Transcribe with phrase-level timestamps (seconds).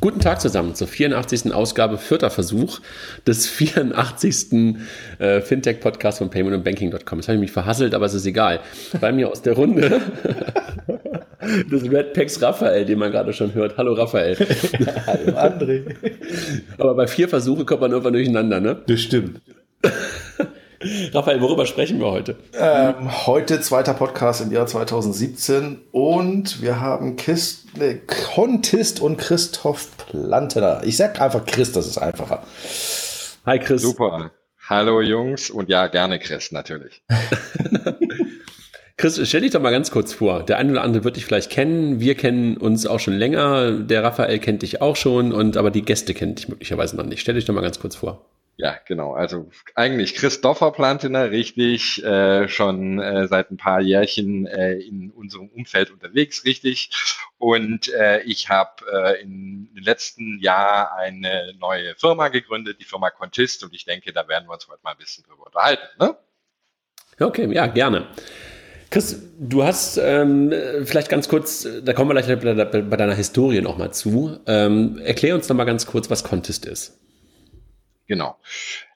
[0.00, 1.52] Guten Tag zusammen zur 84.
[1.52, 2.78] Ausgabe, vierter Versuch
[3.26, 4.76] des 84.
[5.18, 7.18] Äh, Fintech-Podcasts von Payment und Banking.com.
[7.18, 8.60] Das habe ich mich verhasselt, aber es ist egal.
[9.00, 10.00] Bei mir aus der Runde
[11.72, 13.76] des Red Packs Raphael, den man gerade schon hört.
[13.76, 14.36] Hallo Raphael.
[15.06, 15.82] Hallo André.
[16.78, 18.80] Aber bei vier Versuchen kommt man irgendwann durcheinander, ne?
[18.86, 19.40] Das stimmt.
[21.12, 22.36] Raphael, worüber sprechen wir heute?
[22.54, 29.88] Ähm, heute zweiter Podcast im Jahr 2017 und wir haben Kist, ne, Contist und Christoph
[29.96, 30.82] Plantener.
[30.84, 32.44] Ich sag einfach Chris, das ist einfacher.
[33.44, 33.82] Hi Chris.
[33.82, 34.30] Super.
[34.68, 37.02] Hallo Jungs und ja, gerne Chris, natürlich.
[38.96, 40.44] Chris, stell dich doch mal ganz kurz vor.
[40.44, 42.00] Der eine oder andere wird dich vielleicht kennen.
[42.00, 43.72] Wir kennen uns auch schon länger.
[43.72, 47.20] Der Raphael kennt dich auch schon und aber die Gäste kennen dich möglicherweise noch nicht.
[47.20, 48.26] Stell dich doch mal ganz kurz vor.
[48.60, 49.12] Ja, genau.
[49.12, 55.48] Also eigentlich Christopher Plantiner, richtig, äh, schon äh, seit ein paar Jährchen äh, in unserem
[55.50, 56.90] Umfeld unterwegs, richtig.
[57.38, 63.62] Und äh, ich habe äh, den letzten Jahr eine neue Firma gegründet, die Firma Contist.
[63.62, 65.86] Und ich denke, da werden wir uns heute mal ein bisschen drüber unterhalten.
[66.00, 66.16] Ne?
[67.20, 68.08] Okay, ja, gerne.
[68.90, 73.60] Chris, du hast ähm, vielleicht ganz kurz, da kommen wir gleich bei, bei deiner Historie
[73.60, 74.40] nochmal zu.
[74.46, 76.98] Ähm, erklär uns doch mal ganz kurz, was Contist ist.
[78.08, 78.36] Genau.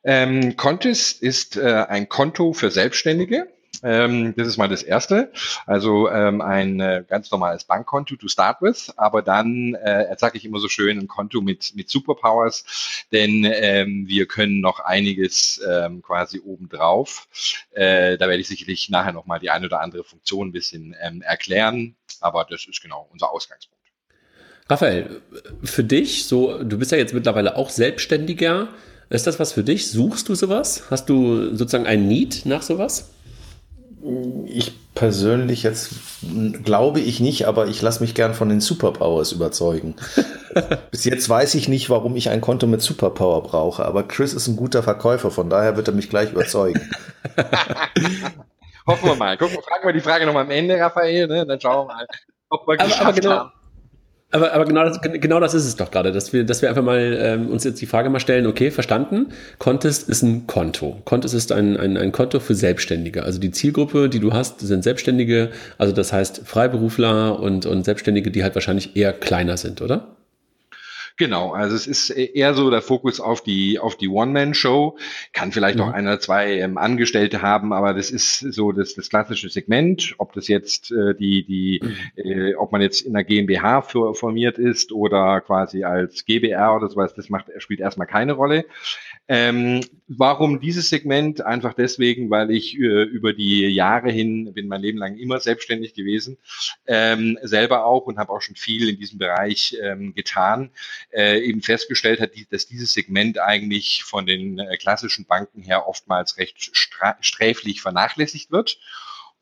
[0.03, 3.47] Ähm, Contist ist äh, ein Konto für Selbstständige.
[3.83, 5.33] Ähm, das ist mal das Erste.
[5.67, 10.45] Also ähm, ein äh, ganz normales Bankkonto to start with, aber dann, äh, sage ich
[10.45, 16.01] immer so schön, ein Konto mit, mit Superpowers, denn ähm, wir können noch einiges ähm,
[16.01, 17.29] quasi obendrauf.
[17.73, 21.23] Äh, da werde ich sicherlich nachher nochmal die eine oder andere Funktion ein bisschen ähm,
[21.23, 23.83] erklären, aber das ist genau unser Ausgangspunkt.
[24.69, 25.23] Raphael,
[25.65, 28.69] für dich, so, du bist ja jetzt mittlerweile auch Selbstständiger.
[29.13, 29.91] Ist das was für dich?
[29.91, 30.85] Suchst du sowas?
[30.91, 33.11] Hast du sozusagen ein Need nach sowas?
[34.47, 35.91] Ich persönlich jetzt
[36.65, 39.97] glaube ich nicht, aber ich lasse mich gern von den Superpowers überzeugen.
[40.91, 44.49] Bis jetzt weiß ich nicht, warum ich ein Konto mit Superpower brauche, aber Chris ist
[44.49, 46.81] ein guter Verkäufer, von daher wird er mich gleich überzeugen.
[48.87, 49.37] Hoffen wir mal.
[49.37, 51.47] Gucken, fragen wir die Frage nochmal am Ende, Raphael, ne?
[51.47, 52.07] dann schauen wir mal,
[52.49, 53.53] ob wir aber, aber genau, haben.
[54.33, 56.83] Aber, aber genau, das, genau das ist es doch gerade, dass wir, dass wir einfach
[56.83, 59.27] mal ähm, uns jetzt die Frage mal stellen, okay, verstanden,
[59.59, 61.03] Contest ist ein Konto.
[61.05, 63.25] Contest ist ein, ein, ein Konto für Selbstständige.
[63.25, 68.31] Also die Zielgruppe, die du hast, sind Selbstständige, also das heißt Freiberufler und, und Selbstständige,
[68.31, 70.17] die halt wahrscheinlich eher kleiner sind, oder?
[71.17, 74.97] Genau, also es ist eher so der Fokus auf die auf die One-Man-Show.
[75.33, 75.85] Kann vielleicht mhm.
[75.85, 80.15] auch ein oder zwei ähm, Angestellte haben, aber das ist so das, das klassische Segment.
[80.19, 81.97] Ob das jetzt äh, die die, mhm.
[82.17, 86.89] äh, ob man jetzt in einer GmbH für, formiert ist oder quasi als GBR oder
[86.89, 88.65] sowas, das macht spielt erstmal keine Rolle.
[89.29, 91.41] Ähm, warum dieses Segment?
[91.41, 95.95] Einfach deswegen, weil ich äh, über die Jahre hin, bin mein Leben lang immer selbstständig
[95.95, 96.39] gewesen,
[96.87, 100.71] ähm, selber auch und habe auch schon viel in diesem Bereich ähm, getan,
[101.13, 105.87] äh, eben festgestellt hat, die, dass dieses Segment eigentlich von den äh, klassischen Banken her
[105.87, 106.71] oftmals recht
[107.21, 108.79] sträflich vernachlässigt wird.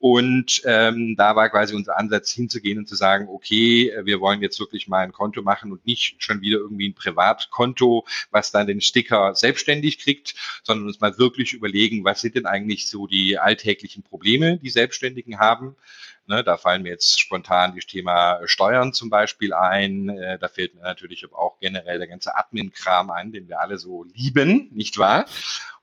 [0.01, 4.59] Und ähm, da war quasi unser Ansatz hinzugehen und zu sagen, okay, wir wollen jetzt
[4.59, 8.81] wirklich mal ein Konto machen und nicht schon wieder irgendwie ein Privatkonto, was dann den
[8.81, 14.03] Sticker selbstständig kriegt, sondern uns mal wirklich überlegen, was sind denn eigentlich so die alltäglichen
[14.03, 15.77] Probleme, die Selbstständigen haben.
[16.27, 20.09] Ne, da fallen mir jetzt spontan das Thema Steuern zum Beispiel ein.
[20.11, 24.05] Äh, da fällt mir natürlich auch generell der ganze Admin-Kram ein, den wir alle so
[24.05, 25.27] lieben, nicht wahr?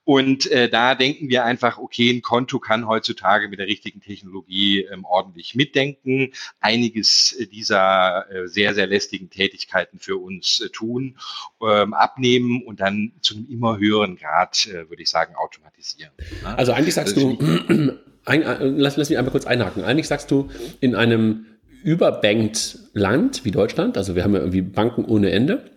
[0.07, 4.83] Und äh, da denken wir einfach, okay, ein Konto kann heutzutage mit der richtigen Technologie
[4.89, 6.31] ähm, ordentlich mitdenken,
[6.61, 11.17] einiges äh, dieser äh, sehr, sehr lästigen Tätigkeiten für uns äh, tun,
[11.61, 16.13] ähm, abnehmen und dann zu einem immer höheren Grad, äh, würde ich sagen, automatisieren.
[16.41, 16.57] Ne?
[16.57, 19.83] Also eigentlich sagst also, du, ein, äh, lass, lass mich einmal kurz einhaken.
[19.83, 21.47] Eigentlich sagst du, in einem
[21.83, 25.69] überbankt Land wie Deutschland, also wir haben ja irgendwie Banken ohne Ende,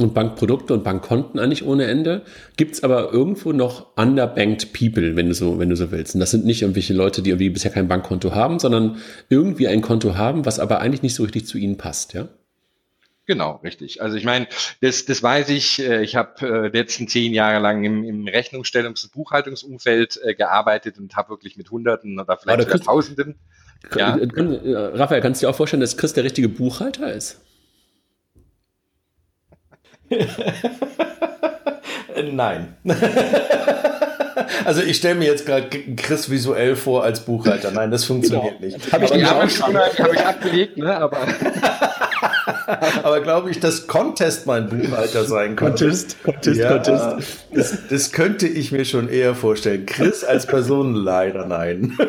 [0.00, 2.22] und Bankprodukte und Bankkonten eigentlich ohne Ende.
[2.56, 6.14] Gibt's aber irgendwo noch underbanked people, wenn du so, wenn du so willst.
[6.14, 8.98] Und das sind nicht irgendwelche Leute, die irgendwie bisher kein Bankkonto haben, sondern
[9.28, 12.28] irgendwie ein Konto haben, was aber eigentlich nicht so richtig zu ihnen passt, ja?
[13.26, 14.00] Genau, richtig.
[14.02, 14.46] Also ich meine,
[14.80, 15.80] das, das weiß ich.
[15.80, 20.96] Äh, ich habe äh, letzten zehn Jahre lang im, im Rechnungsstellungs- und Buchhaltungsumfeld äh, gearbeitet
[20.98, 23.34] und habe wirklich mit Hunderten oder vielleicht sogar Tausenden.
[23.96, 24.16] Ja.
[24.94, 27.40] Raphael, kannst du dir auch vorstellen, dass Chris der richtige Buchhalter ist?
[32.32, 32.76] Nein.
[34.64, 37.70] also ich stelle mir jetzt gerade Chris visuell vor als Buchhalter.
[37.70, 38.76] Nein, das funktioniert genau.
[38.76, 38.92] nicht.
[38.92, 40.96] Habe ich, die schon hab ich abgelegt, ne?
[40.96, 41.18] Aber,
[43.02, 45.84] aber glaube ich, dass Contest mein Buchhalter sein könnte.
[45.84, 47.46] Contest, Contest, ja, Contest.
[47.52, 49.86] Das, das könnte ich mir schon eher vorstellen.
[49.86, 51.96] Chris als Person leider nein.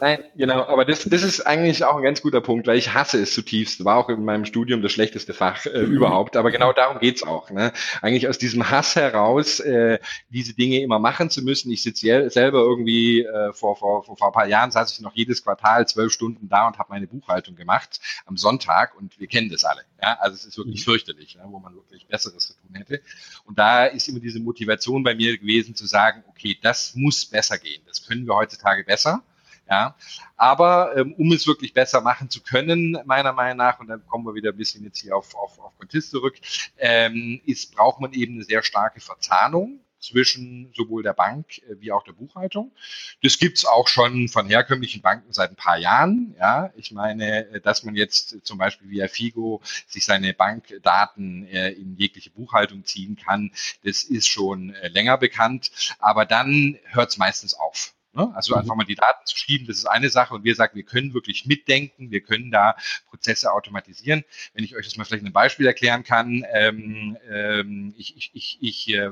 [0.00, 3.20] Nein, genau, aber das, das ist eigentlich auch ein ganz guter Punkt, weil ich hasse
[3.20, 3.84] es zutiefst.
[3.84, 5.92] War auch in meinem Studium das schlechteste Fach äh, mhm.
[5.92, 6.36] überhaupt.
[6.36, 7.50] Aber genau darum geht's auch.
[7.50, 7.72] Ne?
[8.02, 9.98] Eigentlich aus diesem Hass heraus, äh,
[10.30, 11.70] diese Dinge immer machen zu müssen.
[11.70, 15.14] Ich sitze selber irgendwie äh, vor, vor, vor, vor ein paar Jahren saß ich noch
[15.14, 19.50] jedes Quartal zwölf Stunden da und habe meine Buchhaltung gemacht am Sonntag und wir kennen
[19.50, 19.82] das alle.
[20.02, 20.18] Ja?
[20.20, 20.90] Also es ist wirklich mhm.
[20.90, 21.44] fürchterlich, ja?
[21.46, 23.00] wo man wirklich Besseres zu tun hätte.
[23.44, 27.58] Und da ist immer diese Motivation bei mir gewesen zu sagen, okay, das muss besser
[27.58, 27.82] gehen.
[27.86, 29.22] Das können wir heutzutage besser.
[29.68, 29.96] Ja,
[30.36, 34.26] aber ähm, um es wirklich besser machen zu können, meiner Meinung nach, und dann kommen
[34.26, 36.36] wir wieder ein bisschen jetzt hier auf, auf, auf Contist zurück,
[36.76, 41.92] ähm, ist, braucht man eben eine sehr starke Verzahnung zwischen sowohl der Bank äh, wie
[41.92, 42.72] auch der Buchhaltung.
[43.22, 46.34] Das gibt's auch schon von herkömmlichen Banken seit ein paar Jahren.
[46.38, 51.70] Ja, ich meine, äh, dass man jetzt zum Beispiel via Figo sich seine Bankdaten äh,
[51.70, 53.52] in jegliche Buchhaltung ziehen kann,
[53.82, 55.70] das ist schon länger bekannt.
[55.98, 57.94] Aber dann hört's meistens auf.
[58.14, 58.32] Ne?
[58.34, 58.60] Also mhm.
[58.60, 60.34] einfach mal die Daten zu schieben, das ist eine Sache.
[60.34, 62.76] Und wir sagen, wir können wirklich mitdenken, wir können da
[63.08, 64.24] Prozesse automatisieren.
[64.52, 68.58] Wenn ich euch das mal vielleicht ein Beispiel erklären kann, ähm, ähm, ich, ich, ich,
[68.60, 69.10] ich äh,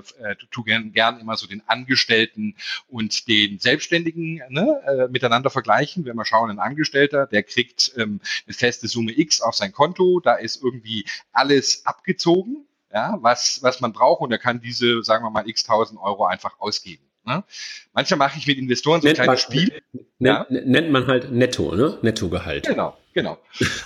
[0.50, 2.54] tue gern, gern immer so den Angestellten
[2.88, 6.04] und den Selbstständigen ne, äh, miteinander vergleichen.
[6.04, 10.20] Wenn wir schauen, ein Angestellter, der kriegt ähm, eine feste Summe X auf sein Konto,
[10.20, 15.24] da ist irgendwie alles abgezogen, ja, was, was man braucht und er kann diese, sagen
[15.24, 17.02] wir mal, x tausend Euro einfach ausgeben.
[17.24, 17.44] Ne?
[17.92, 19.82] Manchmal mache ich mit Investoren so ein kleines Spiel.
[19.92, 20.46] Nennt, ja?
[20.48, 21.98] nennt man halt Netto, ne?
[22.02, 22.66] Nettogehalt.
[22.66, 22.96] Genau.
[23.14, 23.38] Genau.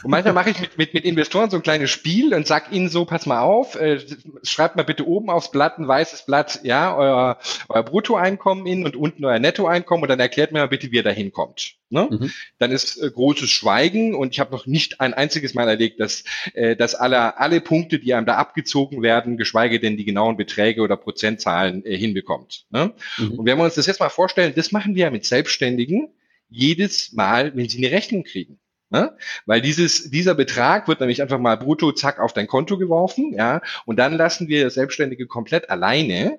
[0.04, 2.88] Und manchmal mache ich mit, mit, mit Investoren so ein kleines Spiel und sag ihnen
[2.88, 4.00] so, pass mal auf, äh,
[4.42, 7.38] schreibt mal bitte oben aufs Blatt ein weißes Blatt, ja, euer,
[7.68, 11.02] euer Bruttoeinkommen in und unten euer Nettoeinkommen und dann erklärt mir mal bitte, wie ihr
[11.02, 11.74] da hinkommt.
[11.90, 12.08] Ne?
[12.10, 12.32] Mhm.
[12.58, 16.22] Dann ist äh, großes Schweigen und ich habe noch nicht ein einziges Mal erlebt, dass,
[16.54, 20.82] äh, dass alle, alle Punkte, die einem da abgezogen werden, geschweige denn die genauen Beträge
[20.82, 22.66] oder Prozentzahlen äh, hinbekommt.
[22.70, 22.92] Ne?
[23.18, 23.32] Mhm.
[23.32, 26.12] Und wenn wir uns das jetzt mal vorstellen, das machen wir ja mit Selbstständigen
[26.48, 28.58] jedes Mal, wenn sie eine Rechnung kriegen.
[28.90, 29.16] Ne?
[29.46, 33.60] Weil dieses, dieser Betrag wird nämlich einfach mal brutto, zack, auf dein Konto geworfen, ja,
[33.84, 36.38] und dann lassen wir Selbstständige komplett alleine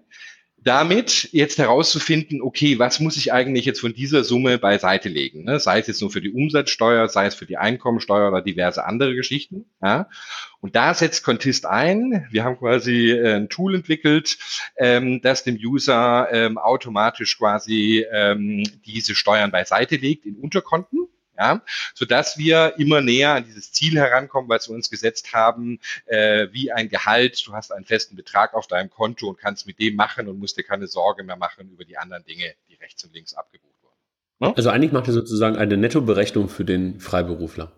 [0.67, 5.45] damit jetzt herauszufinden, okay, was muss ich eigentlich jetzt von dieser Summe beiseite legen?
[5.45, 5.59] Ne?
[5.59, 9.15] Sei es jetzt nur für die Umsatzsteuer, sei es für die Einkommensteuer oder diverse andere
[9.15, 9.65] Geschichten.
[9.81, 10.09] Ja?
[10.59, 12.27] Und da setzt Contist ein.
[12.31, 14.37] Wir haben quasi äh, ein Tool entwickelt,
[14.77, 21.61] ähm, das dem User ähm, automatisch quasi ähm, diese Steuern beiseite legt in Unterkonten ja,
[21.93, 26.71] sodass wir immer näher an dieses Ziel herankommen, weil wir uns gesetzt haben, äh, wie
[26.71, 30.27] ein Gehalt, du hast einen festen Betrag auf deinem Konto und kannst mit dem machen
[30.27, 33.33] und musst dir keine Sorge mehr machen über die anderen Dinge, die rechts und links
[33.33, 33.95] abgebucht wurden.
[34.39, 34.53] Ne?
[34.55, 37.71] Also eigentlich macht ihr sozusagen eine Nettoberechnung für den Freiberufler.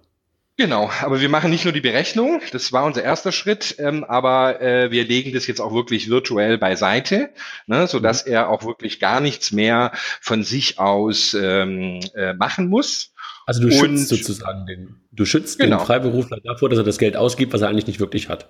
[0.60, 4.62] Genau, aber wir machen nicht nur die Berechnung, das war unser erster Schritt, ähm, aber
[4.62, 7.30] äh, wir legen das jetzt auch wirklich virtuell beiseite,
[7.66, 8.34] ne, sodass mhm.
[8.34, 13.14] er auch wirklich gar nichts mehr von sich aus ähm, äh, machen muss.
[13.50, 15.80] Also du schützt sozusagen den, du schützt genau.
[15.80, 18.48] den Freiberufler davor, dass er das Geld ausgibt, was er eigentlich nicht wirklich hat.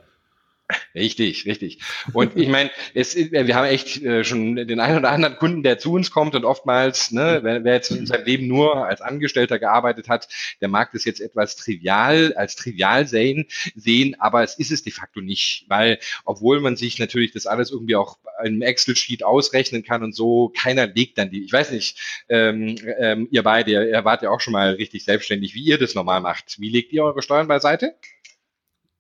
[0.95, 1.79] Richtig, richtig.
[2.13, 5.77] Und ich meine, es, wir haben echt äh, schon den einen oder anderen Kunden, der
[5.77, 9.59] zu uns kommt und oftmals, ne, wer, wer jetzt in seinem Leben nur als Angestellter
[9.59, 10.27] gearbeitet hat,
[10.61, 13.45] der mag das jetzt etwas trivial, als trivial sehen,
[13.75, 17.71] sehen, aber es ist es de facto nicht, weil obwohl man sich natürlich das alles
[17.71, 21.71] irgendwie auch in einem Excel-Sheet ausrechnen kann und so, keiner legt dann die, ich weiß
[21.71, 21.99] nicht,
[22.29, 25.95] ähm, ähm, ihr beide, ihr wart ja auch schon mal richtig selbstständig, wie ihr das
[25.95, 26.59] normal macht.
[26.59, 27.95] Wie legt ihr eure Steuern beiseite?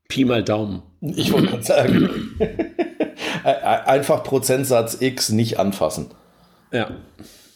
[0.09, 0.81] Pi mal Daumen.
[1.01, 2.35] Ich wollte gerade sagen.
[3.43, 6.07] Einfach Prozentsatz X nicht anfassen.
[6.71, 6.89] Ja.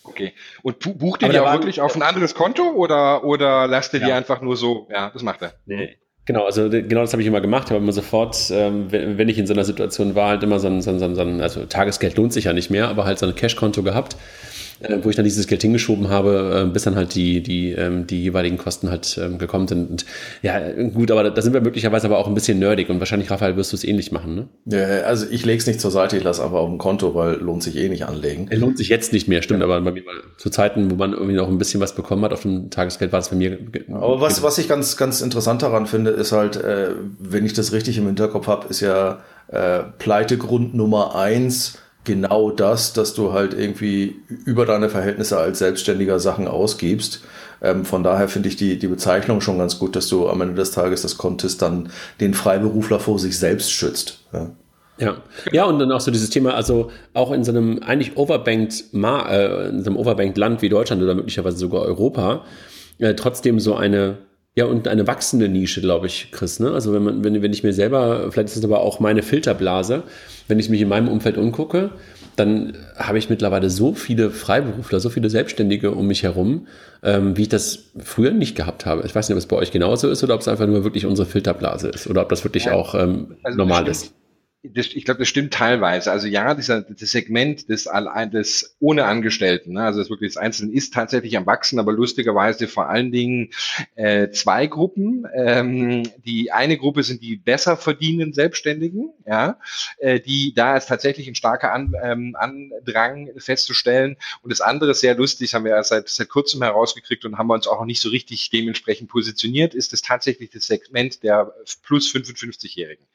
[0.03, 0.33] Okay.
[0.62, 4.05] Und bucht ihr die auch wirklich auf ein anderes Konto oder, oder lasst ihr ja.
[4.05, 4.88] die einfach nur so?
[4.91, 5.53] Ja, das macht er.
[5.65, 5.98] Nee.
[6.25, 7.65] Genau, also genau das habe ich immer gemacht.
[7.65, 10.67] Ich habe immer sofort, ähm, wenn, ich in so einer Situation war, halt immer so
[10.67, 13.25] ein, so ein, so ein, also Tagesgeld lohnt sich ja nicht mehr, aber halt so
[13.25, 14.15] ein Cash-Konto gehabt
[14.80, 18.08] äh, wo ich dann dieses Geld hingeschoben habe, äh, bis dann halt die, die, ähm,
[18.08, 19.89] die jeweiligen Kosten halt ähm, gekommen sind.
[19.89, 20.06] Und
[20.42, 20.60] ja,
[20.94, 23.72] gut, aber da sind wir möglicherweise aber auch ein bisschen nerdig und wahrscheinlich, Raphael, wirst
[23.72, 24.48] du es ähnlich machen, ne?
[24.65, 27.36] Ja, also ich lege es nicht zur Seite, ich lasse aber auf dem Konto, weil
[27.36, 28.48] lohnt sich eh nicht anlegen.
[28.50, 29.65] Er lohnt sich jetzt nicht mehr, stimmt, ja.
[29.65, 32.34] aber bei mir mal zu Zeiten, wo man irgendwie noch ein bisschen was bekommen hat
[32.34, 33.58] auf dem Tagesgeld, war das bei mir.
[33.92, 36.89] Aber was, was ich ganz, ganz interessant daran finde, ist halt, äh,
[37.20, 42.93] wenn ich das richtig im Hinterkopf habe, ist ja äh, Pleitegrund Nummer eins genau das,
[42.93, 47.22] dass du halt irgendwie über deine Verhältnisse als Selbstständiger Sachen ausgibst.
[47.62, 50.55] Ähm, von daher finde ich die, die Bezeichnung schon ganz gut, dass du am Ende
[50.55, 54.19] des Tages das Contest dann den Freiberufler vor sich selbst schützt.
[54.33, 54.51] Ja.
[55.00, 55.17] Ja.
[55.51, 59.27] ja, und dann auch so dieses Thema, also auch in so einem eigentlich overbanked, Ma
[59.27, 62.45] äh, in so einem overbanked Land wie Deutschland oder möglicherweise sogar Europa,
[63.00, 64.19] äh, trotzdem so eine
[64.55, 66.60] Ja, und eine wachsende Nische, glaube ich, Chris.
[66.60, 66.72] Ne?
[66.72, 70.03] Also wenn man, wenn, wenn ich mir selber, vielleicht ist es aber auch meine Filterblase,
[70.48, 71.89] wenn ich mich in meinem Umfeld umgucke,
[72.36, 76.67] dann habe ich mittlerweile so viele Freiberufler, so viele Selbstständige um mich herum,
[77.01, 79.03] ähm, wie ich das früher nicht gehabt habe.
[79.05, 81.05] Ich weiß nicht, ob es bei euch genauso ist oder ob es einfach nur wirklich
[81.05, 84.13] unsere Filterblase ist oder ob das wirklich ja, auch ähm, also normal ist
[84.63, 86.10] das, ich glaube, das stimmt teilweise.
[86.10, 87.89] Also ja, dieser das Segment des,
[88.32, 92.70] des ohne Angestellten, ne, also das wirklich das Einzelne ist tatsächlich am wachsen, aber lustigerweise
[92.70, 93.50] vor allen Dingen
[93.96, 95.27] äh, zwei Gruppen.
[95.36, 99.60] Ähm, die eine Gruppe sind die besser verdienenden Selbstständigen, ja,
[99.98, 104.15] äh, die da ist tatsächlich ein starker An, ähm, Andrang festzustellen.
[104.43, 107.48] Und das andere ist sehr lustig, haben wir erst seit, seit kurzem herausgekriegt und haben
[107.48, 111.53] wir uns auch noch nicht so richtig dementsprechend positioniert, ist es tatsächlich das Segment der
[111.84, 113.05] plus 55-Jährigen.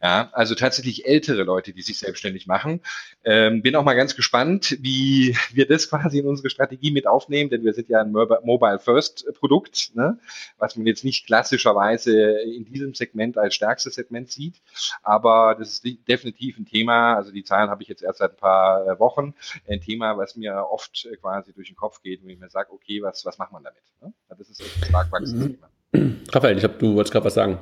[0.00, 2.80] Ja, also tatsächlich ältere Leute, die sich selbstständig machen.
[3.24, 7.50] Ähm, bin auch mal ganz gespannt, wie wir das quasi in unsere Strategie mit aufnehmen,
[7.50, 10.18] denn wir sind ja ein Mobile First Produkt, ne?
[10.56, 14.60] was man jetzt nicht klassischerweise in diesem Segment als stärkstes Segment sieht.
[15.02, 18.36] Aber das ist definitiv ein Thema, also die Zahlen habe ich jetzt erst seit ein
[18.36, 19.34] paar äh, Wochen,
[19.68, 22.72] ein Thema, was mir oft äh, quasi durch den Kopf geht, wo ich mir sage,
[22.72, 23.82] okay, was, was macht man damit?
[24.00, 24.12] Ne?
[24.28, 25.56] Das ist ein stark wachsendes mhm.
[25.56, 26.22] Thema.
[26.32, 27.58] Raphael, ich glaube, du wolltest gerade was sagen.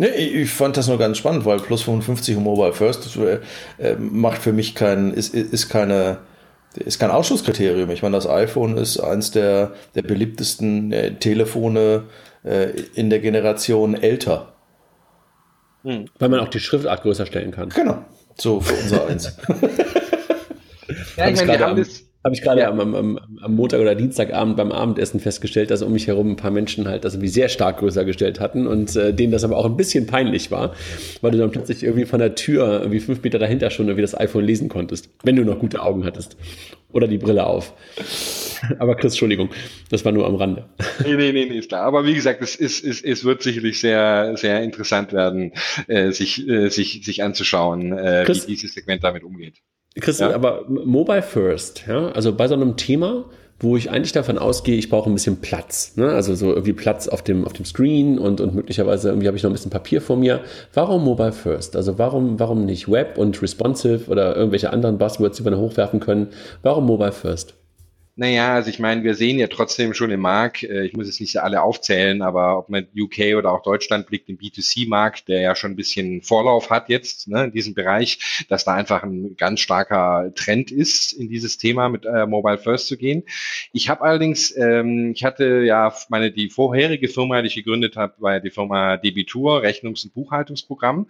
[0.00, 3.40] Nee, ich fand das nur ganz spannend, weil plus 55 und Mobile First äh,
[3.76, 6.20] äh, macht für mich kein, ist, ist keine,
[6.74, 7.90] ist kein Ausschusskriterium.
[7.90, 12.04] Ich meine, das iPhone ist eins der, der beliebtesten äh, Telefone
[12.44, 14.54] äh, in der Generation älter.
[15.82, 16.06] Hm.
[16.18, 17.68] Weil man auch die Schriftart größer stellen kann.
[17.68, 18.02] Genau,
[18.38, 19.36] so für unser eins.
[21.18, 22.70] ja, ich meine, wir haben das habe ich gerade ja.
[22.70, 26.50] am, am, am, Montag oder Dienstagabend beim Abendessen festgestellt, dass um mich herum ein paar
[26.50, 29.64] Menschen halt das irgendwie sehr stark größer gestellt hatten und äh, denen das aber auch
[29.64, 30.74] ein bisschen peinlich war,
[31.22, 34.18] weil du dann plötzlich irgendwie von der Tür irgendwie fünf Meter dahinter schon irgendwie das
[34.18, 36.36] iPhone lesen konntest, wenn du noch gute Augen hattest.
[36.92, 37.72] Oder die Brille auf.
[38.80, 39.50] Aber Chris, Entschuldigung,
[39.90, 40.68] das war nur am Rande.
[41.04, 41.82] Nee, nee, nee, nee, ist klar.
[41.82, 45.52] Aber wie gesagt, es, ist, es, es wird sicherlich sehr, sehr interessant werden,
[45.86, 49.62] äh, sich, äh, sich, sich anzuschauen, äh, Chris, wie dieses Segment damit umgeht.
[49.98, 50.36] Christian, ja.
[50.36, 53.24] aber Mobile First, ja, also bei so einem Thema,
[53.58, 56.10] wo ich eigentlich davon ausgehe, ich brauche ein bisschen Platz, ne?
[56.12, 59.42] also so irgendwie Platz auf dem, auf dem Screen und, und möglicherweise irgendwie habe ich
[59.42, 60.40] noch ein bisschen Papier vor mir.
[60.72, 61.76] Warum Mobile First?
[61.76, 66.00] Also warum, warum nicht Web und Responsive oder irgendwelche anderen Buzzwords, die wir noch hochwerfen
[66.00, 66.28] können?
[66.62, 67.54] Warum Mobile First?
[68.20, 71.20] Naja, also ich meine, wir sehen ja trotzdem schon im Markt, äh, ich muss jetzt
[71.20, 75.56] nicht alle aufzählen, aber ob man UK oder auch Deutschland blickt, den B2C-Markt, der ja
[75.56, 79.60] schon ein bisschen Vorlauf hat jetzt ne, in diesem Bereich, dass da einfach ein ganz
[79.60, 83.22] starker Trend ist, in dieses Thema mit äh, Mobile First zu gehen.
[83.72, 88.16] Ich habe allerdings, ähm, ich hatte ja meine die vorherige Firma, die ich gegründet habe,
[88.18, 91.06] war ja die Firma Debitur, Rechnungs- und Buchhaltungsprogramm.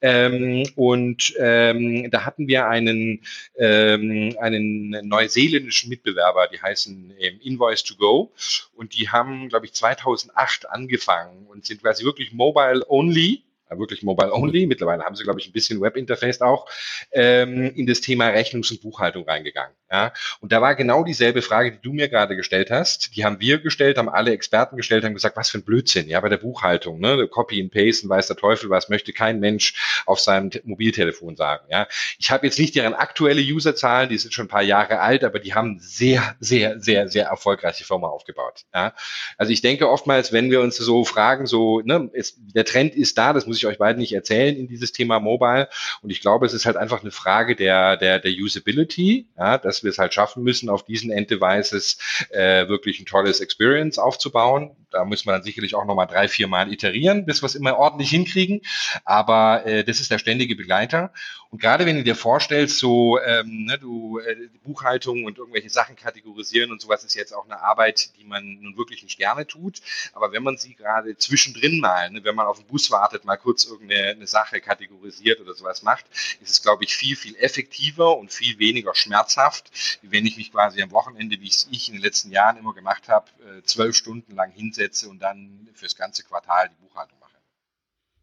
[0.00, 3.22] Ähm, und ähm, da hatten wir einen,
[3.56, 8.32] ähm, einen neuseeländischen Mitbewerber, die heißen ähm, Invoice to Go.
[8.74, 13.42] Und die haben, glaube ich, 2008 angefangen und sind quasi wirklich mobile only
[13.76, 16.66] wirklich mobile only, mittlerweile haben sie, glaube ich, ein bisschen Webinterface auch,
[17.12, 19.74] ähm, in das Thema Rechnungs- und Buchhaltung reingegangen.
[19.90, 20.12] Ja?
[20.40, 23.16] Und da war genau dieselbe Frage, die du mir gerade gestellt hast.
[23.16, 26.20] Die haben wir gestellt, haben alle Experten gestellt, haben gesagt, was für ein Blödsinn, ja,
[26.20, 27.26] bei der Buchhaltung, ne?
[27.28, 31.64] Copy and Paste, weiß der Teufel was, möchte kein Mensch auf seinem Mobiltelefon sagen.
[31.70, 31.88] Ja?
[32.18, 35.38] Ich habe jetzt nicht deren aktuelle Userzahlen, die sind schon ein paar Jahre alt, aber
[35.38, 38.64] die haben sehr, sehr, sehr, sehr erfolgreiche Firma aufgebaut.
[38.74, 38.94] Ja?
[39.36, 43.18] Also ich denke oftmals, wenn wir uns so fragen, so, ne, ist, der Trend ist
[43.18, 45.68] da, das muss ich euch beiden nicht erzählen in dieses Thema Mobile.
[46.02, 49.82] Und ich glaube, es ist halt einfach eine Frage der, der, der Usability, ja, dass
[49.82, 51.98] wir es halt schaffen müssen, auf diesen End-Devices
[52.30, 54.76] äh, wirklich ein tolles Experience aufzubauen.
[54.90, 57.76] Da muss man dann sicherlich auch nochmal drei, vier Mal iterieren, bis wir es immer
[57.76, 58.62] ordentlich hinkriegen.
[59.04, 61.12] Aber äh, das ist der ständige Begleiter.
[61.50, 65.96] Und gerade wenn du dir vorstellst, so ähm, ne, du äh, Buchhaltung und irgendwelche Sachen
[65.96, 69.80] kategorisieren und sowas ist jetzt auch eine Arbeit, die man nun wirklich nicht gerne tut.
[70.12, 73.38] Aber wenn man sie gerade zwischendrin mal, ne, wenn man auf den Bus wartet, mal
[73.38, 76.04] kurz irgendeine Sache kategorisiert oder sowas macht,
[76.42, 79.70] ist es, glaube ich, viel, viel effektiver und viel weniger schmerzhaft,
[80.02, 82.74] wie wenn ich mich quasi am Wochenende, wie es ich in den letzten Jahren immer
[82.74, 87.36] gemacht habe, äh, zwölf Stunden lang hinsetze und dann fürs ganze Quartal die Buchhaltung mache.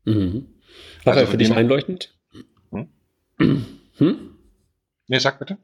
[0.04, 0.62] Mhm.
[1.04, 2.15] War also für dich einleuchtend?
[3.38, 4.36] Hm?
[5.08, 5.58] Nee, sag bitte.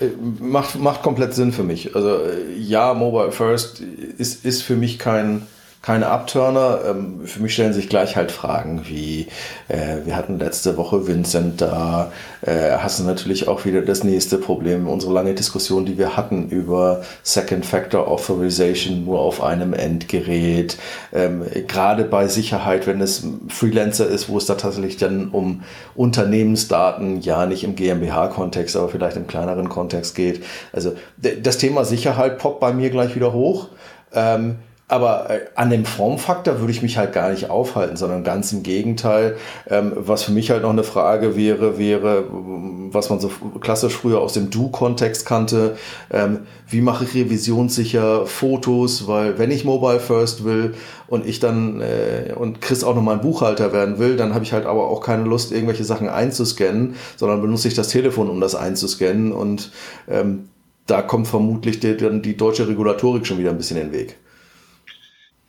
[0.00, 0.08] Äh,
[0.40, 1.94] macht, macht komplett Sinn für mich.
[1.94, 5.46] Also äh, ja, Mobile First ist, ist für mich kein,
[5.84, 6.80] keine Abturner.
[6.88, 9.26] Ähm, für mich stellen sich gleich halt Fragen wie,
[9.68, 12.10] äh, wir hatten letzte Woche Vincent da,
[12.40, 16.48] äh, hast du natürlich auch wieder das nächste Problem, unsere lange Diskussion, die wir hatten
[16.48, 20.78] über Second Factor Authorization nur auf einem Endgerät.
[21.12, 25.64] Ähm, Gerade bei Sicherheit, wenn es Freelancer ist, wo es da tatsächlich dann um
[25.94, 30.42] Unternehmensdaten, ja nicht im GmbH-Kontext, aber vielleicht im kleineren Kontext geht.
[30.72, 33.68] Also das Thema Sicherheit poppt bei mir gleich wieder hoch.
[34.14, 38.52] Ähm, Aber äh, an dem Formfaktor würde ich mich halt gar nicht aufhalten, sondern ganz
[38.52, 39.36] im Gegenteil.
[39.66, 44.20] Ähm, was für mich halt noch eine Frage wäre, wäre, was man so klassisch früher
[44.20, 45.78] aus dem Do-Kontext kannte,
[46.12, 50.74] ähm, wie mache ich revisionssicher Fotos, weil wenn ich Mobile First will
[51.06, 54.44] und ich dann äh, und Chris auch noch mal ein Buchhalter werden will, dann habe
[54.44, 58.38] ich halt aber auch keine Lust, irgendwelche Sachen einzuscannen, sondern benutze ich das Telefon, um
[58.38, 59.32] das einzuscannen.
[59.32, 59.72] Und
[60.10, 60.50] ähm,
[60.86, 64.16] da kommt vermutlich die, die deutsche Regulatorik schon wieder ein bisschen in den Weg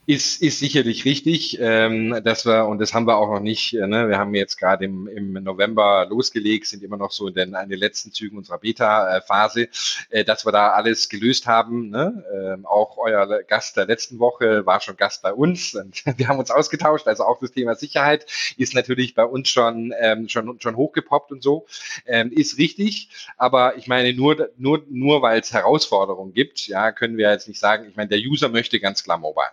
[0.08, 3.88] ist, ist sicherlich richtig, ähm, dass wir, und das haben wir auch noch nicht, äh,
[3.88, 7.56] ne, wir haben jetzt gerade im, im November losgelegt, sind immer noch so in den,
[7.56, 9.68] in den letzten Zügen unserer Beta-Phase,
[10.10, 11.90] äh, dass wir da alles gelöst haben.
[11.90, 12.24] Ne?
[12.34, 16.40] Ähm, auch euer Gast der letzten Woche war schon Gast bei uns und wir haben
[16.40, 20.76] uns ausgetauscht, also auch das Thema Sicherheit ist natürlich bei uns schon, ähm, schon, schon
[20.76, 21.66] hochgepoppt und so,
[22.06, 27.18] ähm, ist richtig, aber ich meine, nur, nur, nur weil es Herausforderungen gibt, ja, können
[27.18, 29.50] wir jetzt nicht sagen, ich meine, der User möchte ganz klar mobile.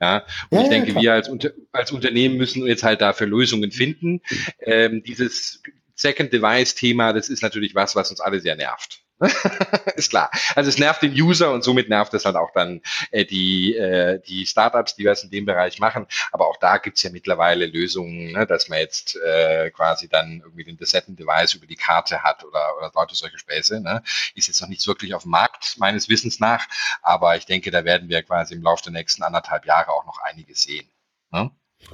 [0.00, 1.30] Ja, und ja, ich denke, ja, wir als,
[1.72, 4.20] als Unternehmen müssen jetzt halt dafür Lösungen finden.
[4.60, 5.62] Ähm, dieses
[5.94, 9.02] Second Device Thema, das ist natürlich was, was uns alle sehr nervt.
[9.96, 10.30] ist klar.
[10.54, 14.20] Also es nervt den User und somit nervt es halt auch dann äh, die, äh,
[14.20, 16.06] die Startups, die was in dem Bereich machen.
[16.30, 20.64] Aber auch da gibt's ja mittlerweile Lösungen, ne, dass man jetzt äh, quasi dann irgendwie
[20.64, 23.80] den Desetten Device über die Karte hat oder, oder Leute solche Späße.
[23.80, 24.02] Ne.
[24.34, 26.66] Ist jetzt noch nichts wirklich auf dem Markt, meines Wissens nach.
[27.02, 30.18] Aber ich denke, da werden wir quasi im Laufe der nächsten anderthalb Jahre auch noch
[30.22, 30.88] einiges sehen.
[31.32, 31.50] Ne?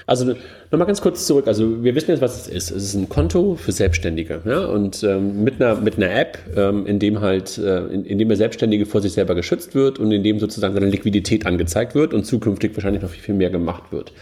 [0.07, 0.35] Also
[0.71, 1.47] nochmal ganz kurz zurück.
[1.47, 2.71] Also wir wissen jetzt, was es ist.
[2.71, 4.43] Es ist ein Konto für Selbstständige.
[4.45, 4.67] Ja?
[4.67, 8.29] Und ähm, mit, einer, mit einer App, ähm, in dem halt, äh, in, in dem
[8.29, 12.13] der Selbstständige vor sich selber geschützt wird und in dem sozusagen seine Liquidität angezeigt wird
[12.13, 14.13] und zukünftig wahrscheinlich noch viel, viel mehr gemacht wird.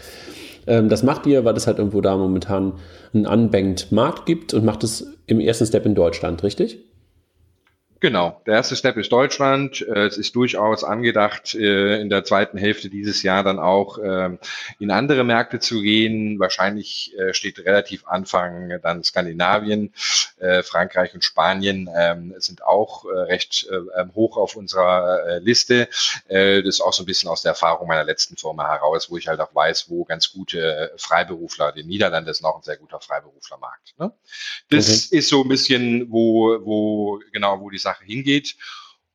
[0.67, 2.73] Ähm, das macht ihr, weil es halt irgendwo da momentan
[3.13, 6.79] einen unbanked Markt gibt und macht es im ersten Step in Deutschland, richtig?
[8.03, 9.81] Genau, der erste Step ist Deutschland.
[9.81, 14.39] Äh, es ist durchaus angedacht, äh, in der zweiten Hälfte dieses Jahr dann auch ähm,
[14.77, 16.37] in andere Märkte zu gehen.
[16.37, 19.93] Wahrscheinlich äh, steht relativ Anfang dann Skandinavien,
[20.63, 25.87] Frankreich und Spanien ähm, sind auch recht ähm, hoch auf unserer Liste.
[26.27, 29.29] Das ist auch so ein bisschen aus der Erfahrung meiner letzten Firma heraus, wo ich
[29.29, 33.93] halt auch weiß, wo ganz gute Freiberufler, den Niederlanden ist noch ein sehr guter Freiberuflermarkt.
[33.97, 34.11] Ne?
[34.69, 35.17] Das okay.
[35.17, 38.55] ist so ein bisschen, wo, wo genau, wo die Sache Sache hingeht.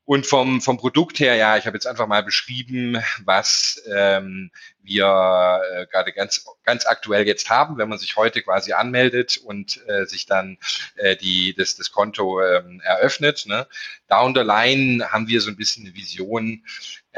[0.04, 4.50] Und vom, vom Produkt her, ja, ich habe jetzt einfach mal beschrieben, was ähm,
[4.88, 9.80] wir äh, gerade ganz, ganz aktuell jetzt haben, wenn man sich heute quasi anmeldet und
[9.86, 10.58] äh, sich dann
[10.96, 13.44] äh, die, das, das Konto ähm, eröffnet.
[13.46, 13.66] Ne?
[14.08, 16.64] Down the line haben wir so ein bisschen eine Vision,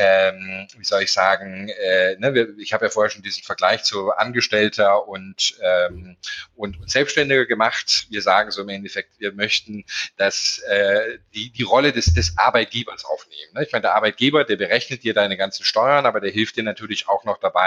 [0.00, 4.10] ähm, wie soll ich sagen, äh, ne, ich habe ja vorher schon diesen Vergleich zu
[4.12, 6.16] Angestellter und, ähm,
[6.54, 8.06] und, und Selbstständiger gemacht.
[8.08, 9.84] Wir sagen so im Endeffekt, wir möchten,
[10.16, 13.52] dass äh, die, die Rolle des, des Arbeitgebers aufnehmen.
[13.54, 13.64] Ne?
[13.64, 17.06] Ich meine, der Arbeitgeber, der berechnet dir deine ganzen Steuern, aber der hilft dir natürlich
[17.08, 17.59] auch noch dabei,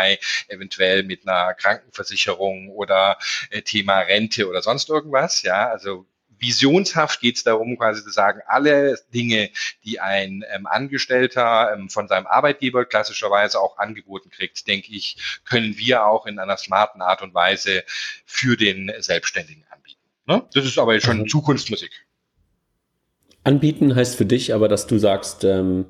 [0.47, 3.17] eventuell mit einer Krankenversicherung oder
[3.49, 5.41] äh, Thema Rente oder sonst irgendwas.
[5.43, 6.05] Ja, also
[6.43, 9.49] visionshaft geht es darum, quasi zu sagen, alle Dinge,
[9.83, 15.77] die ein ähm, Angestellter ähm, von seinem Arbeitgeber klassischerweise auch angeboten kriegt, denke ich, können
[15.77, 17.83] wir auch in einer smarten Art und Weise
[18.25, 20.01] für den Selbstständigen anbieten.
[20.25, 20.43] Ne?
[20.53, 21.27] Das ist aber schon mhm.
[21.27, 21.91] Zukunftsmusik.
[23.45, 25.85] Anbieten heißt für dich aber, dass du sagst, ähm,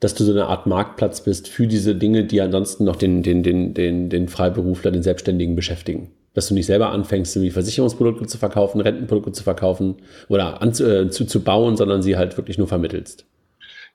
[0.00, 3.42] dass du so eine Art Marktplatz bist für diese Dinge, die ansonsten noch den, den,
[3.42, 8.36] den, den, den Freiberufler, den Selbstständigen beschäftigen dass du nicht selber anfängst, irgendwie Versicherungsprodukte zu
[8.36, 9.96] verkaufen, Rentenprodukte zu verkaufen
[10.28, 13.24] oder an, äh, zu, zu bauen, sondern sie halt wirklich nur vermittelst.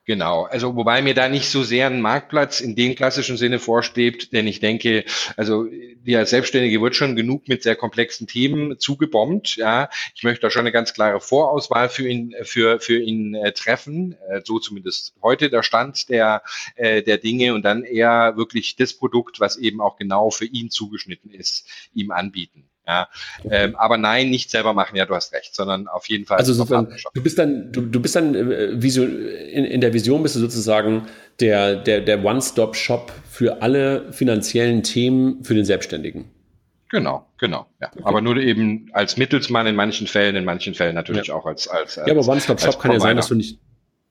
[0.04, 4.32] Genau, also wobei mir da nicht so sehr ein Marktplatz in dem klassischen Sinne vorsteht,
[4.32, 5.04] denn ich denke,
[5.36, 5.66] also
[6.04, 9.54] der Selbstständige wird schon genug mit sehr komplexen Themen zugebombt.
[9.54, 13.52] Ja, ich möchte da schon eine ganz klare Vorauswahl für ihn für für ihn äh,
[13.52, 16.42] treffen, äh, so zumindest heute der Stand der
[16.74, 20.70] äh, der Dinge und dann eher wirklich das Produkt, was eben auch genau für ihn
[20.70, 22.71] zugeschnitten ist, ihm anbieten.
[22.86, 23.08] Ja,
[23.48, 26.38] ähm, aber nein, nicht selber machen, ja, du hast recht, sondern auf jeden Fall.
[26.38, 30.22] Also sofern, du bist dann, du, du bist dann äh, Vision, in, in der Vision
[30.22, 31.06] bist du sozusagen
[31.38, 36.30] der, der, der One-Stop-Shop für alle finanziellen Themen für den Selbstständigen.
[36.90, 37.66] Genau, genau.
[37.80, 37.88] Ja.
[37.92, 38.02] Okay.
[38.04, 41.34] Aber nur eben als Mittelsmann in manchen Fällen, in manchen Fällen natürlich ja.
[41.34, 43.58] auch als, als, als Ja, aber One-Stop-Shop kann ja sein, dass du nicht,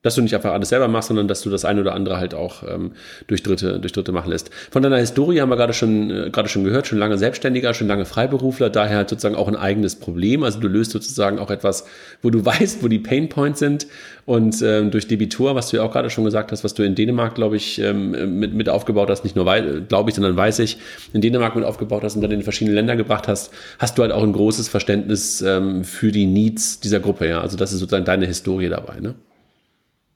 [0.02, 2.34] dass du nicht einfach alles selber machst, sondern dass du das eine oder andere halt
[2.34, 2.92] auch ähm,
[3.28, 4.50] durch Dritte durch Dritte machen lässt.
[4.70, 7.86] Von deiner Historie haben wir gerade schon äh, gerade schon gehört, schon lange Selbstständiger, schon
[7.86, 10.42] lange Freiberufler, daher halt sozusagen auch ein eigenes Problem.
[10.42, 11.86] Also du löst sozusagen auch etwas,
[12.20, 13.86] wo du weißt, wo die Pain Points sind
[14.26, 16.96] und ähm, durch Debitor, was du ja auch gerade schon gesagt hast, was du in
[16.96, 19.44] Dänemark, glaube ich, ähm, mit mit aufgebaut hast, nicht nur
[19.88, 20.78] glaube ich, sondern weiß ich,
[21.12, 24.10] in Dänemark mit aufgebaut hast und dann in verschiedene Länder gebracht hast, hast du halt
[24.10, 27.28] auch ein großes Verständnis ähm, für die Needs dieser Gruppe.
[27.28, 29.14] Ja, also das ist sozusagen deine Historie dabei, ne?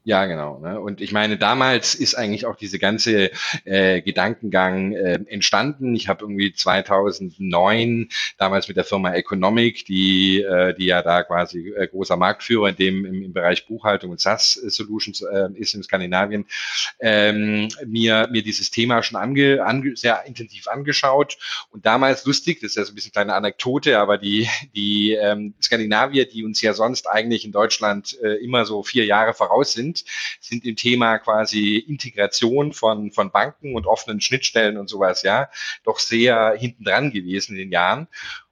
[0.06, 0.60] Ja, genau.
[0.60, 0.80] Ne?
[0.80, 3.32] Und ich meine, damals ist eigentlich auch diese ganze
[3.64, 5.96] äh, Gedankengang äh, entstanden.
[5.96, 11.70] Ich habe irgendwie 2009 damals mit der Firma Economic, die, äh, die ja da quasi
[11.70, 15.82] äh, großer Marktführer in dem im, im Bereich Buchhaltung und SaaS Solutions äh, ist in
[15.82, 16.46] Skandinavien,
[17.00, 21.36] ähm, mir mir dieses Thema schon ange, ange, sehr intensiv angeschaut.
[21.70, 25.54] Und damals lustig, das ist ja so ein bisschen kleine Anekdote, aber die die ähm,
[25.60, 29.95] Skandinavier, die uns ja sonst eigentlich in Deutschland äh, immer so vier Jahre voraus sind
[29.96, 30.08] sind,
[30.40, 35.48] sind im Thema quasi Integration von, von Banken und offenen Schnittstellen und sowas, ja,
[35.84, 38.08] doch sehr hinten dran gewesen in den Jahren.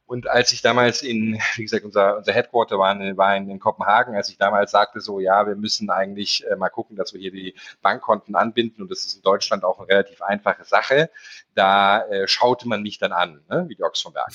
[0.07, 3.59] Und als ich damals in, wie gesagt, unser, unser Headquarter war, in, war in, in
[3.59, 7.21] Kopenhagen, als ich damals sagte, so, ja, wir müssen eigentlich äh, mal gucken, dass wir
[7.21, 11.11] hier die Bankkonten anbinden und das ist in Deutschland auch eine relativ einfache Sache,
[11.55, 14.31] da äh, schaute man mich dann an, ne, wie die Ochs vom Berg.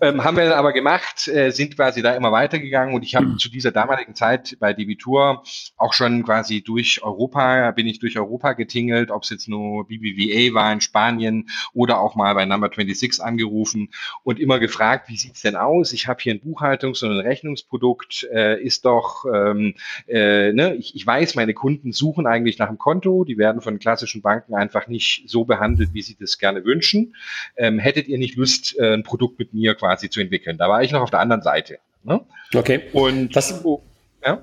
[0.00, 3.26] Ähm, haben wir dann aber gemacht, äh, sind quasi da immer weitergegangen und ich habe
[3.26, 3.38] mhm.
[3.38, 5.42] zu dieser damaligen Zeit bei Debitur
[5.76, 10.54] auch schon quasi durch Europa, bin ich durch Europa getingelt, ob es jetzt nur BBVA
[10.54, 13.90] war in Spanien oder auch mal bei Number 26 angerufen
[14.22, 15.92] und immer gefragt, wie sieht's denn aus?
[15.92, 19.74] Ich habe hier ein Buchhaltungs- und ein Rechnungsprodukt, äh, ist doch, ähm,
[20.08, 23.78] äh, ne, ich, ich weiß, meine Kunden suchen eigentlich nach einem Konto, die werden von
[23.78, 27.14] klassischen Banken einfach nicht so behandelt, wie sie das gerne wünschen.
[27.56, 30.56] Ähm, hättet ihr nicht Lust, äh, ein Produkt mit mir quasi zu entwickeln.
[30.56, 31.78] Da war ich noch auf der anderen Seite.
[32.04, 32.20] Ne?
[32.54, 32.84] Okay.
[32.92, 33.62] Und das,
[34.24, 34.38] ja?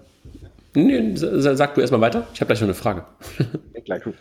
[0.75, 2.27] Nee, sag du erstmal weiter.
[2.33, 3.05] Ich habe gleich noch eine Frage.
[3.73, 4.15] Ja, gleich gut.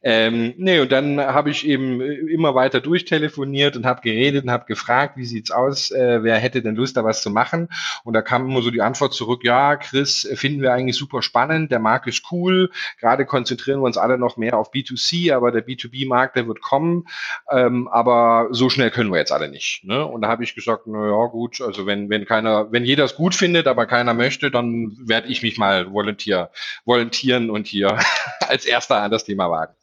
[0.00, 4.50] Ähm, nee, und dann habe ich eben äh, immer weiter durchtelefoniert und habe geredet und
[4.50, 7.68] habe gefragt, wie sieht's aus, äh, wer hätte denn Lust, da was zu machen?
[8.04, 11.72] Und da kam immer so die Antwort zurück, ja, Chris, finden wir eigentlich super spannend,
[11.72, 15.66] der Markt ist cool, gerade konzentrieren wir uns alle noch mehr auf B2C, aber der
[15.66, 17.08] B2B-Markt, der wird kommen,
[17.50, 19.82] ähm, aber so schnell können wir jetzt alle nicht.
[19.82, 20.06] Ne?
[20.06, 23.16] Und da habe ich gesagt, na ja, gut, also wenn, wenn keiner, wenn jeder es
[23.16, 26.50] gut findet, aber keiner möchte, dann werde ich mich mal volontier,
[26.84, 27.98] volontieren und hier
[28.48, 29.74] als erster an das Thema wagen.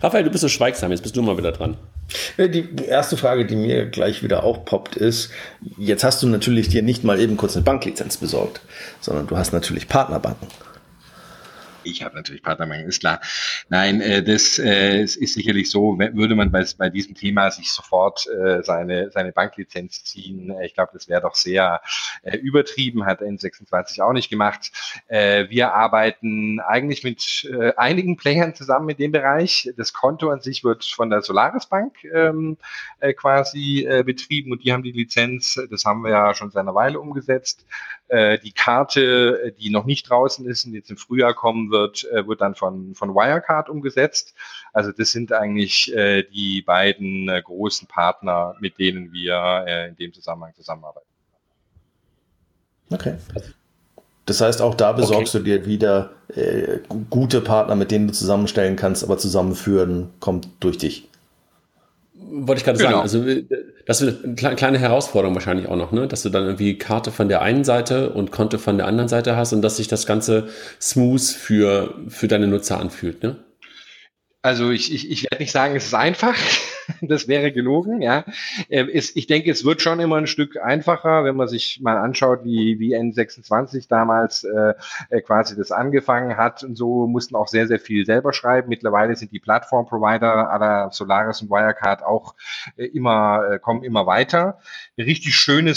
[0.00, 1.76] Raphael, du bist so schweigsam, jetzt bist du mal wieder dran.
[2.38, 5.30] Äh, die erste Frage, die mir gleich wieder aufpoppt, ist,
[5.76, 8.62] jetzt hast du natürlich dir nicht mal eben kurz eine Banklizenz besorgt,
[9.00, 10.48] sondern du hast natürlich Partnerbanken.
[11.82, 13.20] Ich habe natürlich Partnermangel, ist klar.
[13.68, 18.26] Nein, äh, das äh, ist sicherlich so, würde man bei, bei diesem Thema sich sofort
[18.26, 20.50] äh, seine, seine Banklizenz ziehen.
[20.50, 21.80] Äh, ich glaube, das wäre doch sehr
[22.22, 24.72] äh, übertrieben, hat N26 auch nicht gemacht.
[25.08, 29.72] Äh, wir arbeiten eigentlich mit äh, einigen Playern zusammen in dem Bereich.
[29.76, 32.58] Das Konto an sich wird von der Solaris Bank ähm,
[32.98, 36.60] äh, quasi äh, betrieben und die haben die Lizenz, das haben wir ja schon seit
[36.60, 37.64] einer Weile umgesetzt.
[38.10, 42.26] Äh, die Karte, die noch nicht draußen ist und jetzt im Frühjahr kommen wird, äh,
[42.26, 44.34] wird dann von, von Wirecard umgesetzt.
[44.72, 49.96] Also das sind eigentlich äh, die beiden äh, großen Partner, mit denen wir äh, in
[49.96, 51.06] dem Zusammenhang zusammenarbeiten.
[52.90, 53.14] Okay.
[54.26, 55.44] Das heißt, auch da besorgst okay.
[55.44, 56.78] du dir wieder äh,
[57.10, 61.09] gute Partner, mit denen du zusammenstellen kannst, aber zusammenführen kommt durch dich.
[62.22, 62.90] Wollte ich gerade genau.
[62.90, 63.02] sagen.
[63.02, 63.44] Also äh,
[63.86, 66.06] das ist eine kleine Herausforderung wahrscheinlich auch noch, ne?
[66.06, 69.36] Dass du dann irgendwie Karte von der einen Seite und Konto von der anderen Seite
[69.36, 70.48] hast und dass sich das Ganze
[70.80, 73.36] smooth für, für deine Nutzer anfühlt, ne?
[74.42, 76.34] Also ich, ich, ich werde nicht sagen, es ist einfach.
[77.00, 78.24] das wäre gelogen, ja.
[78.68, 82.44] Ähm, ich denke, es wird schon immer ein Stück einfacher, wenn man sich mal anschaut,
[82.44, 84.74] wie, wie N26 damals äh,
[85.10, 88.68] äh, quasi das angefangen hat und so mussten auch sehr, sehr viel selber schreiben.
[88.68, 92.34] Mittlerweile sind die Plattform-Provider aller Solaris und Wirecard auch
[92.76, 94.58] äh, immer, kommen immer weiter.
[94.96, 95.72] Eine richtig schöne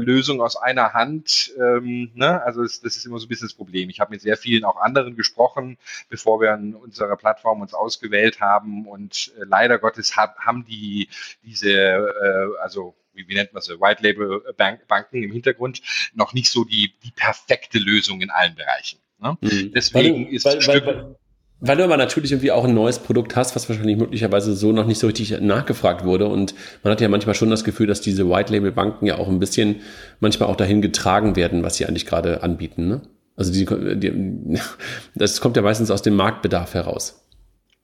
[0.00, 2.42] Lösung aus einer Hand, ähm, ne?
[2.42, 3.90] also das, ist immer so ein bisschen das Problem.
[3.90, 8.40] Ich habe mit sehr vielen auch anderen gesprochen, bevor wir an unserer Plattform uns ausgewählt
[8.40, 11.08] haben und leider Gottes hat, haben die
[11.44, 15.80] diese, äh, also wie, wie nennt man sie, White Label Bank, Banken im Hintergrund
[16.14, 18.98] noch nicht so die, die perfekte Lösung in allen Bereichen.
[19.20, 19.38] Ne?
[19.40, 19.72] Mhm.
[19.72, 21.16] Deswegen weil, ist weil, Stück, weil,
[21.60, 24.86] weil du aber natürlich irgendwie auch ein neues Produkt hast, was wahrscheinlich möglicherweise so noch
[24.86, 26.26] nicht so richtig nachgefragt wurde.
[26.26, 29.28] Und man hat ja manchmal schon das Gefühl, dass diese White Label Banken ja auch
[29.28, 29.82] ein bisschen
[30.20, 32.88] manchmal auch dahin getragen werden, was sie eigentlich gerade anbieten.
[32.88, 33.02] Ne?
[33.36, 33.66] Also die,
[33.98, 34.60] die,
[35.14, 37.26] das kommt ja meistens aus dem Marktbedarf heraus.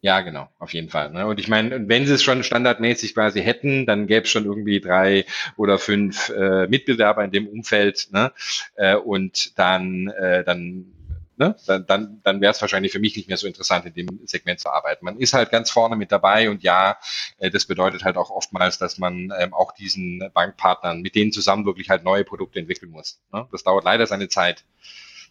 [0.02, 1.11] Ja, genau, auf jeden Fall.
[1.11, 1.26] Ne?
[1.26, 4.80] Und ich meine, wenn sie es schon standardmäßig quasi hätten, dann gäbe es schon irgendwie
[4.80, 5.24] drei
[5.56, 8.09] oder fünf äh, Mitbewerber in dem Umfeld.
[8.12, 8.32] Ne?
[8.76, 10.92] Äh, und dann, äh, dann
[11.38, 11.54] Ne?
[11.66, 14.59] dann, dann, dann wäre es wahrscheinlich für mich nicht mehr so interessant, in dem Segment
[14.59, 15.04] zu arbeiten.
[15.04, 16.96] Man ist halt ganz vorne mit dabei und ja,
[17.37, 21.66] äh, das bedeutet halt auch oftmals, dass man ähm, auch diesen Bankpartnern, mit denen zusammen
[21.66, 23.20] wirklich halt neue Produkte entwickeln muss.
[23.35, 23.46] Ne?
[23.52, 24.64] Das dauert leider seine Zeit.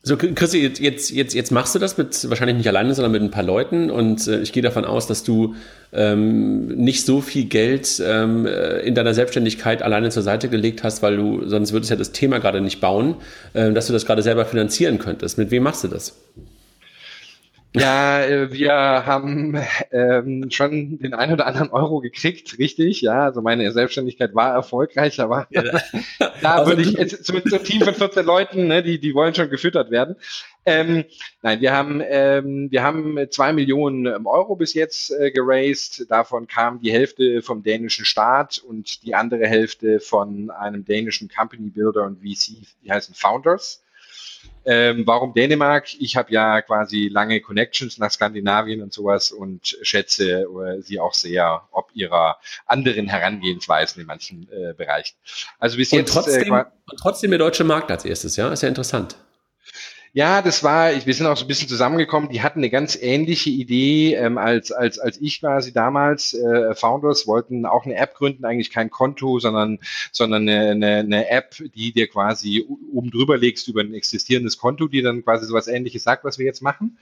[0.08, 3.32] So, Chrissy, jetzt, jetzt, jetzt machst du das mit wahrscheinlich nicht alleine, sondern mit ein
[3.32, 5.56] paar Leuten und äh, ich gehe davon aus, dass du
[5.94, 11.02] ähm, nicht so viel Geld ähm, äh, in deiner Selbstständigkeit alleine zur Seite gelegt hast,
[11.02, 13.16] weil du, sonst würdest ja das Thema gerade nicht bauen,
[13.54, 15.40] äh, dass du das gerade selber finanzieren könntest.
[15.40, 16.16] Mit wem machst du das?
[17.76, 19.58] Ja, äh, wir haben
[19.92, 23.02] ähm, schon den einen oder anderen Euro gekriegt, richtig.
[23.02, 25.64] Ja, also meine Selbstständigkeit war erfolgreich, aber ja.
[26.42, 29.36] da also würde ich jetzt so einem Team von 14 Leuten, ne, die, die wollen
[29.36, 30.16] schon gefüttert werden.
[30.66, 31.04] Ähm,
[31.42, 36.10] nein, wir haben, ähm, wir haben zwei Millionen ähm, Euro bis jetzt äh, geraced.
[36.10, 41.70] Davon kam die Hälfte vom dänischen Staat und die andere Hälfte von einem dänischen Company
[41.70, 43.85] Builder und VC, die heißen Founders.
[44.66, 45.94] Ähm, warum Dänemark?
[46.00, 51.14] Ich habe ja quasi lange Connections nach Skandinavien und sowas und schätze äh, sie auch
[51.14, 55.16] sehr, ob ihrer anderen Herangehensweisen in manchen äh, Bereichen.
[55.60, 56.14] Also bis und jetzt.
[56.14, 56.66] Trotzdem, äh,
[57.00, 59.16] trotzdem der deutsche Markt als erstes, ja, ist ja interessant.
[60.16, 62.30] Ja, das war, ich, wir sind auch so ein bisschen zusammengekommen.
[62.30, 66.34] Die hatten eine ganz ähnliche Idee ähm, als, als, als ich quasi damals.
[66.34, 69.80] Äh, Founders wollten auch eine App gründen, eigentlich kein Konto, sondern,
[70.14, 74.88] sondern eine, eine, eine App, die dir quasi oben drüber legst über ein existierendes Konto,
[74.88, 76.98] die dann quasi sowas ähnliches sagt, was wir jetzt machen.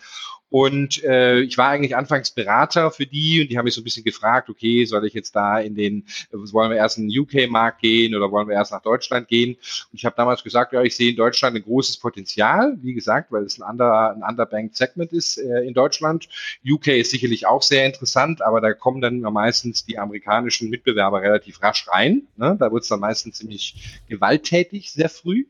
[0.53, 3.85] Und äh, ich war eigentlich anfangs Berater für die und die haben mich so ein
[3.85, 7.81] bisschen gefragt, okay, soll ich jetzt da in den, wollen wir erst in den UK-Markt
[7.81, 9.53] gehen oder wollen wir erst nach Deutschland gehen?
[9.55, 13.31] Und ich habe damals gesagt, ja, ich sehe in Deutschland ein großes Potenzial, wie gesagt,
[13.31, 16.29] weil es ein, under, ein underbanked Segment ist äh, in Deutschland.
[16.63, 21.63] UK ist sicherlich auch sehr interessant, aber da kommen dann meistens die amerikanischen Mitbewerber relativ
[21.63, 22.27] rasch rein.
[22.37, 22.57] Ne?
[22.59, 25.45] Da wird es dann meistens ziemlich gewalttätig, sehr früh.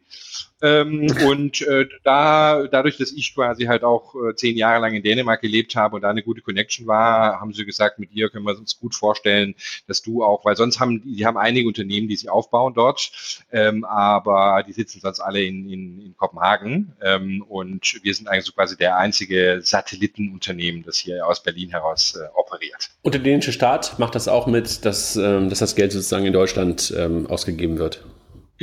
[0.64, 5.04] Ähm, und äh, da, dadurch, dass ich quasi halt auch äh, zehn Jahre lang in
[5.04, 8.46] Dänemark gelebt habe und da eine gute Connection war, haben sie gesagt, mit dir können
[8.46, 9.56] wir uns gut vorstellen,
[9.88, 13.12] dass du auch, weil sonst haben die haben einige Unternehmen, die sie aufbauen dort,
[13.52, 18.46] ähm, aber die sitzen sonst alle in, in, in Kopenhagen ähm, und wir sind eigentlich
[18.46, 22.90] so quasi der einzige Satellitenunternehmen, das hier aus Berlin heraus äh, operiert.
[23.02, 26.34] Und der dänische Staat macht das auch mit, dass, ähm, dass das Geld sozusagen in
[26.34, 28.06] Deutschland ähm, ausgegeben wird?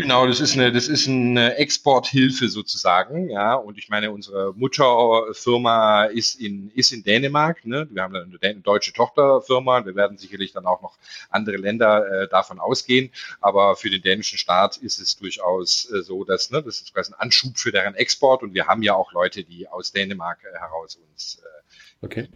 [0.01, 3.55] Genau, das ist eine, das ist eine Exporthilfe sozusagen, ja.
[3.55, 7.87] Und ich meine, unsere Mutterfirma ist in, ist in Dänemark, ne.
[7.91, 9.85] Wir haben eine deutsche Tochterfirma.
[9.85, 10.97] Wir werden sicherlich dann auch noch
[11.29, 13.11] andere Länder äh, davon ausgehen.
[13.41, 17.13] Aber für den dänischen Staat ist es durchaus äh, so, dass, ne, das ist quasi
[17.13, 18.43] ein Anschub für deren Export.
[18.43, 21.43] Und wir haben ja auch Leute, die aus Dänemark äh, heraus uns.
[21.43, 22.29] Äh, okay.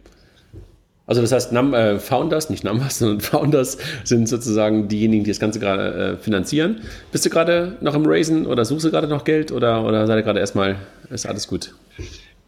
[1.07, 5.39] Also das heißt, Num äh, Founders, nicht Numbers, sondern Founders sind sozusagen diejenigen, die das
[5.39, 6.81] Ganze gerade äh, finanzieren.
[7.11, 10.17] Bist du gerade noch im Raisen oder suchst du gerade noch Geld oder, oder seid
[10.17, 10.77] ihr gerade erstmal,
[11.09, 11.73] ist alles gut?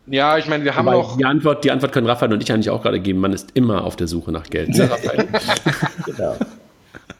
[0.07, 1.17] Ja, ich meine, wir haben Wobei noch.
[1.17, 3.19] Die Antwort, die Antwort können Raphael und ich eigentlich auch gerade geben.
[3.19, 4.69] Man ist immer auf der Suche nach Geld.
[6.05, 6.35] Genau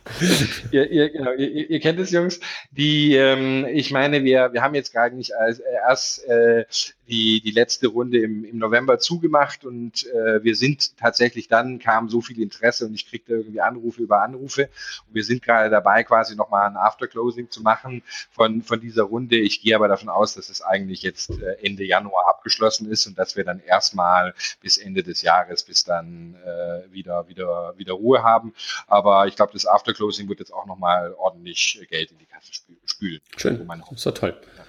[0.71, 2.39] ihr, ihr, genau, ihr, ihr, kennt es, Jungs.
[2.71, 6.65] Die, ähm, ich meine, wir, wir haben jetzt gerade nicht als, äh, erst äh,
[7.07, 12.09] die, die letzte Runde im, im November zugemacht und äh, wir sind tatsächlich dann, kam
[12.09, 14.69] so viel Interesse und ich kriegte irgendwie Anrufe über Anrufe
[15.07, 19.37] und wir sind gerade dabei, quasi nochmal ein Afterclosing zu machen von, von dieser Runde.
[19.37, 23.17] Ich gehe aber davon aus, dass es eigentlich jetzt äh, Ende Januar abgeschlossen ist und
[23.17, 28.23] dass wir dann erstmal bis Ende des Jahres, bis dann äh, wieder, wieder, wieder Ruhe
[28.23, 28.53] haben.
[28.87, 32.51] Aber ich glaube, das Afterclosing wird jetzt auch nochmal ordentlich Geld in die Kasse
[32.85, 33.19] spülen.
[33.35, 34.35] Schön, das ist doch toll.
[34.57, 34.63] Ja.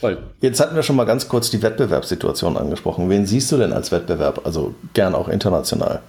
[0.00, 0.22] Toll.
[0.40, 3.08] Jetzt hatten wir schon mal ganz kurz die Wettbewerbssituation angesprochen.
[3.08, 4.44] Wen siehst du denn als Wettbewerb?
[4.44, 6.02] Also gern auch international.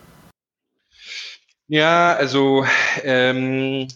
[1.68, 2.66] Ja, also
[3.04, 3.88] ähm,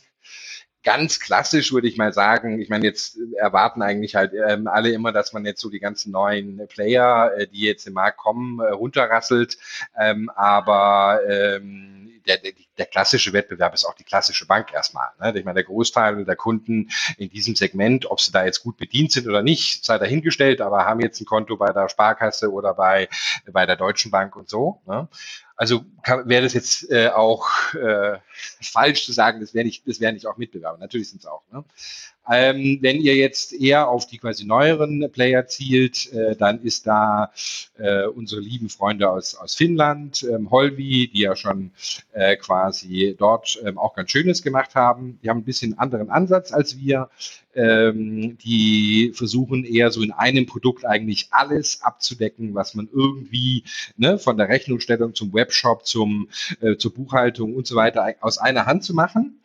[0.83, 2.59] ganz klassisch würde ich mal sagen.
[2.59, 6.11] Ich meine, jetzt erwarten eigentlich halt ähm, alle immer, dass man jetzt so die ganzen
[6.11, 9.57] neuen Player, äh, die jetzt im Markt kommen, äh, runterrasselt.
[9.97, 15.09] Ähm, aber ähm, der, der, der klassische Wettbewerb ist auch die klassische Bank erstmal.
[15.19, 15.37] Ne?
[15.37, 19.11] Ich meine, der Großteil der Kunden in diesem Segment, ob sie da jetzt gut bedient
[19.11, 23.09] sind oder nicht, sei dahingestellt, aber haben jetzt ein Konto bei der Sparkasse oder bei,
[23.51, 24.81] bei der Deutschen Bank und so.
[24.85, 25.07] Ne?
[25.61, 25.85] Also
[26.25, 28.17] wäre das jetzt äh, auch äh,
[28.63, 30.79] falsch zu sagen, das wäre nicht, das wäre nicht auch Mitbewerber.
[30.79, 31.43] Natürlich sind es auch.
[31.51, 31.63] Ne?
[32.29, 37.31] Ähm, wenn ihr jetzt eher auf die quasi neueren Player zielt, äh, dann ist da
[37.77, 41.71] äh, unsere lieben Freunde aus, aus Finnland, ähm, Holvi, die ja schon
[42.13, 45.19] äh, quasi dort ähm, auch ganz Schönes gemacht haben.
[45.23, 47.09] Die haben ein bisschen anderen Ansatz als wir.
[47.53, 53.63] Ähm, die versuchen eher so in einem Produkt eigentlich alles abzudecken, was man irgendwie
[53.97, 56.29] ne, von der Rechnungsstellung zum Webshop, zum,
[56.61, 59.41] äh, zur Buchhaltung und so weiter aus einer Hand zu machen.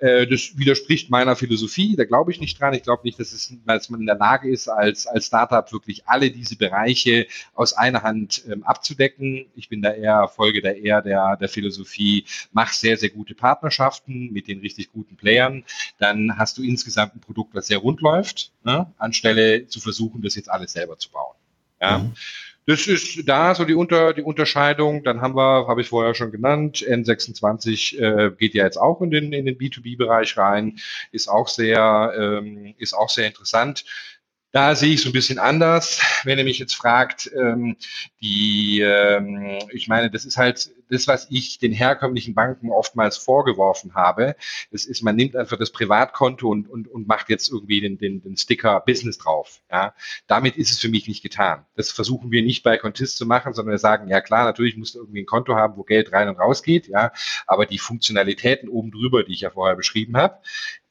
[0.00, 2.72] Äh, das widerspricht meiner Philosophie, da glaube ich nicht dran.
[2.72, 6.08] Ich glaube nicht, dass, es, dass man in der Lage ist, als, als Startup wirklich
[6.08, 9.46] alle diese Bereiche aus einer Hand ähm, abzudecken.
[9.54, 14.32] Ich bin da eher, folge da eher der, der Philosophie, mach sehr, sehr gute Partnerschaften
[14.32, 15.64] mit den richtig guten Playern.
[15.98, 18.90] Dann hast du insgesamt ein Produkt, was sehr rund läuft, ne?
[18.96, 21.36] anstelle zu versuchen, das jetzt alles selber zu bauen.
[21.80, 21.98] Ja.
[21.98, 22.14] Mhm.
[22.70, 25.02] Das ist da so die, Unter, die Unterscheidung.
[25.02, 29.10] Dann haben wir, habe ich vorher schon genannt, N26 äh, geht ja jetzt auch in
[29.10, 30.78] den, in den B2B-Bereich rein,
[31.10, 33.84] ist auch sehr, ähm, ist auch sehr interessant.
[34.52, 36.00] Da sehe ich so ein bisschen anders.
[36.24, 37.76] Wenn ihr mich jetzt fragt, ähm,
[38.20, 43.94] die, ähm, ich meine, das ist halt das, was ich den herkömmlichen Banken oftmals vorgeworfen
[43.94, 44.34] habe.
[44.72, 48.22] Das ist, man nimmt einfach das Privatkonto und, und, und macht jetzt irgendwie den, den,
[48.22, 49.60] den Sticker Business drauf.
[49.70, 49.94] Ja,
[50.26, 51.64] damit ist es für mich nicht getan.
[51.76, 54.96] Das versuchen wir nicht bei Contist zu machen, sondern wir sagen, ja klar, natürlich musst
[54.96, 56.88] du irgendwie ein Konto haben, wo Geld rein und raus geht.
[56.88, 57.12] Ja,
[57.46, 60.40] aber die Funktionalitäten oben drüber, die ich ja vorher beschrieben habe,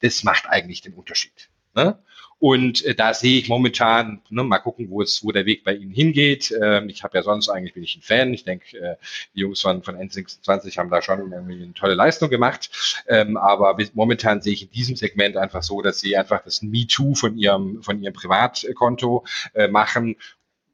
[0.00, 1.50] das macht eigentlich den Unterschied.
[1.74, 2.02] Ne?
[2.40, 5.74] Und äh, da sehe ich momentan, ne, mal gucken, wo es, wo der Weg bei
[5.74, 6.52] Ihnen hingeht.
[6.60, 8.32] Ähm, ich habe ja sonst eigentlich bin ich ein Fan.
[8.32, 8.96] Ich denke, äh,
[9.34, 13.04] die Jungs von, von N26 haben da schon irgendwie eine tolle Leistung gemacht.
[13.06, 17.14] Ähm, aber momentan sehe ich in diesem Segment einfach so, dass sie einfach das MeToo
[17.14, 20.16] von ihrem, von ihrem Privatkonto äh, machen.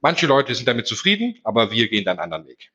[0.00, 2.70] Manche Leute sind damit zufrieden, aber wir gehen dann einen anderen Weg.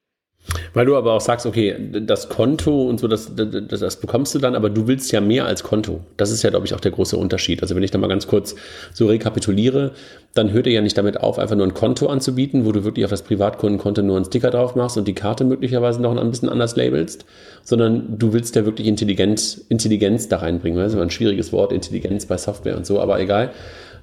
[0.73, 1.75] Weil du aber auch sagst, okay,
[2.06, 5.45] das Konto und so, das, das, das, bekommst du dann, aber du willst ja mehr
[5.45, 6.01] als Konto.
[6.17, 7.62] Das ist ja, glaube ich, auch der große Unterschied.
[7.62, 8.56] Also wenn ich da mal ganz kurz
[8.93, 9.91] so rekapituliere,
[10.34, 13.06] dann hört ihr ja nicht damit auf, einfach nur ein Konto anzubieten, wo du wirklich
[13.06, 16.49] auf das Privatkundenkonto nur einen Sticker drauf machst und die Karte möglicherweise noch ein bisschen
[16.49, 17.25] anders labelst,
[17.63, 20.80] sondern du willst ja wirklich Intelligenz, Intelligenz da reinbringen.
[20.80, 23.51] Das ist immer ein schwieriges Wort, Intelligenz bei Software und so, aber egal.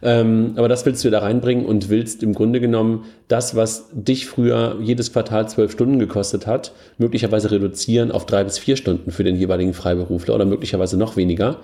[0.02, 4.26] Ähm, aber das willst du da reinbringen und willst im Grunde genommen das, was dich
[4.26, 9.24] früher jedes Quartal zwölf Stunden gekostet hat, möglicherweise reduzieren auf drei bis vier Stunden für
[9.24, 11.58] den jeweiligen Freiberufler oder möglicherweise noch weniger.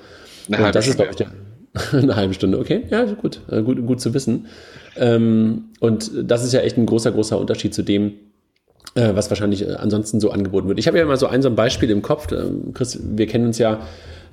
[0.51, 1.05] Eine und das Stunde.
[1.11, 1.33] ist, glaube
[1.73, 4.47] ich, der, eine halbe Stunde, okay, ja, gut, äh, gut, gut zu wissen.
[4.97, 8.15] Ähm, und das ist ja echt ein großer, großer Unterschied zu dem,
[8.95, 10.79] äh, was wahrscheinlich äh, ansonsten so angeboten wird.
[10.79, 12.31] Ich habe ja immer so ein, so ein Beispiel im Kopf.
[12.33, 13.81] Ähm, Chris, wir kennen uns ja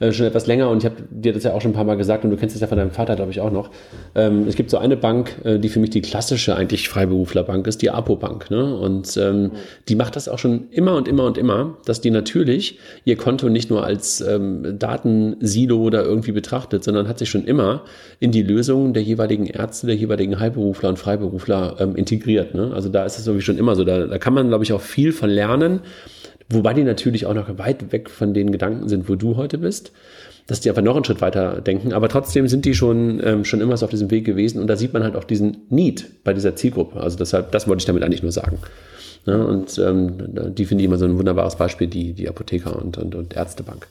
[0.02, 1.96] äh, schon etwas länger und ich habe dir das ja auch schon ein paar Mal
[1.96, 3.70] gesagt und du kennst es ja von deinem Vater, glaube ich, auch noch.
[4.16, 7.82] Ähm, es gibt so eine Bank, äh, die für mich die klassische eigentlich Freiberuflerbank ist,
[7.84, 8.50] die Apo-Bank.
[8.50, 8.76] Ne?
[8.76, 9.52] Und ähm,
[9.88, 13.48] die macht das auch schon immer und immer und immer, dass die natürlich ihr Konto
[13.50, 17.84] nicht nur als ähm, Datensilo oder irgendwie betrachtet, sondern hat sich schon immer
[18.20, 22.56] in die Lösungen der jeweiligen Ärzte, der jeweiligen Heilberufler und Freiberufler ähm, integriert.
[22.56, 22.72] Ne?
[22.74, 23.84] Also da ist es irgendwie schon immer so.
[23.84, 25.82] Da, da kann man, glaube ich, auch viel von lernen.
[26.52, 29.92] Wobei die natürlich auch noch weit weg von den Gedanken sind, wo du heute bist,
[30.48, 31.94] dass die einfach noch einen Schritt weiter denken.
[31.94, 34.60] Aber trotzdem sind die schon, ähm, schon immer so auf diesem Weg gewesen.
[34.60, 37.00] Und da sieht man halt auch diesen Need bei dieser Zielgruppe.
[37.00, 38.60] Also deshalb, das wollte ich damit eigentlich nur sagen.
[39.26, 40.18] Ja, und ähm,
[40.56, 43.88] die finde ich immer so ein wunderbares Beispiel, die, die Apotheker und, und, und Ärztebank.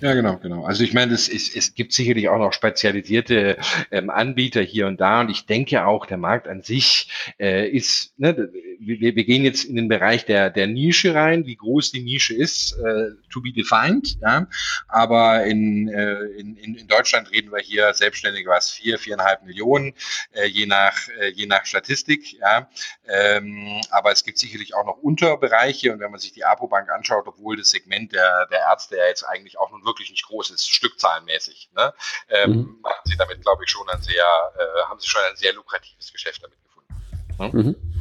[0.00, 0.64] Ja, genau, genau.
[0.64, 3.56] Also ich meine, es, es, es gibt sicherlich auch noch spezialisierte
[3.90, 8.12] ähm, Anbieter hier und da und ich denke auch, der Markt an sich äh, ist,
[8.18, 12.00] ne, wir, wir gehen jetzt in den Bereich der, der Nische rein, wie groß die
[12.00, 14.46] Nische ist, äh, to be defined, ja.
[14.88, 19.94] Aber in, äh, in, in Deutschland reden wir hier selbstständig was, vier, viereinhalb Millionen,
[20.32, 22.68] äh, je nach, äh, je nach Statistik, ja.
[23.06, 27.26] Ähm, aber es gibt sicherlich auch noch Unterbereiche und wenn man sich die APO-Bank anschaut,
[27.26, 30.68] obwohl das Segment der, der Ärzte ja jetzt eigentlich auch nun wirklich nicht groß ist,
[30.68, 31.94] stückzahlenmäßig, ne,
[32.28, 32.78] ähm, mhm.
[32.82, 34.24] machen sie damit, glaube ich, schon ein sehr,
[34.58, 36.94] äh, haben sie schon ein sehr lukratives Geschäft damit gefunden.
[37.38, 37.62] Ne?
[37.62, 37.95] Mhm.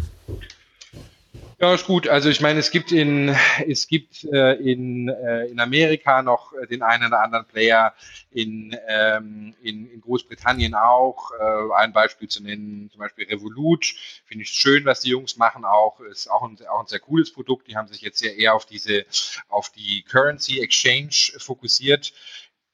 [1.65, 2.07] Ja, ist gut.
[2.07, 3.35] Also ich meine, es gibt in
[3.67, 7.95] es gibt äh, in, äh, in Amerika noch den einen oder anderen Player,
[8.29, 11.31] in, ähm, in, in Großbritannien auch.
[11.31, 13.95] Äh, ein Beispiel zu nennen, zum Beispiel Revolut.
[14.25, 15.65] Finde ich schön, was die Jungs machen.
[15.65, 17.67] Auch ist auch ein, auch ein sehr cooles Produkt.
[17.67, 19.03] Die haben sich jetzt sehr eher auf diese
[19.49, 22.13] auf die Currency Exchange fokussiert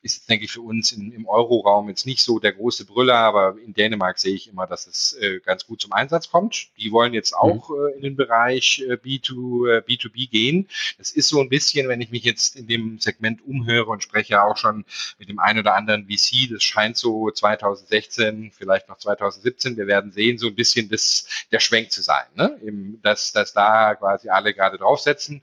[0.01, 3.55] ist, denke ich, für uns in, im Euro-Raum jetzt nicht so der große Brüller, aber
[3.63, 6.69] in Dänemark sehe ich immer, dass es äh, ganz gut zum Einsatz kommt.
[6.77, 7.37] Die wollen jetzt mhm.
[7.37, 7.75] auch mhm.
[7.75, 10.67] äh, in den Bereich äh, B2, äh, B2B gehen.
[10.97, 14.41] Das ist so ein bisschen, wenn ich mich jetzt in dem Segment umhöre und spreche
[14.41, 14.85] auch schon
[15.19, 20.11] mit dem einen oder anderen VC, das scheint so 2016, vielleicht noch 2017, wir werden
[20.11, 22.57] sehen, so ein bisschen das, der Schwenk zu sein, ne?
[22.63, 25.41] Im, dass, dass da quasi alle gerade draufsetzen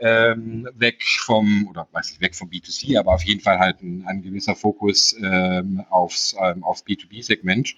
[0.00, 4.04] ähm, weg vom, oder weiß nicht, weg vom B2C, aber auf jeden Fall halt ein,
[4.06, 7.74] ein gewisser Fokus ähm, aufs, ähm, aufs B2B-Segment.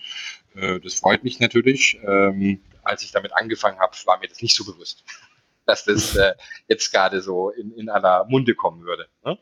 [0.54, 1.98] Äh, das freut mich natürlich.
[2.06, 5.04] Ähm, als ich damit angefangen habe, war mir das nicht so bewusst,
[5.66, 6.35] dass das äh,
[6.68, 9.08] jetzt gerade so in, in aller Munde kommen würde.
[9.24, 9.38] Ne?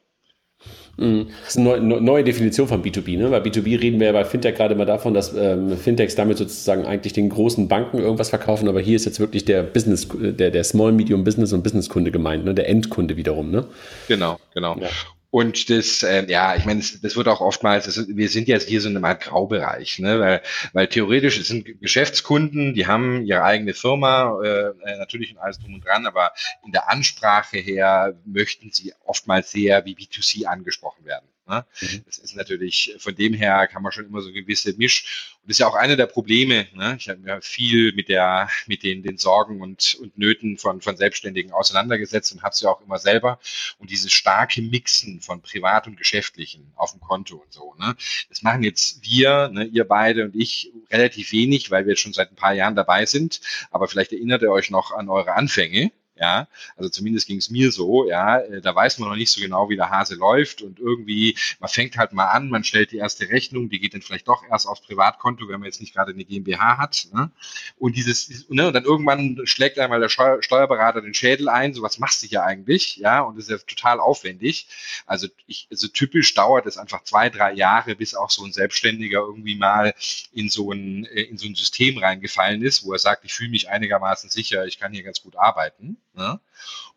[0.97, 1.29] Mhm.
[1.45, 3.17] Das ist eine neue, Definition von B2B.
[3.17, 3.31] Ne?
[3.31, 6.85] Bei B2B reden wir ja bei Fintech gerade mal davon, dass ähm, Fintechs damit sozusagen
[6.85, 10.65] eigentlich den großen Banken irgendwas verkaufen, aber hier ist jetzt wirklich der Business, der, der
[10.65, 12.55] Small, Medium Business und Businesskunde gemeint, ne?
[12.55, 13.51] der Endkunde wiederum.
[13.51, 13.65] Ne?
[14.09, 14.77] Genau, genau.
[14.79, 14.89] Ja.
[15.31, 18.69] Und das, äh, ja, ich meine, das, das wird auch oftmals, das, wir sind jetzt
[18.69, 20.19] hier so in einem Art Graubereich, ne?
[20.19, 25.39] weil, weil theoretisch es sind Geschäftskunden, die haben ihre eigene Firma, äh, äh, natürlich und
[25.39, 26.33] alles drum und dran, aber
[26.67, 31.27] in der Ansprache her möchten sie oftmals sehr wie B2C angesprochen werden.
[31.51, 31.67] Ne?
[31.81, 32.03] Mhm.
[32.07, 35.35] Das ist natürlich, von dem her kann man schon immer so gewisse Misch.
[35.43, 36.69] Und das ist ja auch eine der Probleme.
[36.75, 36.95] Ne?
[36.97, 40.97] Ich habe mir viel mit der, mit den, den Sorgen und, und Nöten von, von
[40.97, 43.41] Selbstständigen auseinandergesetzt und habe es ja auch immer selber.
[43.79, 47.75] Und dieses starke Mixen von Privat und Geschäftlichen auf dem Konto und so.
[47.81, 47.97] Ne?
[48.29, 52.13] Das machen jetzt wir, ne, ihr beide und ich relativ wenig, weil wir jetzt schon
[52.13, 53.41] seit ein paar Jahren dabei sind.
[53.73, 55.91] Aber vielleicht erinnert ihr euch noch an eure Anfänge
[56.21, 59.41] ja, also zumindest ging es mir so, ja, äh, da weiß man noch nicht so
[59.41, 62.99] genau, wie der Hase läuft und irgendwie, man fängt halt mal an, man stellt die
[62.99, 66.13] erste Rechnung, die geht dann vielleicht doch erst aufs Privatkonto, wenn man jetzt nicht gerade
[66.13, 67.31] eine GmbH hat, ne?
[67.79, 71.99] und dieses, ne, und dann irgendwann schlägt einmal der Steuerberater den Schädel ein, so was
[71.99, 74.69] machst du hier eigentlich, ja, und das ist ja total aufwendig,
[75.07, 79.21] also ich, also typisch dauert es einfach zwei, drei Jahre, bis auch so ein Selbstständiger
[79.21, 79.95] irgendwie mal
[80.33, 83.49] in so ein, äh, in so ein System reingefallen ist, wo er sagt, ich fühle
[83.49, 86.41] mich einigermaßen sicher, ich kann hier ganz gut arbeiten, Ne?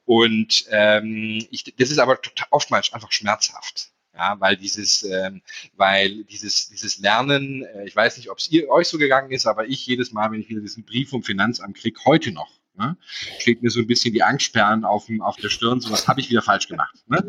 [0.05, 2.19] Und ähm, ich, das ist aber
[2.51, 3.89] oftmals einfach schmerzhaft.
[4.15, 5.41] Ja, weil dieses, ähm,
[5.75, 9.65] weil dieses, dieses Lernen, äh, ich weiß nicht, ob es euch so gegangen ist, aber
[9.67, 12.97] ich jedes Mal, wenn ich wieder diesen Brief vom Finanzamt kriege, heute noch, Ne?
[13.39, 16.21] Steht mir so ein bisschen die Angstsperren auf, dem, auf der Stirn, so was habe
[16.21, 16.95] ich wieder falsch gemacht.
[17.07, 17.23] Ne?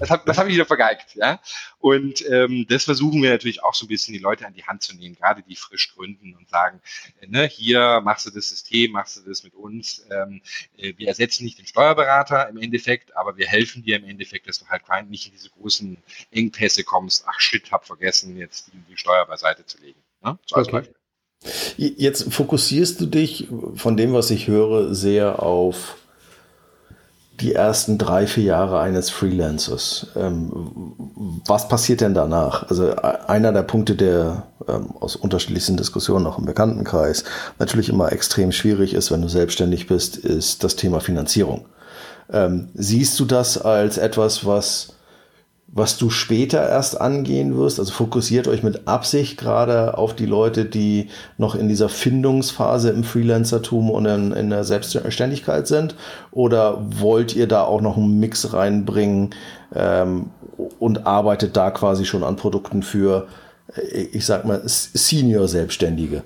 [0.00, 1.14] Das habe das hab ich wieder vergeigt.
[1.14, 1.40] Ja?
[1.78, 4.82] Und ähm, das versuchen wir natürlich auch so ein bisschen die Leute an die Hand
[4.82, 6.80] zu nehmen, gerade die frisch gründen und sagen,
[7.20, 10.04] äh, ne, hier machst du das System, machst du das mit uns.
[10.10, 10.42] Ähm,
[10.76, 14.58] äh, wir ersetzen nicht den Steuerberater im Endeffekt, aber wir helfen dir im Endeffekt, dass
[14.58, 15.98] du halt nicht in diese großen
[16.30, 20.02] Engpässe kommst, ach shit, hab vergessen, jetzt die, die Steuer beiseite zu legen.
[20.22, 20.38] Ne?
[20.46, 20.88] So okay.
[21.76, 25.96] Jetzt fokussierst du dich von dem, was ich höre, sehr auf
[27.40, 30.06] die ersten drei, vier Jahre eines Freelancers.
[30.14, 32.68] Ähm, was passiert denn danach?
[32.70, 37.24] Also e-, einer der Punkte, der ähm, aus unterschiedlichsten Diskussionen auch im Bekanntenkreis
[37.58, 41.66] natürlich immer extrem schwierig ist, wenn du selbstständig bist, ist das Thema Finanzierung.
[42.32, 44.93] Ähm, siehst du das als etwas, was
[45.76, 47.80] was du später erst angehen wirst?
[47.80, 53.02] Also fokussiert euch mit Absicht gerade auf die Leute, die noch in dieser Findungsphase im
[53.02, 55.96] Freelancertum und in, in der Selbstständigkeit sind?
[56.30, 59.30] Oder wollt ihr da auch noch einen Mix reinbringen
[59.74, 60.30] ähm,
[60.78, 63.26] und arbeitet da quasi schon an Produkten für,
[63.74, 66.22] äh, ich sag mal, Senior-Selbstständige?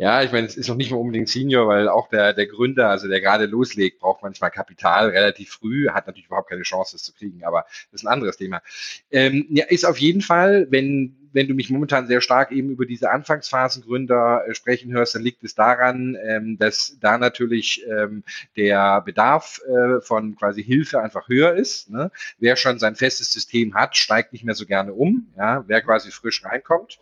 [0.00, 2.88] Ja, ich meine, es ist noch nicht mal unbedingt Senior, weil auch der, der Gründer,
[2.88, 7.02] also der gerade loslegt, braucht manchmal Kapital relativ früh, hat natürlich überhaupt keine Chance, das
[7.02, 8.62] zu kriegen, aber das ist ein anderes Thema.
[9.10, 12.86] Ähm, ja, ist auf jeden Fall, wenn, wenn du mich momentan sehr stark eben über
[12.86, 18.22] diese Anfangsphasengründer äh, sprechen hörst, dann liegt es daran, ähm, dass da natürlich ähm,
[18.56, 21.90] der Bedarf äh, von quasi Hilfe einfach höher ist.
[21.90, 22.12] Ne?
[22.38, 25.64] Wer schon sein festes System hat, steigt nicht mehr so gerne um, ja?
[25.66, 27.00] wer quasi frisch reinkommt.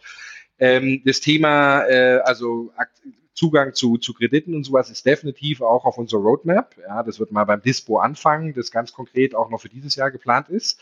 [0.58, 2.72] Ähm, das Thema, äh, also
[3.36, 6.74] Zugang zu, zu Krediten und sowas ist definitiv auch auf unserer Roadmap.
[6.78, 10.10] Ja, das wird mal beim Dispo anfangen, das ganz konkret auch noch für dieses Jahr
[10.10, 10.80] geplant ist.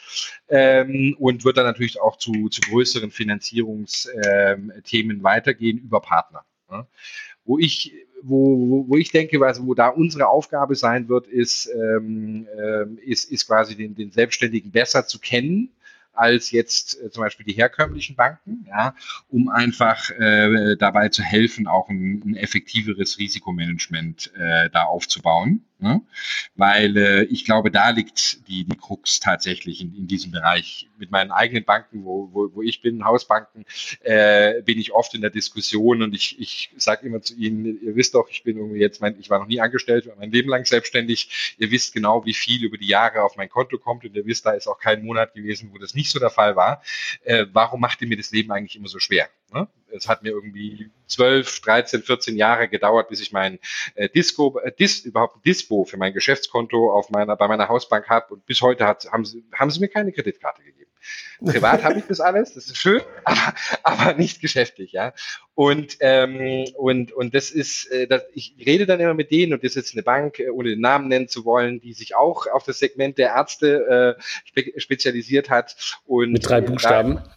[0.48, 6.44] Ähm, und wird dann natürlich auch zu, zu größeren Finanzierungsthemen ähm, weitergehen über Partner.
[6.70, 6.86] Ja.
[7.44, 7.92] Wo ich
[8.26, 13.30] wo, wo ich denke, also wo da unsere Aufgabe sein wird, ist, ähm, äh, ist,
[13.30, 15.68] ist quasi den, den Selbstständigen besser zu kennen,
[16.14, 18.94] als jetzt äh, zum Beispiel die herkömmlichen Banken, ja,
[19.28, 25.64] um einfach äh, dabei zu helfen, auch ein, ein effektiveres Risikomanagement äh, da aufzubauen.
[25.84, 26.00] Ne?
[26.54, 30.88] Weil äh, ich glaube, da liegt die, die Krux tatsächlich in, in diesem Bereich.
[30.96, 33.66] Mit meinen eigenen Banken, wo, wo, wo ich bin, Hausbanken,
[34.00, 37.96] äh, bin ich oft in der Diskussion und ich, ich sage immer zu Ihnen, ihr
[37.96, 40.48] wisst doch, ich bin irgendwie jetzt, mein, ich war noch nie angestellt, war mein Leben
[40.48, 41.56] lang selbstständig.
[41.58, 44.46] Ihr wisst genau, wie viel über die Jahre auf mein Konto kommt und ihr wisst,
[44.46, 46.82] da ist auch kein Monat gewesen, wo das nicht so der Fall war.
[47.22, 49.28] Äh, warum macht ihr mir das Leben eigentlich immer so schwer?
[49.52, 49.68] Ne?
[49.92, 53.58] Es hat mir irgendwie 12, 13, 14 Jahre gedauert, bis ich mein
[53.94, 58.08] äh, Disco, äh, Dis, überhaupt ein Dispo für mein Geschäftskonto auf meiner, bei meiner Hausbank
[58.08, 60.90] habe und bis heute hat, haben, sie, haben sie mir keine Kreditkarte gegeben.
[61.44, 65.12] Privat habe ich das alles, das ist schön, aber, aber nicht geschäftlich, ja.
[65.54, 69.62] Und, ähm, und, und das ist, äh, das, ich rede dann immer mit denen und
[69.62, 72.46] das ist jetzt eine Bank, äh, ohne den Namen nennen zu wollen, die sich auch
[72.46, 75.76] auf das Segment der Ärzte äh, spe spezialisiert hat.
[76.06, 77.16] Und, mit drei Buchstaben.
[77.16, 77.36] Da,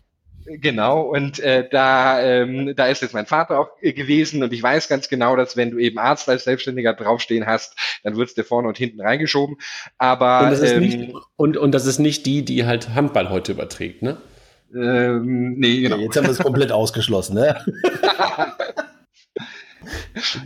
[0.50, 4.64] Genau, und äh, da, ähm, da ist jetzt mein Vater auch äh, gewesen und ich
[4.64, 8.46] weiß ganz genau, dass wenn du eben Arzt als Selbstständiger draufstehen hast, dann wird's dir
[8.46, 9.58] vorne und hinten reingeschoben.
[9.98, 13.30] Aber und das, ist ähm, nicht, und, und das ist nicht die, die halt Handball
[13.30, 14.18] heute überträgt, ne?
[14.74, 15.98] Ähm, nee, genau.
[15.98, 17.66] Jetzt haben wir es komplett ausgeschlossen, ne?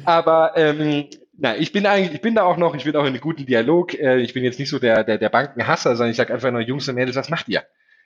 [0.05, 1.05] Aber ähm,
[1.37, 3.45] na, ich bin eigentlich, ich bin da auch noch, ich bin auch in einem guten
[3.45, 3.93] Dialog.
[3.93, 6.61] Äh, ich bin jetzt nicht so der, der, der Bankenhasser, sondern ich sage einfach nur,
[6.61, 7.63] Jungs und Mädels, was macht ihr?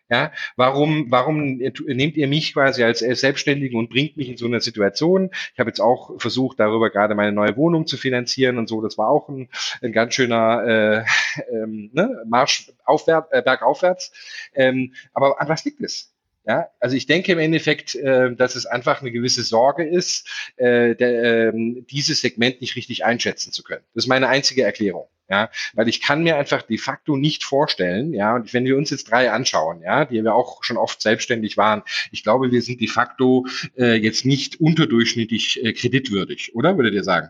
[0.10, 4.62] Ja, warum, warum nehmt ihr mich quasi als Selbstständigen und bringt mich in so eine
[4.62, 5.32] Situation?
[5.54, 8.82] Ich habe jetzt auch versucht, darüber gerade meine neue Wohnung zu finanzieren und so.
[8.82, 9.50] Das war auch ein,
[9.82, 12.24] ein ganz schöner äh, ähm, ne?
[12.28, 14.12] Marsch aufwärts, äh, bergaufwärts.
[14.54, 16.14] Ähm, aber an was liegt es?
[16.48, 20.96] Ja, also ich denke im Endeffekt, äh, dass es einfach eine gewisse Sorge ist, äh,
[20.96, 23.84] der, äh, dieses Segment nicht richtig einschätzen zu können.
[23.96, 25.08] Das ist meine einzige Erklärung.
[25.28, 28.92] Ja, weil ich kann mir einfach de facto nicht vorstellen, ja, und wenn wir uns
[28.92, 32.80] jetzt drei anschauen, ja, die wir auch schon oft selbstständig waren, ich glaube, wir sind
[32.80, 37.30] de facto äh, jetzt nicht unterdurchschnittlich äh, kreditwürdig, oder würdet ihr sagen?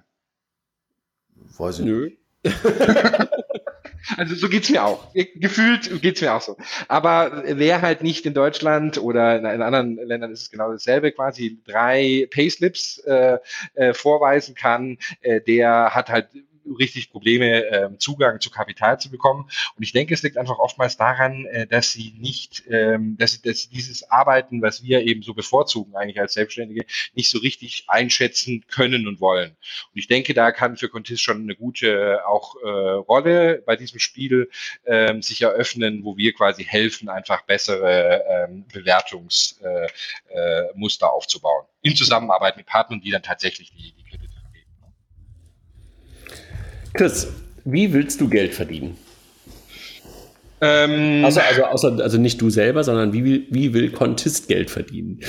[1.58, 2.12] Weiß ich Nö.
[4.18, 5.12] Also so geht's mir auch.
[5.36, 6.58] Gefühlt geht's mir auch so.
[6.88, 11.60] Aber wer halt nicht in Deutschland oder in, anderen Ländern ist es genau dasselbe, quasi
[11.66, 13.39] drei Payslips äh,
[13.74, 16.30] äh, vorweisen kann, äh, der hat halt
[16.80, 19.49] richtig Probleme, ähm, Zugang zu Kapital zu bekommen.
[19.76, 23.41] Und ich denke, es liegt einfach oftmals daran, äh, dass sie nicht, ähm, dass, sie,
[23.41, 27.86] dass sie dieses Arbeiten, was wir eben so bevorzugen eigentlich als Selbstständige, nicht so richtig
[27.88, 29.51] einschätzen können und wollen.
[29.51, 33.76] Und ich denke, da kann für Contis schon eine gute äh, auch äh, Rolle bei
[33.76, 34.49] diesem Spiel
[34.86, 39.89] ähm, sich eröffnen, wo wir quasi helfen, einfach bessere ähm, Bewertungsmuster
[40.30, 41.66] äh, äh, aufzubauen.
[41.82, 44.05] In Zusammenarbeit mit Partnern, die dann tatsächlich die, die
[46.96, 47.28] Chris,
[47.66, 48.98] wie willst du Geld verdienen?
[50.62, 54.70] Ähm, also, also, außer, also nicht du selber, sondern wie, will, wie will Contist Geld
[54.70, 55.20] verdienen?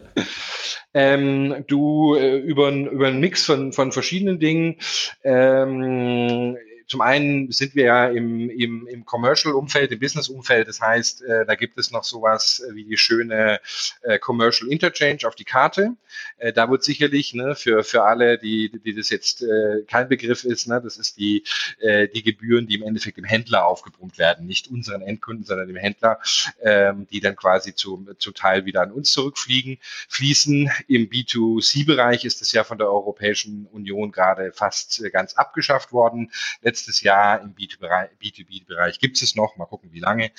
[0.94, 4.76] ähm, du äh, über, über einen Mix von, von verschiedenen Dingen.
[5.24, 6.56] Ähm,
[6.90, 10.66] zum einen sind wir ja im, im, im Commercial-Umfeld, im Business-Umfeld.
[10.66, 13.60] Das heißt, äh, da gibt es noch sowas wie die schöne
[14.02, 15.94] äh, Commercial Interchange auf die Karte.
[16.38, 20.42] Äh, da wird sicherlich ne, für, für alle, die, die das jetzt äh, kein Begriff
[20.42, 21.44] ist, ne, das ist die,
[21.78, 24.46] äh, die Gebühren, die im Endeffekt dem Händler aufgebrummt werden.
[24.46, 26.18] Nicht unseren Endkunden, sondern dem Händler,
[26.60, 29.78] ähm, die dann quasi zu, zu Teil wieder an uns zurückfliegen,
[30.08, 30.68] fließen.
[30.88, 36.32] Im B2C-Bereich ist es ja von der Europäischen Union gerade fast äh, ganz abgeschafft worden.
[36.62, 39.56] Letztes letztes Jahr im B2B-Bereich gibt es noch.
[39.56, 40.30] Mal gucken, wie lange.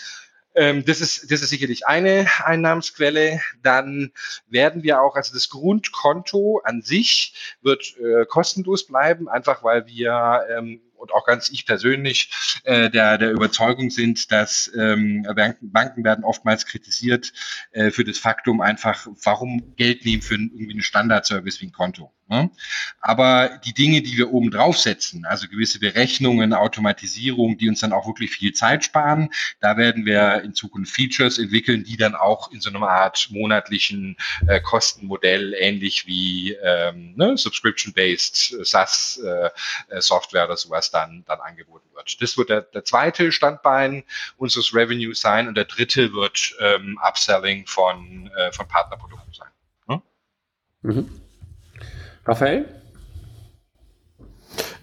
[0.53, 3.39] Ähm, das, ist, das ist sicherlich eine Einnahmensquelle.
[3.61, 4.11] Dann
[4.49, 10.45] werden wir auch, also das Grundkonto an sich wird äh, kostenlos bleiben, einfach weil wir
[10.49, 12.29] ähm, und auch ganz ich persönlich
[12.63, 15.25] äh, der, der Überzeugung sind, dass ähm,
[15.61, 17.33] Banken, werden oftmals kritisiert
[17.71, 22.13] äh, für das Faktum einfach, warum Geld nehmen für irgendwie einen Standardservice wie ein Konto.
[22.31, 22.49] Ne?
[23.01, 28.07] Aber die Dinge, die wir oben draufsetzen, also gewisse Berechnungen, Automatisierung, die uns dann auch
[28.07, 29.29] wirklich viel Zeit sparen,
[29.59, 34.15] da werden wir in Zukunft Features entwickeln, die dann auch in so einer Art monatlichen
[34.47, 41.89] äh, Kostenmodell, ähnlich wie ähm, ne, Subscription-based äh, SaaS-Software äh, oder sowas dann, dann angeboten
[41.93, 42.21] wird.
[42.21, 44.05] Das wird der, der zweite Standbein
[44.37, 49.49] unseres Revenue sein und der dritte wird ähm, Upselling von, äh, von Partnerprodukten sein.
[49.89, 50.01] Hm?
[50.83, 51.21] Mhm.
[52.25, 52.65] Raphael?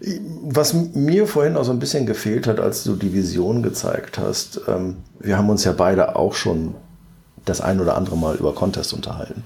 [0.01, 4.61] Was mir vorhin auch so ein bisschen gefehlt hat, als du die Vision gezeigt hast,
[4.69, 6.75] ähm, wir haben uns ja beide auch schon
[7.45, 9.43] das ein oder andere Mal über Contest unterhalten.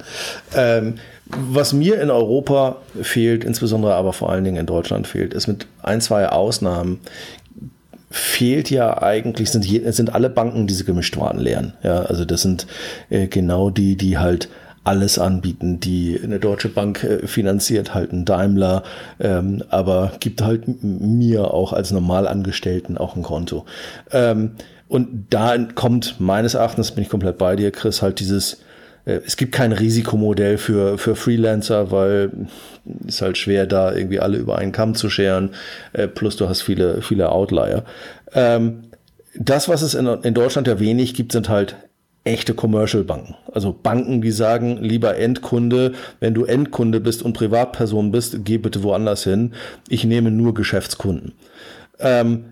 [0.55, 5.47] Ähm, was mir in Europa fehlt, insbesondere aber vor allen Dingen in Deutschland fehlt, ist
[5.47, 7.01] mit ein, zwei Ausnahmen
[8.11, 11.73] fehlt ja eigentlich, sind, sind alle Banken diese Gemischtwaren leeren.
[11.83, 12.67] Ja, also das sind
[13.09, 14.51] äh, genau die, die halt
[14.85, 15.81] alles anbieten.
[15.81, 18.83] Die eine Deutsche Bank äh, finanziert halt ein Daimler,
[19.21, 23.65] ähm, aber gibt halt mir auch als Normalangestellten auch ein Konto.
[24.11, 24.53] Ähm,
[24.89, 28.61] und da kommt meines Erachtens, bin ich komplett bei dir, Chris, halt dieses,
[29.05, 32.31] äh, es gibt kein Risikomodell für, für Freelancer, weil
[33.07, 35.51] ist halt schwer, da irgendwie alle über einen Kamm zu scheren.
[35.93, 37.85] Äh, plus du hast viele, viele Outlier.
[38.35, 38.83] Ähm,
[39.39, 41.77] das, was es in, in Deutschland ja wenig gibt, sind halt
[42.25, 43.35] echte Commercial-Banken.
[43.53, 48.83] Also Banken, die sagen, lieber Endkunde, wenn du Endkunde bist und Privatperson bist, geh bitte
[48.83, 49.55] woanders hin.
[49.89, 51.33] Ich nehme nur Geschäftskunden.
[51.99, 52.45] Ähm,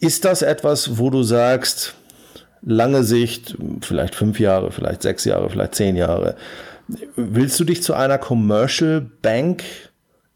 [0.00, 1.94] ist das etwas, wo du sagst,
[2.62, 6.36] lange Sicht, vielleicht fünf Jahre, vielleicht sechs Jahre, vielleicht zehn Jahre,
[7.14, 9.62] willst du dich zu einer Commercial Bank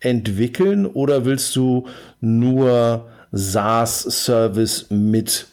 [0.00, 1.86] entwickeln oder willst du
[2.20, 5.46] nur SaaS-Service mit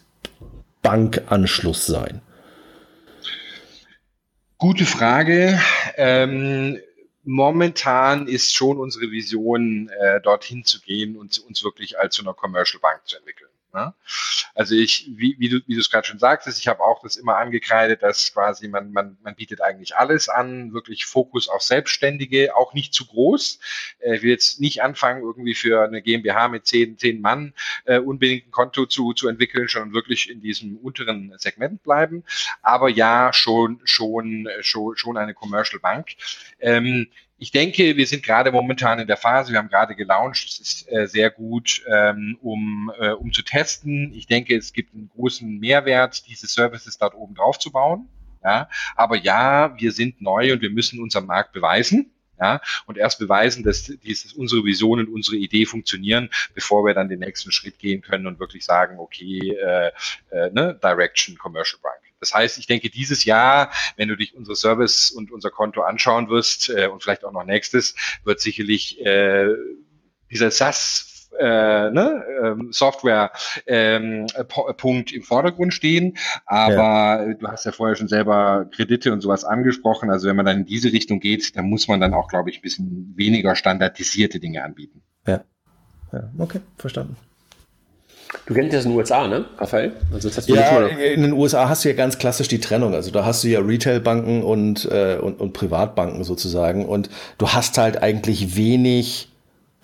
[0.87, 2.21] Bankanschluss sein?
[4.57, 5.59] Gute Frage.
[5.97, 6.79] Ähm,
[7.25, 12.33] momentan ist schon unsere Vision, äh, dorthin zu gehen und uns wirklich als so eine
[12.33, 13.49] Commercial Bank zu entwickeln.
[13.73, 13.95] Ja?
[14.55, 18.01] Also ich, wie, wie du es gerade schon sagtest, ich habe auch das immer angekreidet,
[18.01, 22.93] dass quasi man, man, man bietet eigentlich alles an, wirklich Fokus auf Selbstständige, auch nicht
[22.93, 23.59] zu groß.
[23.99, 27.53] Äh, ich will jetzt nicht anfangen, irgendwie für eine GmbH mit zehn, zehn Mann
[27.85, 32.23] äh, unbedingt ein Konto zu, zu entwickeln, sondern wirklich in diesem unteren Segment bleiben.
[32.61, 36.15] Aber ja, schon, schon, schon, schon eine Commercial Bank.
[36.59, 37.07] Ähm,
[37.39, 40.91] ich denke, wir sind gerade momentan in der Phase, wir haben gerade gelauncht, es ist
[40.91, 44.11] äh, sehr gut, ähm, um, äh, um zu testen.
[44.13, 48.09] Ich denke, es gibt einen großen Mehrwert, diese Services dort oben drauf zu bauen.
[48.43, 52.11] Ja, aber ja, wir sind neu und wir müssen unseren Markt beweisen.
[52.39, 57.09] Ja, und erst beweisen, dass dieses, unsere Vision und unsere Idee funktionieren, bevor wir dann
[57.09, 59.91] den nächsten Schritt gehen können und wirklich sagen, okay, äh,
[60.29, 61.97] äh, ne, Direction Commercial Bank.
[62.19, 66.29] Das heißt, ich denke, dieses Jahr, wenn du dich unsere Service und unser Konto anschauen
[66.29, 69.47] wirst äh, und vielleicht auch noch nächstes, wird sicherlich äh,
[70.31, 71.06] dieser SaaS
[71.39, 76.17] äh, ne, ähm, Software-Punkt ähm, im Vordergrund stehen.
[76.45, 77.33] Aber ja.
[77.33, 80.09] du hast ja vorher schon selber Kredite und sowas angesprochen.
[80.09, 82.59] Also wenn man dann in diese Richtung geht, dann muss man dann auch, glaube ich,
[82.59, 85.01] ein bisschen weniger standardisierte Dinge anbieten.
[85.25, 85.43] Ja.
[86.11, 86.29] ja.
[86.37, 87.17] Okay, verstanden.
[88.45, 89.93] Du kennst das in den USA, ne, Raphael?
[90.11, 92.93] Also das hast du ja, in den USA hast du ja ganz klassisch die Trennung.
[92.93, 96.85] Also da hast du ja Retailbanken und, äh, und, und Privatbanken sozusagen.
[96.85, 99.29] Und du hast halt eigentlich wenig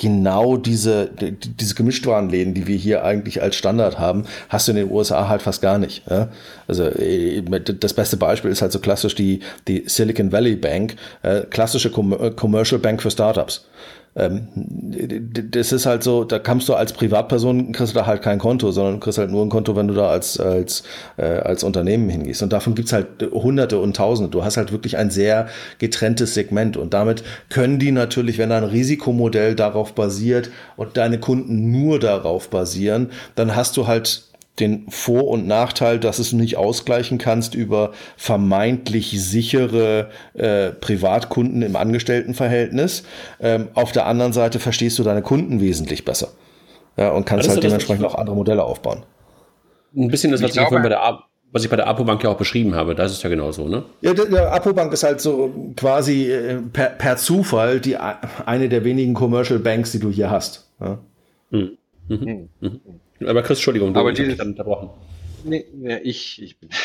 [0.04, 4.92] genau diese, diese Gemischtwarenläden, die wir hier eigentlich als Standard haben, hast du in den
[4.92, 6.04] USA halt fast gar nicht.
[6.10, 6.28] Ja?
[6.68, 9.40] Also äh, das beste Beispiel ist halt so klassisch die,
[9.70, 13.66] die Silicon Valley Bank, äh, klassische Commercial Bank für Startups.
[14.16, 18.38] Ähm, das ist halt so, da kannst du als Privatperson, kriegst du da halt kein
[18.38, 20.84] Konto, sondern kriegst halt nur ein Konto, wenn du da als, als,
[21.18, 22.44] äh, als Unternehmen hingehst.
[22.44, 24.30] Und davon gibt's halt Hunderte und Tausende.
[24.30, 25.48] Du hast halt wirklich ein sehr
[25.80, 26.78] getrenntes Segment.
[26.78, 32.50] Und damit können die natürlich, wenn ein Risikomodell darauf basiert und deine Kunden nur darauf
[32.50, 34.24] basieren, dann hast du halt
[34.60, 41.76] den Vor- und Nachteil, dass es nicht ausgleichen kannst über vermeintlich sichere äh, Privatkunden im
[41.76, 43.04] Angestelltenverhältnis.
[43.40, 46.30] Ähm, auf der anderen Seite verstehst du deine Kunden wesentlich besser.
[46.98, 49.04] Ja, und kannst halt dementsprechend auch andere Modelle aufbauen.
[49.96, 51.24] Ein bisschen das, was ich, glaube, bei der A
[51.54, 53.84] was ich bei der Apobank ja auch beschrieben habe, das ist ja genauso, ne?
[54.02, 58.84] Ja, der, der Apobank ist halt so quasi äh, per, per, Zufall die eine der
[58.84, 60.68] wenigen Commercial Banks, die du hier hast.
[60.82, 60.98] Ja?
[61.52, 61.78] Mhm.
[62.08, 62.50] Mhm.
[62.60, 62.80] Mhm.
[63.28, 64.90] Aber Chris, Entschuldigung, du Aber dann unterbrochen.
[65.44, 66.70] Nee, nee, ich, ich bin.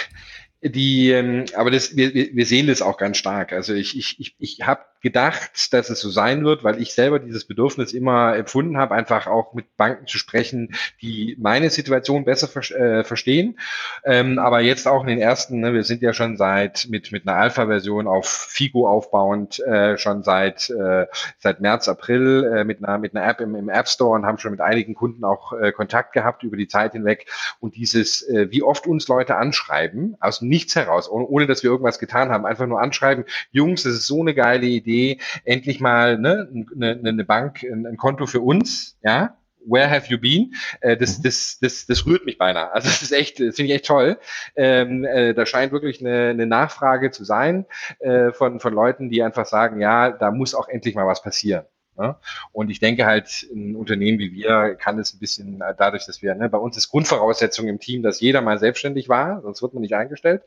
[0.60, 3.52] Die, ähm, aber das, wir, wir sehen das auch ganz stark.
[3.52, 7.18] Also ich, ich, ich, ich habe gedacht, dass es so sein wird, weil ich selber
[7.18, 12.48] dieses Bedürfnis immer empfunden habe, einfach auch mit Banken zu sprechen, die meine Situation besser
[12.48, 13.58] ver äh, verstehen.
[14.04, 17.26] Ähm, aber jetzt auch in den ersten, ne, wir sind ja schon seit mit mit
[17.26, 21.06] einer Alpha-Version auf Figo aufbauend, äh, schon seit äh,
[21.38, 24.38] seit März, April äh, mit einer mit einer App im, im App Store und haben
[24.38, 27.26] schon mit einigen Kunden auch äh, Kontakt gehabt über die Zeit hinweg.
[27.60, 31.70] Und dieses, äh, wie oft uns Leute anschreiben, aus nichts heraus, ohne, ohne dass wir
[31.70, 35.80] irgendwas getan haben, einfach nur anschreiben, Jungs, das ist so eine geile Idee Idee, endlich
[35.80, 39.36] mal ne, eine, eine Bank, ein, ein Konto für uns, ja,
[39.66, 40.54] Where have you been?
[40.80, 41.22] Äh, das, mhm.
[41.24, 42.70] das, das, das rührt mich beinahe.
[42.72, 44.18] Also das ist echt, das finde ich echt toll.
[44.56, 47.66] Ähm, äh, da scheint wirklich eine, eine Nachfrage zu sein
[47.98, 51.64] äh, von, von Leuten, die einfach sagen, ja, da muss auch endlich mal was passieren.
[51.98, 52.16] Ne?
[52.52, 56.34] Und ich denke halt, ein Unternehmen wie wir kann es ein bisschen dadurch, dass wir,
[56.34, 59.80] ne, bei uns ist Grundvoraussetzung im Team, dass jeder mal selbstständig war, sonst wird man
[59.80, 60.42] nicht eingestellt.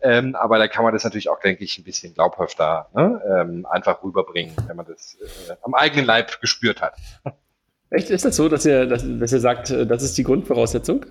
[0.00, 3.66] Ähm, aber da kann man das natürlich auch, denke ich, ein bisschen glaubhafter ne, ähm,
[3.66, 6.96] einfach rüberbringen, wenn man das äh, am eigenen Leib gespürt hat.
[7.90, 11.06] Echt, ist das so, dass ihr, dass, dass ihr sagt, äh, das ist die Grundvoraussetzung?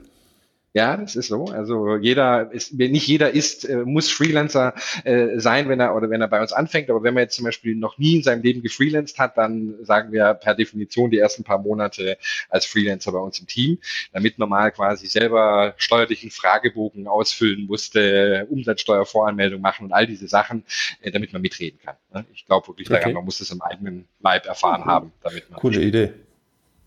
[0.76, 1.46] Ja, das ist so.
[1.46, 6.20] Also jeder ist, nicht jeder ist, äh, muss Freelancer äh, sein, wenn er oder wenn
[6.20, 6.90] er bei uns anfängt.
[6.90, 10.12] Aber wenn man jetzt zum Beispiel noch nie in seinem Leben gefreelanced hat, dann sagen
[10.12, 12.18] wir per Definition die ersten paar Monate
[12.50, 13.78] als Freelancer bei uns im Team,
[14.14, 20.64] damit man mal quasi selber steuerlichen Fragebogen ausfüllen musste, Umsatzsteuervoranmeldung machen und all diese Sachen,
[21.02, 21.98] äh, damit man mitreden kann.
[22.12, 22.26] Ne?
[22.34, 23.00] Ich glaube wirklich okay.
[23.00, 25.60] daran, man muss das im eigenen Leib erfahren haben, damit man.
[25.60, 26.14] Coole Idee.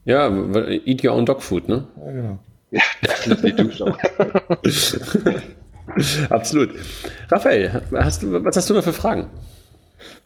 [0.04, 0.28] Ja,
[0.84, 1.86] eat your own dog food, ne?
[2.04, 2.38] Ja, genau.
[2.70, 3.96] Ja, definitely do so.
[6.30, 6.70] Absolut.
[7.30, 9.30] Raphael, hast du, was hast du noch für Fragen?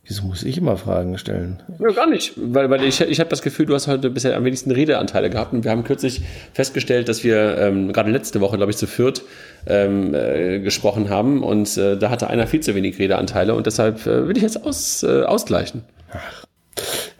[0.04, 1.62] Wieso muss ich immer Fragen stellen?
[1.78, 4.44] Ja, gar nicht, weil, weil ich, ich habe das Gefühl, du hast heute bisher am
[4.44, 6.22] wenigsten Redeanteile gehabt und wir haben kürzlich
[6.52, 9.22] festgestellt, dass wir ähm, gerade letzte Woche, glaube ich, zu viert
[9.66, 14.04] ähm, äh, gesprochen haben und äh, da hatte einer viel zu wenig Redeanteile und deshalb
[14.06, 15.84] äh, will ich jetzt aus, äh, ausgleichen.
[16.12, 16.44] Ach,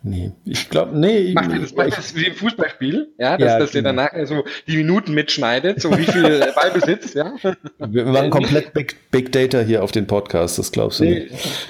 [0.02, 1.32] Nee, ich glaube, nee.
[1.34, 3.08] Macht ihr das, macht das wie im Fußballspiel?
[3.18, 7.34] Ja, dass, ja, dass ihr danach so die Minuten mitschneidet, so wie viel Ballbesitz, ja?
[7.78, 11.28] Wir machen komplett Big, Big Data hier auf den Podcast, das glaubst du nee.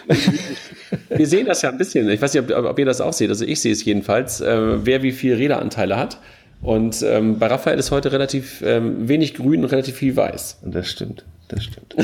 [0.09, 0.41] nicht.
[1.09, 2.09] Wir sehen das ja ein bisschen.
[2.09, 3.31] Ich weiß nicht, ob, ob ihr das auch seht.
[3.31, 6.19] Also ich sehe es jedenfalls, äh, wer wie viel Redeanteile hat.
[6.63, 10.59] Und ähm, bei Raphael ist heute relativ ähm, wenig grün und relativ viel weiß.
[10.65, 11.95] Das stimmt das stimmt.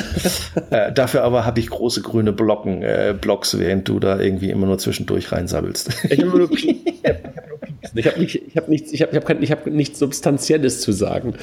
[0.71, 4.67] äh, dafür aber habe ich große grüne Blocken, äh, Blocks, während du da irgendwie immer
[4.67, 6.05] nur zwischendurch reinsabbelst.
[6.11, 6.51] Ich habe nur
[7.95, 11.35] ich habe nicht, ich hab nichts, ich hab, ich hab nichts Substanzielles zu sagen.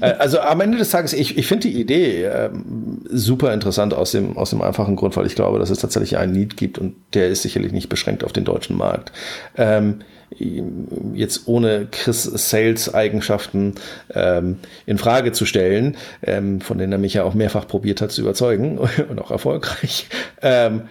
[0.00, 2.50] Äh, also am Ende des Tages, ich, ich finde die Idee äh,
[3.10, 6.32] super interessant aus dem, aus dem einfachen Grund, weil ich glaube, dass es tatsächlich einen
[6.32, 9.12] Need gibt und der ist sicherlich nicht beschränkt auf den deutschen Markt.
[9.56, 10.00] Ähm,
[11.14, 13.74] jetzt ohne Chris Sales Eigenschaften
[14.14, 18.12] ähm, in Frage zu stellen, ähm, von denen er mich ja auch mehrfach probiert hat
[18.12, 18.78] zu überzeugen
[19.10, 20.06] und auch erfolgreich.
[20.40, 20.82] Ähm,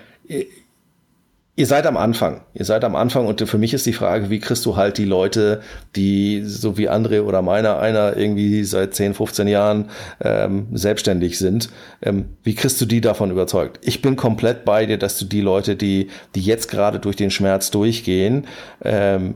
[1.58, 2.42] Ihr seid am Anfang.
[2.54, 5.06] Ihr seid am Anfang und für mich ist die Frage, wie kriegst du halt die
[5.06, 5.62] Leute,
[5.98, 9.90] die so wie André oder meiner einer irgendwie seit 10, 15 Jahren
[10.22, 11.70] ähm, selbstständig sind,
[12.02, 13.80] ähm, wie kriegst du die davon überzeugt?
[13.84, 17.32] Ich bin komplett bei dir, dass du die Leute, die, die jetzt gerade durch den
[17.32, 18.48] Schmerz durchgehen,
[18.84, 19.36] ähm,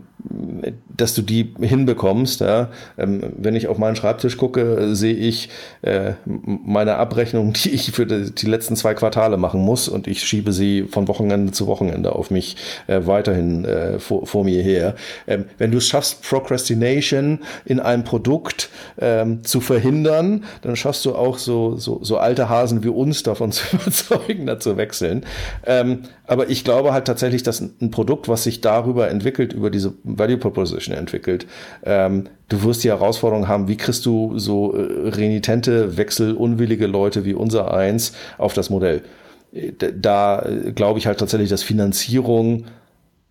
[0.96, 2.42] dass du die hinbekommst.
[2.42, 2.70] Ja.
[2.98, 5.50] Ähm, wenn ich auf meinen Schreibtisch gucke, sehe ich
[5.82, 10.54] äh, meine Abrechnung, die ich für die, letzten zwei Quartale machen muss und ich schiebe
[10.54, 12.58] sie von Wochenende zu Wochenende auf mich
[12.88, 14.96] äh, weiterhin äh, vor, vor, mir her.
[15.28, 18.70] Ähm, wenn du es schaffst, Procrastination in einem Produkt
[19.00, 23.52] ähm, zu verhindern, dann schaffst du auch so, so, so alte Hasen wie uns davon
[23.52, 25.26] zu überzeugen, da zu wechseln.
[26.28, 30.38] Aber ich glaube halt tatsächlich, dass ein Produkt, was sich darüber entwickelt, über diese Value
[30.38, 31.46] Proposition entwickelt,
[31.84, 37.34] ähm, du wirst die Herausforderung haben, wie kriegst du so äh, renitente, wechselunwillige Leute wie
[37.34, 39.04] unser eins auf das Modell?
[39.54, 42.66] Äh, da äh, glaube ich halt tatsächlich, dass Finanzierung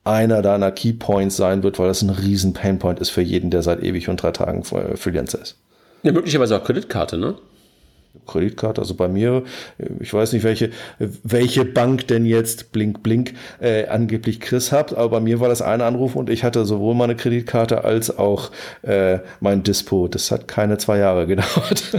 [0.05, 3.83] einer deiner Keypoints sein wird, weil das ein riesen Painpoint ist für jeden, der seit
[3.83, 5.57] ewig und drei Tagen Freelancer ist.
[6.03, 7.37] Ja, möglicherweise auch Kreditkarte, ne?
[8.27, 9.45] Kreditkarte, also bei mir,
[10.01, 15.09] ich weiß nicht, welche, welche Bank denn jetzt Blink Blink äh, angeblich Chris habt, aber
[15.09, 18.51] bei mir war das ein Anruf und ich hatte sowohl meine Kreditkarte als auch
[18.83, 20.09] äh, mein Dispo.
[20.09, 21.93] Das hat keine zwei Jahre gedauert.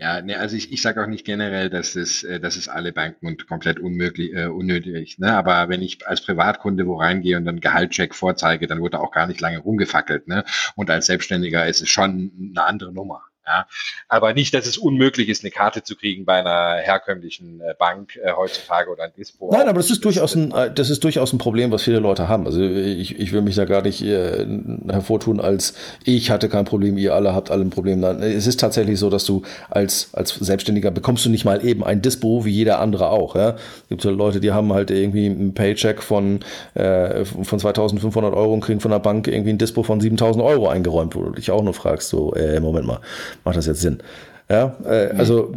[0.00, 2.92] Ja, ne, also ich, ich sage auch nicht generell, dass es, äh, dass es alle
[2.92, 5.18] Banken und komplett unmöglich, äh, unnötig.
[5.18, 5.32] Ne?
[5.34, 9.26] Aber wenn ich als Privatkunde wo reingehe und dann Gehaltscheck vorzeige, dann wurde auch gar
[9.26, 10.28] nicht lange rumgefackelt.
[10.28, 10.44] Ne?
[10.76, 13.24] Und als Selbstständiger ist es schon eine andere Nummer.
[13.48, 13.66] Ja.
[14.08, 18.16] Aber nicht, dass es unmöglich ist, eine Karte zu kriegen bei einer herkömmlichen äh, Bank
[18.16, 19.50] äh, heutzutage oder ein Dispo.
[19.50, 22.28] Nein, aber das ist durchaus ein, äh, das ist durchaus ein Problem, was viele Leute
[22.28, 22.46] haben.
[22.46, 24.46] Also ich, ich will mich da gar nicht äh,
[24.88, 25.74] hervortun, als
[26.04, 28.00] ich hatte kein Problem, ihr alle habt alle ein Problem.
[28.00, 31.82] Nein, es ist tatsächlich so, dass du als, als Selbstständiger bekommst du nicht mal eben
[31.84, 33.34] ein Dispo wie jeder andere auch.
[33.34, 33.56] Ja?
[33.82, 36.40] Es gibt Leute, die haben halt irgendwie einen Paycheck von,
[36.74, 40.68] äh, von 2500 Euro und kriegen von der Bank irgendwie ein Dispo von 7000 Euro
[40.68, 43.00] eingeräumt, wo du dich auch nur fragst, so, äh, Moment mal
[43.44, 43.98] Macht das jetzt Sinn?
[44.50, 45.52] Ja, äh, also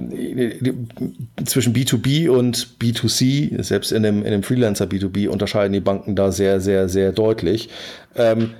[1.45, 6.31] zwischen B2B und B2C, selbst in dem, in dem Freelancer B2B unterscheiden die Banken da
[6.31, 7.69] sehr, sehr, sehr deutlich.
[8.15, 8.51] Ähm,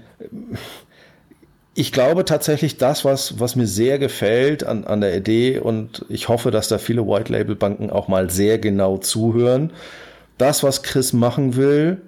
[1.74, 6.30] ich glaube tatsächlich, das, was, was mir sehr gefällt an, an der Idee und ich
[6.30, 9.72] hoffe, dass da viele White Label Banken auch mal sehr genau zuhören.
[10.38, 12.02] Das, was Chris machen will,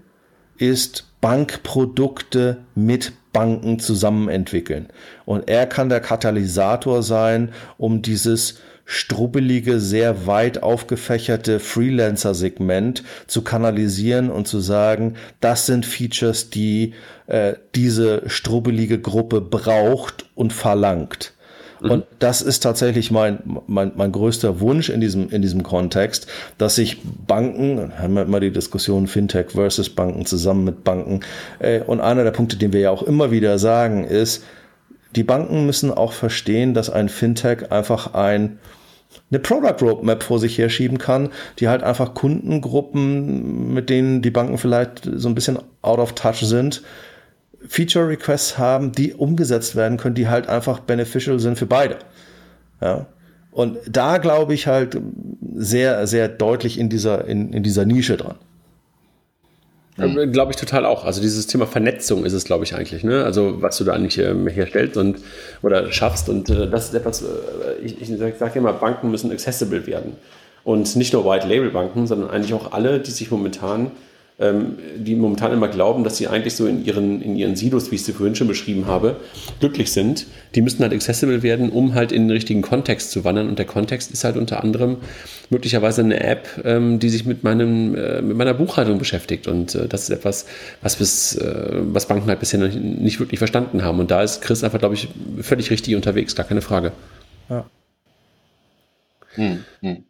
[0.57, 4.87] ist Bankprodukte mit Banken zusammen entwickeln.
[5.25, 14.29] Und er kann der Katalysator sein, um dieses strubbelige, sehr weit aufgefächerte Freelancer-Segment zu kanalisieren
[14.29, 16.93] und zu sagen, das sind Features, die
[17.27, 21.32] äh, diese strubbelige Gruppe braucht und verlangt.
[21.83, 21.91] Mhm.
[21.91, 26.27] Und das ist tatsächlich mein, mein, mein größter Wunsch in diesem, in diesem Kontext,
[26.57, 31.19] dass sich Banken, haben wir immer die Diskussion Fintech versus Banken zusammen mit Banken,
[31.59, 34.43] äh, und einer der Punkte, den wir ja auch immer wieder sagen, ist,
[35.15, 38.59] die Banken müssen auch verstehen, dass ein Fintech einfach ein,
[39.29, 41.29] eine Product Roadmap vor sich herschieben kann,
[41.59, 46.39] die halt einfach Kundengruppen, mit denen die Banken vielleicht so ein bisschen out of touch
[46.39, 46.81] sind,
[47.67, 51.97] Feature Requests haben, die umgesetzt werden können, die halt einfach beneficial sind für beide.
[52.81, 53.07] Ja.
[53.51, 54.99] Und da glaube ich halt
[55.55, 58.35] sehr, sehr deutlich in dieser, in, in dieser Nische dran.
[59.97, 60.31] Mhm.
[60.31, 61.05] Glaube ich total auch.
[61.05, 63.03] Also dieses Thema Vernetzung ist es, glaube ich, eigentlich.
[63.03, 63.23] Ne?
[63.23, 65.19] Also was du da eigentlich ähm, herstellst und
[65.61, 66.29] oder schaffst.
[66.29, 67.25] Und äh, das ist etwas, äh,
[67.83, 70.13] ich, ich sage sag immer, Banken müssen accessible werden.
[70.63, 73.91] Und nicht nur White-Label-Banken, sondern eigentlich auch alle, die sich momentan
[74.39, 78.03] die momentan immer glauben, dass sie eigentlich so in ihren, in ihren Silos, wie ich
[78.03, 79.17] sie vorhin schon beschrieben habe,
[79.59, 80.25] glücklich sind.
[80.55, 83.47] Die müssen halt accessible werden, um halt in den richtigen Kontext zu wandern.
[83.47, 84.97] Und der Kontext ist halt unter anderem
[85.51, 89.47] möglicherweise eine App, ähm, die sich mit, meinem, äh, mit meiner Buchhaltung beschäftigt.
[89.47, 90.47] Und äh, das ist etwas,
[90.81, 93.99] was, bis, äh, was Banken halt bisher noch nicht wirklich verstanden haben.
[93.99, 95.09] Und da ist Chris einfach, glaube ich,
[95.41, 96.91] völlig richtig unterwegs, gar keine Frage.
[97.49, 97.69] Ja.
[99.35, 100.03] Hm, hm.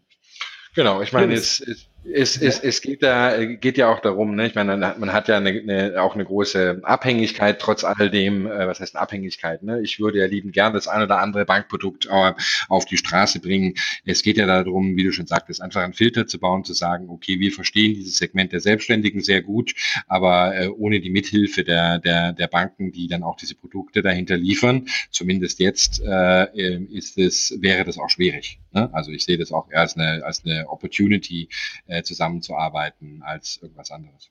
[0.76, 1.64] Genau, ich meine, jetzt
[2.06, 4.48] Es, es, es geht, da, geht ja auch darum, ne?
[4.48, 8.82] ich meine, man hat ja eine, eine, auch eine große Abhängigkeit trotz alledem, äh, was
[8.82, 9.64] heißt Abhängigkeit?
[9.64, 9.82] Ne?
[9.82, 12.34] Ich würde ja lieben gern das ein oder andere Bankprodukt äh,
[12.68, 13.76] auf die Straße bringen.
[14.06, 17.10] Es geht ja darum, wie du schon sagtest, einfach einen Filter zu bauen, zu sagen,
[17.10, 19.74] okay, wir verstehen dieses Segment der Selbstständigen sehr gut,
[20.08, 24.36] aber äh, ohne die Mithilfe der, der, der Banken, die dann auch diese Produkte dahinter
[24.36, 28.60] liefern, zumindest jetzt äh, ist es, wäre das auch schwierig.
[28.74, 28.90] Ne?
[28.94, 31.50] Also ich sehe das auch eher als eine, als eine Opportunity,
[31.88, 34.30] äh, zusammenzuarbeiten als irgendwas anderes.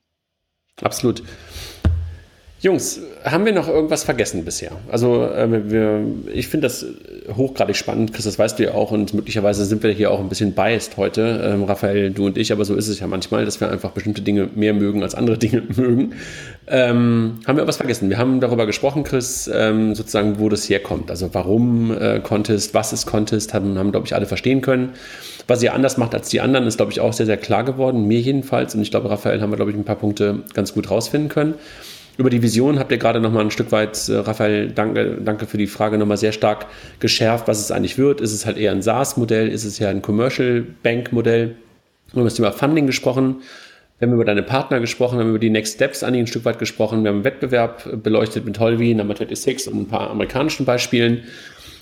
[0.81, 1.23] Absolut.
[2.63, 4.71] Jungs, haben wir noch irgendwas vergessen bisher?
[4.89, 6.87] Also äh, wir, ich finde das
[7.37, 10.29] hochgradig spannend, Chris, das weißt du ja auch und möglicherweise sind wir hier auch ein
[10.29, 13.61] bisschen biased heute, ähm, Raphael, du und ich, aber so ist es ja manchmal, dass
[13.61, 16.15] wir einfach bestimmte Dinge mehr mögen als andere Dinge mögen.
[16.69, 18.09] Ähm, haben wir irgendwas vergessen?
[18.09, 21.11] Wir haben darüber gesprochen, Chris, ähm, sozusagen, wo das herkommt.
[21.11, 24.91] Also warum äh, Contest, was ist Contest, haben, haben glaube ich, alle verstehen können.
[25.49, 28.07] Was ihr anders macht als die anderen, ist, glaube ich, auch sehr, sehr klar geworden,
[28.07, 28.75] mir jedenfalls.
[28.77, 31.55] Und ich glaube, Raphael haben wir, glaube ich, ein paar Punkte ganz gut rausfinden können.
[32.17, 35.47] Über die Vision habt ihr gerade noch mal ein Stück weit, äh, Raphael, danke, danke
[35.47, 36.67] für die Frage, noch mal sehr stark
[37.01, 38.21] geschärft, was es eigentlich wird.
[38.21, 39.49] Ist es halt eher ein SaaS-Modell?
[39.49, 41.57] Ist es ja ein Commercial Bank-Modell?
[42.13, 43.37] Wir haben das Thema Funding gesprochen.
[44.03, 46.27] Wir haben über deine Partner gesprochen, wir haben über die Next Steps an die ein
[46.27, 47.05] Stück weit gesprochen.
[47.05, 51.19] Wir haben einen Wettbewerb beleuchtet mit Holvi, Number 26 und ein paar amerikanischen Beispielen.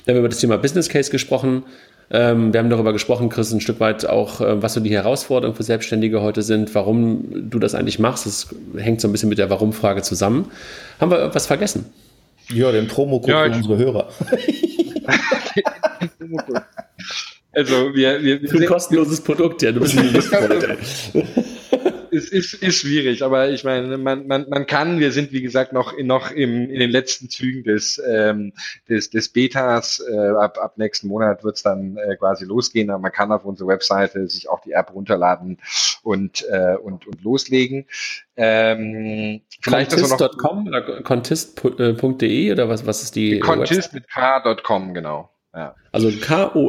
[0.05, 1.63] Dann haben wir über das Thema Business Case gesprochen.
[2.11, 5.57] Ähm, wir haben darüber gesprochen, Chris, ein Stück weit auch, äh, was so die Herausforderungen
[5.57, 8.27] für Selbstständige heute sind, warum du das eigentlich machst.
[8.27, 10.51] Das hängt so ein bisschen mit der Warum-Frage zusammen.
[10.99, 11.85] Haben wir irgendwas vergessen?
[12.53, 14.09] Ja, den Promo-Code ja, für unsere Hörer.
[17.51, 20.29] also wir, wir, wir für ein kostenloses Produkt, ja, du bist ein es
[22.11, 25.93] ist, ist schwierig, aber ich meine, man, man, man kann, wir sind wie gesagt noch,
[25.93, 28.53] in, noch im, in den letzten Zügen des, ähm,
[28.89, 30.03] des, des Betas.
[30.07, 33.45] Äh, ab, ab nächsten Monat wird es dann äh, quasi losgehen, aber man kann auf
[33.45, 35.57] unsere Webseite sich auch die App runterladen
[36.03, 37.85] und, äh, und, und loslegen.
[38.35, 43.39] Ähm, Contist.com oder contist.de oder was, was ist die?
[43.39, 45.29] Contist mit k.com, genau.
[45.53, 45.75] Ja.
[45.91, 46.63] Also K-O-N-T-I-S-T.com,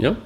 [0.00, 0.16] ja?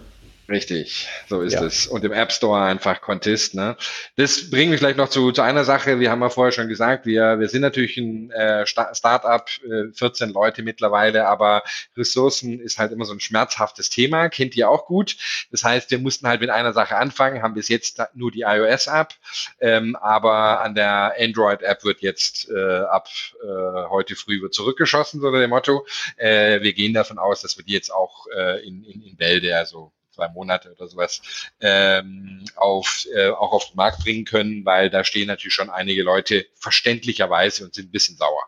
[0.52, 1.62] Richtig, so ist ja.
[1.62, 1.86] es.
[1.86, 3.54] Und im App Store einfach Contest.
[3.54, 3.74] Ne?
[4.16, 5.98] Das bringt mich vielleicht noch zu, zu einer Sache.
[5.98, 10.28] Wir haben ja vorher schon gesagt, wir, wir sind natürlich ein äh, Startup, äh, 14
[10.28, 11.62] Leute mittlerweile, aber
[11.96, 15.16] Ressourcen ist halt immer so ein schmerzhaftes Thema, kennt ihr auch gut.
[15.50, 19.14] Das heißt, wir mussten halt mit einer Sache anfangen, haben bis jetzt nur die iOS-App,
[19.58, 23.08] ähm, aber an der Android-App wird jetzt äh, ab
[23.42, 25.86] äh, heute früh wird zurückgeschossen, so dem Motto.
[26.18, 29.56] Äh, wir gehen davon aus, dass wir die jetzt auch äh, in, in, in Bälde,
[29.56, 31.22] also zwei Monate oder sowas,
[31.60, 36.02] ähm, auf, äh, auch auf den Markt bringen können, weil da stehen natürlich schon einige
[36.02, 38.42] Leute verständlicherweise und sind ein bisschen sauer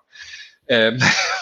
[0.69, 0.99] ähm,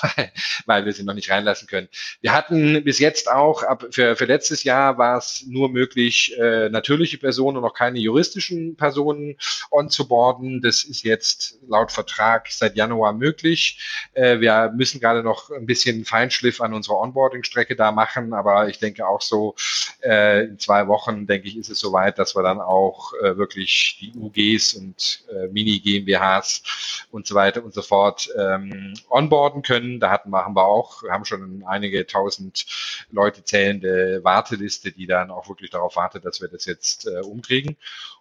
[0.66, 1.88] weil wir sie noch nicht reinlassen können.
[2.20, 6.68] Wir hatten bis jetzt auch, ab, für, für letztes Jahr war es nur möglich, äh,
[6.68, 9.36] natürliche Personen und noch keine juristischen Personen
[9.70, 10.60] onzuboarden.
[10.62, 14.08] Das ist jetzt laut Vertrag seit Januar möglich.
[14.14, 18.78] Äh, wir müssen gerade noch ein bisschen Feinschliff an unserer Onboarding-Strecke da machen, aber ich
[18.78, 19.54] denke auch so
[20.02, 23.98] äh, in zwei Wochen, denke ich, ist es soweit, dass wir dann auch äh, wirklich
[24.00, 30.00] die UGs und äh, Mini-GmbHs und so weiter und so fort ähm, onboarden können.
[30.00, 32.66] Da hatten wir, haben wir auch, haben schon einige tausend
[33.10, 37.76] Leute zählende Warteliste, die dann auch wirklich darauf wartet, dass wir das jetzt äh, umkriegen.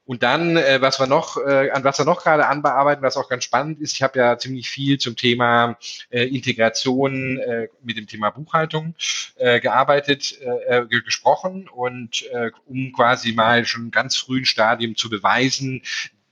[0.05, 3.29] Und dann, äh, was wir noch, äh, an was wir noch gerade anbearbeiten, was auch
[3.29, 5.77] ganz spannend ist, ich habe ja ziemlich viel zum Thema
[6.09, 8.95] äh, Integration äh, mit dem Thema Buchhaltung
[9.35, 15.09] äh, gearbeitet, äh, äh gesprochen und äh, um quasi mal schon ganz frühen Stadium zu
[15.09, 15.83] beweisen,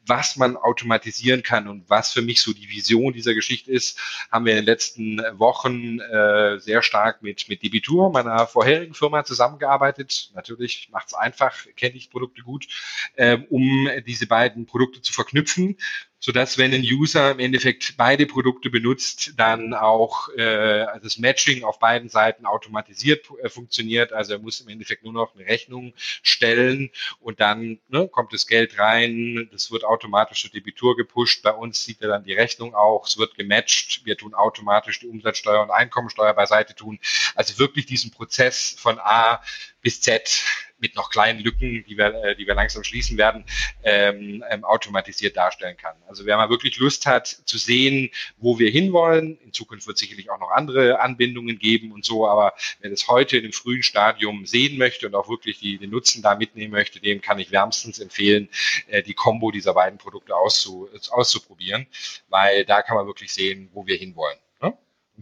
[0.10, 4.00] was man automatisieren kann und was für mich so die Vision dieser Geschichte ist,
[4.32, 9.24] haben wir in den letzten Wochen äh, sehr stark mit, mit Debitur, meiner vorherigen Firma,
[9.24, 10.32] zusammengearbeitet.
[10.34, 12.68] Natürlich macht es einfach, kenne ich Produkte gut,
[13.16, 15.78] äh, um diese beiden Produkte zu verknüpfen
[16.20, 21.64] so dass wenn ein User im Endeffekt beide Produkte benutzt, dann auch äh, das Matching
[21.64, 24.12] auf beiden Seiten automatisiert äh, funktioniert.
[24.12, 26.90] Also er muss im Endeffekt nur noch eine Rechnung stellen
[27.22, 31.42] und dann ne, kommt das Geld rein, das wird automatisch zur Debitur gepusht.
[31.42, 35.08] Bei uns sieht er dann die Rechnung auch, es wird gematcht, wir tun automatisch die
[35.08, 37.00] Umsatzsteuer und Einkommensteuer beiseite tun.
[37.36, 39.42] Also wirklich diesen Prozess von A
[39.82, 40.44] bis Z
[40.80, 43.46] mit noch kleinen Lücken, die wir, äh, die wir langsam schließen werden,
[43.84, 45.96] ähm, ähm, automatisiert darstellen kann.
[46.08, 50.30] Also wer mal wirklich Lust hat zu sehen, wo wir hinwollen, in Zukunft wird sicherlich
[50.30, 54.46] auch noch andere Anbindungen geben und so, aber wer das heute in dem frühen Stadium
[54.46, 58.00] sehen möchte und auch wirklich die, den Nutzen da mitnehmen möchte, dem kann ich wärmstens
[58.00, 58.50] empfehlen,
[58.88, 61.88] äh, die Kombo dieser beiden Produkte auszu, auszuprobieren,
[62.30, 64.38] weil da kann man wirklich sehen, wo wir hinwollen.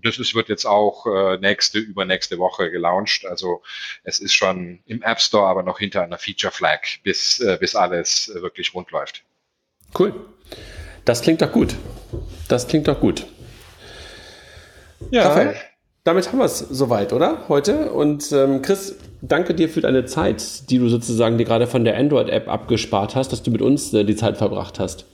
[0.04, 3.26] Das ist, wird jetzt auch äh, nächste, übernächste Woche gelauncht.
[3.26, 3.62] Also
[4.04, 7.76] es ist schon im App Store, aber noch hinter einer Feature Flag, bis, äh, bis
[7.76, 9.24] alles äh, wirklich rund läuft.
[9.98, 10.14] Cool.
[11.06, 11.76] Das klingt doch gut.
[12.48, 13.26] Das klingt doch gut.
[15.12, 15.28] Ja.
[15.28, 15.56] Raphael,
[16.04, 17.48] damit haben wir es soweit, oder?
[17.48, 17.92] Heute.
[17.92, 21.98] Und ähm, Chris, danke dir für deine Zeit, die du sozusagen dir gerade von der
[21.98, 25.06] Android-App abgespart hast, dass du mit uns äh, die Zeit verbracht hast.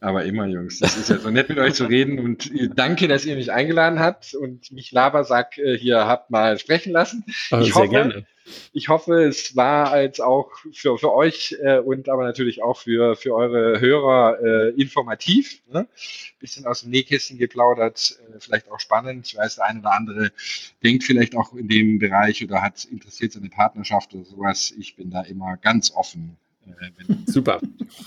[0.00, 0.78] Aber immer, Jungs.
[0.78, 3.98] Das ist ja so nett mit euch zu reden und danke, dass ihr mich eingeladen
[3.98, 7.24] habt und mich Labersack äh, hier habt mal sprechen lassen.
[7.50, 8.26] Aber ich hoffe, gerne.
[8.72, 13.16] Ich hoffe, es war als auch für, für euch äh, und aber natürlich auch für,
[13.16, 15.60] für eure Hörer äh, informativ.
[15.70, 15.86] Ne?
[16.38, 19.26] Bisschen aus dem Nähkissen geplaudert, äh, vielleicht auch spannend.
[19.26, 20.32] Ich weiß, der eine oder andere
[20.82, 24.72] denkt vielleicht auch in dem Bereich oder hat interessiert seine Partnerschaft oder sowas.
[24.78, 26.36] Ich bin da immer ganz offen.
[26.66, 27.60] Äh, Super.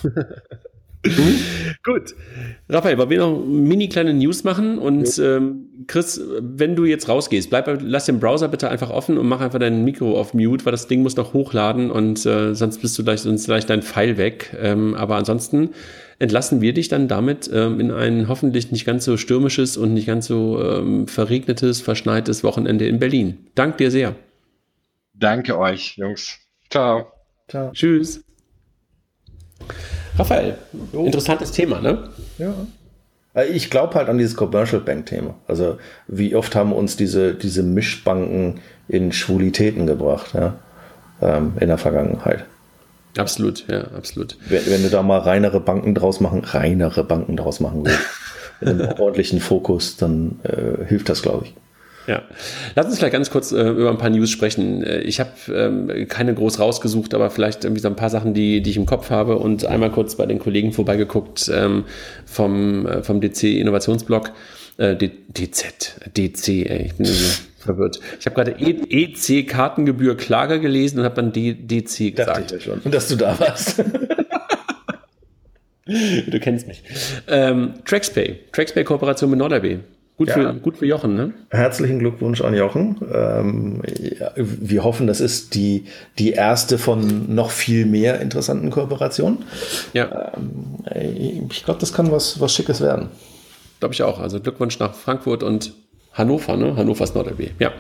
[1.04, 1.40] Mhm.
[1.84, 2.16] Gut.
[2.70, 4.78] Raphael, wollen wir noch mini kleine News machen?
[4.78, 5.38] Und ja.
[5.38, 9.42] ähm, Chris, wenn du jetzt rausgehst, bleib, lass den Browser bitte einfach offen und mach
[9.42, 12.98] einfach dein Mikro auf Mute, weil das Ding muss noch hochladen und äh, sonst bist
[12.98, 14.56] du gleich, sonst gleich dein Pfeil weg.
[14.62, 15.72] Ähm, aber ansonsten
[16.20, 20.06] entlassen wir dich dann damit ähm, in ein hoffentlich nicht ganz so stürmisches und nicht
[20.06, 23.48] ganz so ähm, verregnetes, verschneites Wochenende in Berlin.
[23.56, 24.16] Dank dir sehr.
[25.14, 26.38] Danke euch, Jungs.
[26.70, 27.12] Ciao.
[27.48, 27.72] Ciao.
[27.72, 28.24] Tschüss.
[30.18, 30.58] Raphael,
[30.94, 31.06] jo.
[31.06, 32.10] interessantes Thema, ne?
[32.38, 32.54] Ja.
[33.34, 35.36] Äh, ich glaube halt an dieses Commercial Bank Thema.
[35.48, 40.56] Also wie oft haben uns diese, diese Mischbanken in Schwulitäten gebracht, ja?
[41.22, 42.46] Ähm, in der Vergangenheit.
[43.18, 44.38] Absolut, ja, absolut.
[44.48, 48.00] Wenn, wenn, du da mal reinere Banken draus machen, reinere Banken draus machen willst,
[48.62, 51.54] mit einem ordentlichen Fokus, dann äh, hilft das, glaube ich.
[52.12, 52.24] Ja,
[52.76, 54.84] lass uns vielleicht ganz kurz äh, über ein paar News sprechen.
[54.84, 58.62] Äh, ich habe ähm, keine groß rausgesucht, aber vielleicht irgendwie so ein paar Sachen, die,
[58.62, 61.86] die ich im Kopf habe und einmal kurz bei den Kollegen vorbeigeguckt ähm,
[62.26, 64.34] vom, äh, vom DC Innovationsblog.
[64.76, 67.08] Äh, DZ, DC, ey, ich bin
[67.60, 68.02] verwirrt.
[68.20, 72.52] Ich habe gerade EC Kartengebühr Klage gelesen und habe dann DC gesagt.
[72.52, 72.80] Ja schon.
[72.80, 73.82] Und dass du da warst.
[75.86, 76.84] du kennst mich.
[77.28, 79.80] Ähm, TraxPay, TraxPay Kooperation mit NordRB.
[80.22, 80.36] Gut, ja.
[80.36, 81.34] für, gut für Jochen, ne?
[81.50, 82.98] Herzlichen Glückwunsch an Jochen.
[83.12, 83.82] Ähm,
[84.20, 85.86] ja, wir hoffen, das ist die,
[86.20, 89.40] die erste von noch viel mehr interessanten Kooperationen.
[89.94, 90.32] Ja.
[90.94, 93.08] Ähm, ich glaube, das kann was, was Schickes werden.
[93.80, 94.20] Glaube ich auch.
[94.20, 95.74] Also Glückwunsch nach Frankfurt und
[96.14, 96.76] Hannover, ne?
[96.76, 97.54] Hannover ist NordLB.
[97.58, 97.72] Ja.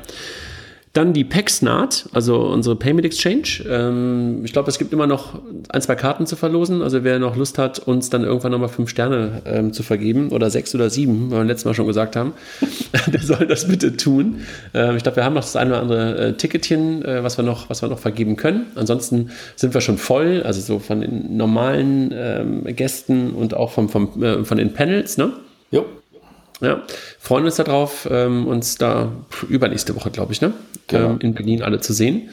[0.93, 3.63] Dann die PaxNAT, also unsere Payment Exchange.
[3.69, 5.39] Ähm, ich glaube, es gibt immer noch
[5.69, 6.81] ein, zwei Karten zu verlosen.
[6.81, 10.49] Also wer noch Lust hat, uns dann irgendwann nochmal fünf Sterne ähm, zu vergeben oder
[10.49, 12.33] sechs oder sieben, weil wir letztes Mal schon gesagt haben,
[13.07, 14.41] der soll das bitte tun.
[14.73, 17.45] Ähm, ich glaube, wir haben noch das eine oder andere äh, Ticketchen, äh, was, wir
[17.45, 18.65] noch, was wir noch vergeben können.
[18.75, 23.87] Ansonsten sind wir schon voll, also so von den normalen ähm, Gästen und auch vom,
[23.87, 25.31] vom, äh, von den Panels, ne?
[25.71, 25.85] Jo.
[26.61, 26.83] Ja,
[27.19, 29.11] freuen uns darauf, ähm, uns da
[29.49, 30.53] übernächste Woche, glaube ich, ne?
[30.87, 31.11] Genau.
[31.11, 32.29] Ähm, in Berlin alle zu sehen.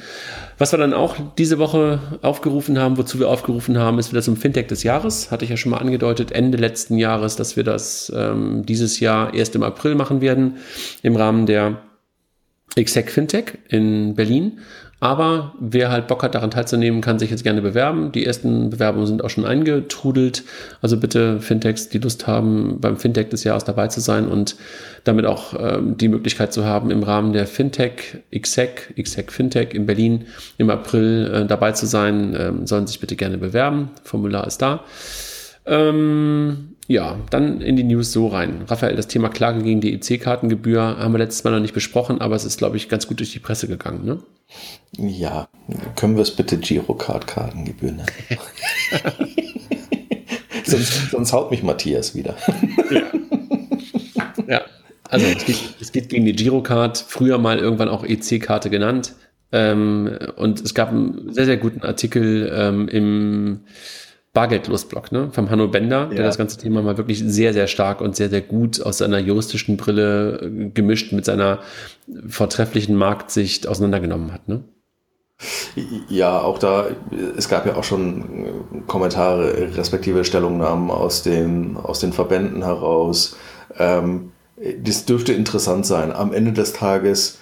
[0.59, 4.37] Was wir dann auch diese Woche aufgerufen haben, wozu wir aufgerufen haben, ist wieder zum
[4.37, 5.31] Fintech des Jahres.
[5.31, 9.33] Hatte ich ja schon mal angedeutet, Ende letzten Jahres, dass wir das ähm, dieses Jahr
[9.33, 10.59] erst im April machen werden,
[11.03, 11.81] im Rahmen der
[12.75, 14.59] Exec Fintech in Berlin.
[15.01, 18.11] Aber wer halt Bock hat, daran teilzunehmen, kann sich jetzt gerne bewerben.
[18.11, 20.43] Die ersten Bewerbungen sind auch schon eingetrudelt.
[20.83, 24.57] Also bitte Fintechs, die Lust haben, beim Fintech des Jahres dabei zu sein und
[25.05, 29.87] damit auch ähm, die Möglichkeit zu haben, im Rahmen der Fintech XSEC, XSEC Fintech in
[29.87, 30.27] Berlin
[30.59, 33.91] im April äh, dabei zu sein, ähm, sollen sich bitte gerne bewerben.
[34.03, 34.85] Formular ist da.
[35.65, 38.63] Ähm, ja, dann in die News so rein.
[38.67, 42.35] Raphael, das Thema Klage gegen die EC-Kartengebühr haben wir letztes Mal noch nicht besprochen, aber
[42.35, 44.07] es ist, glaube ich, ganz gut durch die Presse gegangen.
[44.07, 44.19] Ne?
[44.97, 45.49] Ja,
[45.97, 48.07] können wir es bitte Girocard-Kartengebühr nennen?
[50.65, 52.37] sonst, sonst haut mich Matthias wieder.
[52.91, 53.03] ja.
[54.49, 54.61] ja.
[55.11, 59.15] also es geht, es geht gegen die Girocard, früher mal irgendwann auch EC-Karte genannt.
[59.53, 63.61] Ähm, und es gab einen sehr, sehr guten Artikel ähm, im
[64.39, 65.31] Bargeldlosblog ne?
[65.33, 68.41] vom Hanno Bender, der das ganze Thema mal wirklich sehr, sehr stark und sehr, sehr
[68.41, 71.59] gut aus seiner juristischen Brille äh, gemischt mit seiner
[72.29, 74.47] vortrefflichen Marktsicht auseinandergenommen hat.
[74.47, 74.63] Ne?
[76.09, 76.87] Ja, auch da,
[77.37, 83.37] es gab ja auch schon Kommentare, respektive Stellungnahmen aus den, aus den Verbänden heraus.
[83.77, 84.31] Ähm,
[84.85, 86.13] das dürfte interessant sein.
[86.13, 87.39] Am Ende des Tages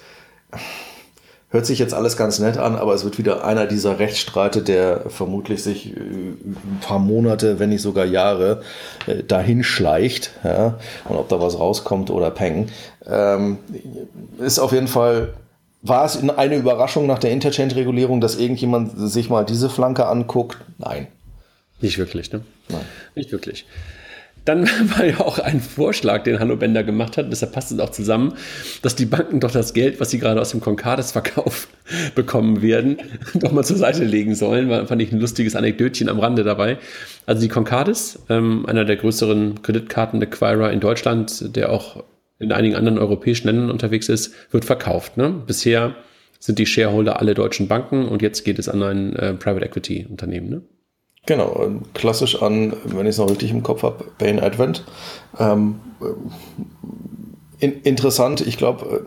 [1.56, 5.08] Hört sich jetzt alles ganz nett an, aber es wird wieder einer dieser Rechtsstreite, der
[5.08, 8.60] vermutlich sich äh, ein paar Monate, wenn nicht sogar Jahre
[9.06, 10.32] äh, dahin schleicht.
[10.44, 10.78] Ja?
[11.08, 12.68] Und ob da was rauskommt oder peng.
[13.06, 13.56] Ähm,
[14.38, 15.32] ist auf jeden Fall,
[15.80, 20.58] war es eine Überraschung nach der Interchange-Regulierung, dass irgendjemand sich mal diese Flanke anguckt?
[20.76, 21.06] Nein.
[21.80, 22.42] Nicht wirklich, ne?
[22.68, 22.84] Nein.
[23.14, 23.64] Nicht wirklich.
[24.46, 24.66] Dann
[24.96, 28.32] war ja auch ein Vorschlag, den Hanno Bender gemacht hat, deshalb passt es auch zusammen,
[28.80, 31.68] dass die Banken doch das Geld, was sie gerade aus dem Concardes-Verkauf
[32.14, 32.96] bekommen werden,
[33.34, 34.70] doch mal zur Seite legen sollen.
[34.70, 36.78] War, fand ich ein lustiges Anekdötchen am Rande dabei.
[37.26, 42.04] Also die Concardes, ähm, einer der größeren Kreditkarten-Acquirer in Deutschland, der auch
[42.38, 45.16] in einigen anderen europäischen Ländern unterwegs ist, wird verkauft.
[45.16, 45.42] Ne?
[45.46, 45.96] Bisher
[46.38, 50.06] sind die Shareholder alle deutschen Banken und jetzt geht es an ein äh, Private Equity
[50.08, 50.50] Unternehmen.
[50.50, 50.62] Ne?
[51.26, 54.84] Genau, klassisch an, wenn ich es noch richtig im Kopf habe, Bain Advent.
[55.38, 55.80] Ähm,
[57.58, 59.04] in, interessant, ich glaube,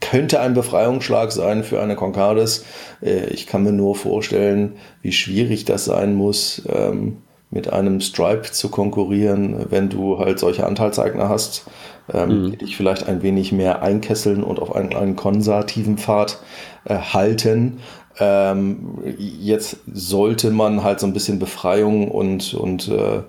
[0.00, 2.64] könnte ein Befreiungsschlag sein für eine Concardes.
[3.02, 7.18] Äh, ich kann mir nur vorstellen, wie schwierig das sein muss, ähm,
[7.50, 11.64] mit einem Stripe zu konkurrieren, wenn du halt solche Anteilseigner hast,
[12.12, 12.50] ähm, mhm.
[12.50, 16.40] die dich vielleicht ein wenig mehr einkesseln und auf einen, einen konservativen Pfad
[16.84, 17.78] äh, halten.
[18.20, 23.20] Ähm, jetzt sollte man halt so ein bisschen Befreiung und, und äh,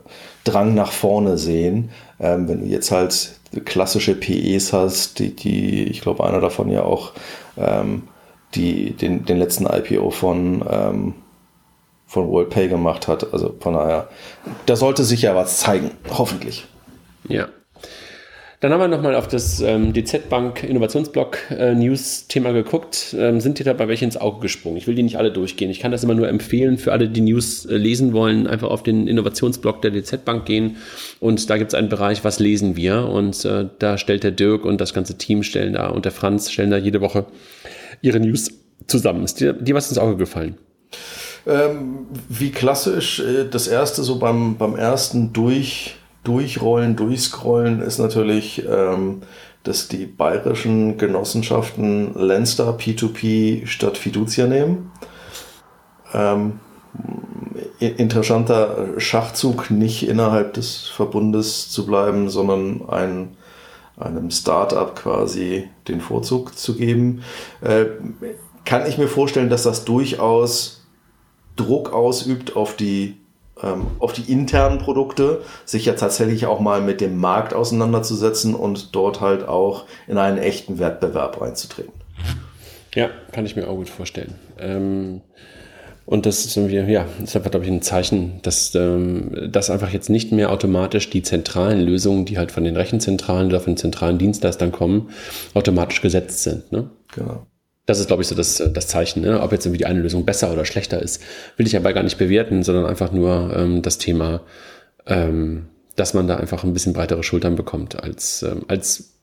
[0.43, 1.91] Drang nach vorne sehen.
[2.19, 6.83] Ähm, wenn du jetzt halt klassische PEs hast, die, die ich glaube, einer davon ja
[6.83, 7.13] auch
[7.57, 8.03] ähm,
[8.55, 11.13] die, den, den letzten IPO von, ähm,
[12.07, 13.31] von WorldPay gemacht hat.
[13.33, 14.09] Also von daher,
[14.65, 16.67] da sollte sich ja was zeigen, hoffentlich.
[17.27, 17.47] Ja.
[18.62, 23.16] Dann haben wir nochmal auf das ähm, DZ Bank Innovationsblock äh, geguckt.
[23.18, 24.76] Ähm, sind dir dabei welche ins Auge gesprungen?
[24.76, 25.72] Ich will die nicht alle durchgehen.
[25.72, 28.84] Ich kann das immer nur empfehlen für alle, die News äh, lesen wollen, einfach auf
[28.84, 30.76] den Innovationsblock der DZ Bank gehen.
[31.22, 33.05] Und da gibt es einen Bereich, was lesen wir?
[33.05, 36.51] Und äh, da stellt der Dirk und das ganze Team stellen da und der Franz
[36.51, 37.28] stellen da jede Woche
[38.01, 38.51] ihre News
[38.88, 39.24] zusammen.
[39.24, 40.57] Ist dir, dir was ins Auge gefallen?
[41.47, 48.63] Ähm, wie klassisch, äh, das erste so beim, beim ersten Durch Durchrollen, Durchscrollen ist natürlich,
[48.70, 49.22] ähm,
[49.63, 54.91] dass die bayerischen Genossenschaften Lenster P2P statt Fiducia nehmen.
[56.13, 56.59] Ähm,
[57.80, 63.38] interessanter Schachzug, nicht innerhalb des Verbundes zu bleiben, sondern ein,
[63.97, 67.24] einem Startup quasi den Vorzug zu geben.
[67.61, 67.86] Äh,
[68.65, 70.86] kann ich mir vorstellen, dass das durchaus
[71.55, 73.18] Druck ausübt auf die
[73.64, 78.95] ähm, auf die internen Produkte, sich ja tatsächlich auch mal mit dem Markt auseinanderzusetzen und
[78.95, 81.93] dort halt auch in einen echten Wettbewerb einzutreten.
[82.95, 84.36] Ja, kann ich mir auch gut vorstellen.
[84.60, 85.22] Ähm,
[86.10, 89.91] und das ist irgendwie, ja, ist einfach, glaube ich, ein Zeichen, dass, ähm, dass einfach
[89.91, 93.78] jetzt nicht mehr automatisch die zentralen Lösungen, die halt von den Rechenzentralen oder von den
[93.78, 95.12] zentralen Dienstleistern kommen,
[95.53, 96.72] automatisch gesetzt sind.
[96.72, 96.89] Ne?
[97.14, 97.45] Genau.
[97.89, 99.21] Das ist, glaube ich, so das, das Zeichen.
[99.21, 99.41] Ne?
[99.41, 101.23] Ob jetzt irgendwie die eine Lösung besser oder schlechter ist,
[101.57, 104.41] will ich aber gar nicht bewerten, sondern einfach nur ähm, das Thema,
[105.07, 105.65] ähm,
[105.95, 109.15] dass man da einfach ein bisschen breitere Schultern bekommt als, ähm, als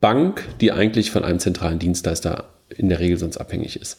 [0.00, 3.98] Bank, die eigentlich von einem zentralen Dienstleister in der Regel sonst abhängig ist.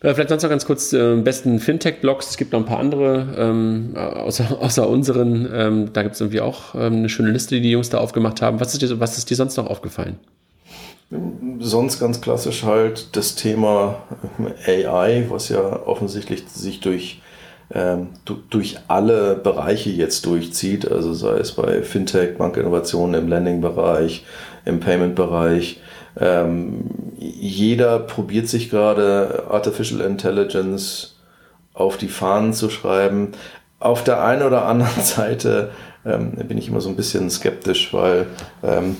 [0.00, 2.30] Äh, vielleicht sonst noch ganz kurz äh, besten Fintech-Blogs.
[2.30, 5.46] Es gibt noch ein paar andere, ähm, außer, außer unseren.
[5.52, 8.40] Ähm, da gibt es irgendwie auch ähm, eine schöne Liste, die die Jungs da aufgemacht
[8.40, 8.60] haben.
[8.60, 10.18] Was ist dir, was ist dir sonst noch aufgefallen?
[11.60, 13.96] Sonst ganz klassisch halt das Thema
[14.66, 17.20] AI, was ja offensichtlich sich durch,
[17.74, 18.08] ähm,
[18.48, 24.24] durch alle Bereiche jetzt durchzieht, also sei es bei Fintech, Bankinnovationen, im Lending-Bereich,
[24.64, 25.80] im Payment-Bereich.
[26.18, 26.84] Ähm,
[27.18, 31.16] jeder probiert sich gerade Artificial Intelligence
[31.74, 33.32] auf die Fahnen zu schreiben.
[33.82, 35.72] Auf der einen oder anderen Seite
[36.04, 38.26] ähm, bin ich immer so ein bisschen skeptisch, weil
[38.62, 38.96] ähm,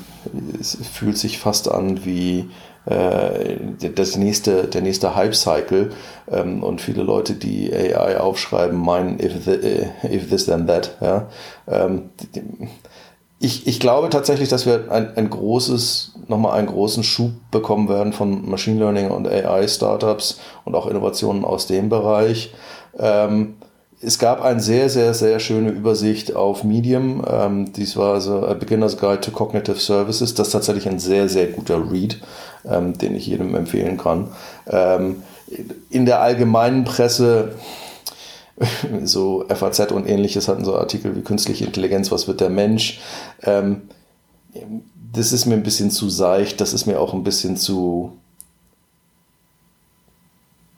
[0.60, 2.50] es fühlt sich fast an wie
[2.86, 3.56] äh,
[3.94, 5.90] das nächste, der nächste Hype-Cycle
[6.30, 10.96] ähm, und viele Leute, die AI aufschreiben, meinen if, the, äh, if this then that.
[11.00, 11.28] Ja?
[11.68, 12.10] Ähm,
[13.38, 18.12] ich, ich glaube tatsächlich, dass wir ein, ein großes, nochmal einen großen Schub bekommen werden
[18.12, 22.52] von Machine Learning und AI-Startups und auch Innovationen aus dem Bereich.
[22.98, 23.54] Ähm,
[24.04, 27.24] es gab eine sehr, sehr, sehr schöne Übersicht auf Medium.
[27.28, 30.34] Ähm, dies war also A Beginner's Guide to Cognitive Services.
[30.34, 32.20] Das ist tatsächlich ein sehr, sehr guter Read,
[32.64, 34.28] ähm, den ich jedem empfehlen kann.
[34.66, 35.22] Ähm,
[35.88, 37.54] in der allgemeinen Presse,
[39.04, 43.00] so FAZ und ähnliches hatten so Artikel wie künstliche Intelligenz, was wird der Mensch?
[43.42, 43.82] Ähm,
[45.12, 48.16] das ist mir ein bisschen zu seicht, das ist mir auch ein bisschen zu,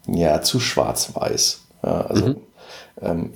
[0.06, 1.60] ja, zu schwarz-weiß.
[1.82, 2.36] Ja, also, mhm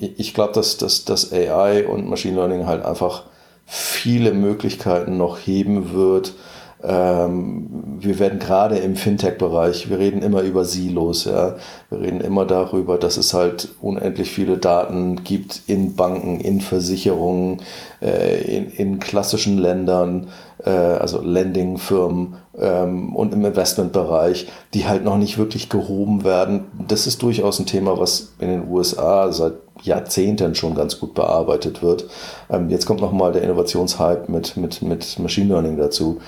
[0.00, 3.24] ich glaube, dass, dass, dass AI und Machine Learning halt einfach
[3.66, 6.34] viele Möglichkeiten noch heben wird.
[6.82, 11.56] Ähm, wir werden gerade im Fintech-Bereich, wir reden immer über Silos, ja.
[11.90, 17.62] Wir reden immer darüber, dass es halt unendlich viele Daten gibt in Banken, in Versicherungen,
[18.00, 20.28] äh, in, in klassischen Ländern,
[20.64, 26.66] äh, also Lending-Firmen ähm, und im Investmentbereich, die halt noch nicht wirklich gehoben werden.
[26.86, 31.82] Das ist durchaus ein Thema, was in den USA seit Jahrzehnten schon ganz gut bearbeitet
[31.82, 32.06] wird.
[32.50, 36.20] Ähm, jetzt kommt nochmal der Innovationshype mit, mit, mit Machine Learning dazu.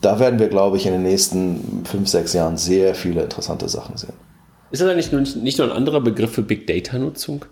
[0.00, 3.96] Da werden wir, glaube ich, in den nächsten fünf, sechs Jahren sehr viele interessante Sachen
[3.96, 4.12] sehen.
[4.70, 7.44] Ist das eigentlich nicht nur ein anderer Begriff für Big Data-Nutzung?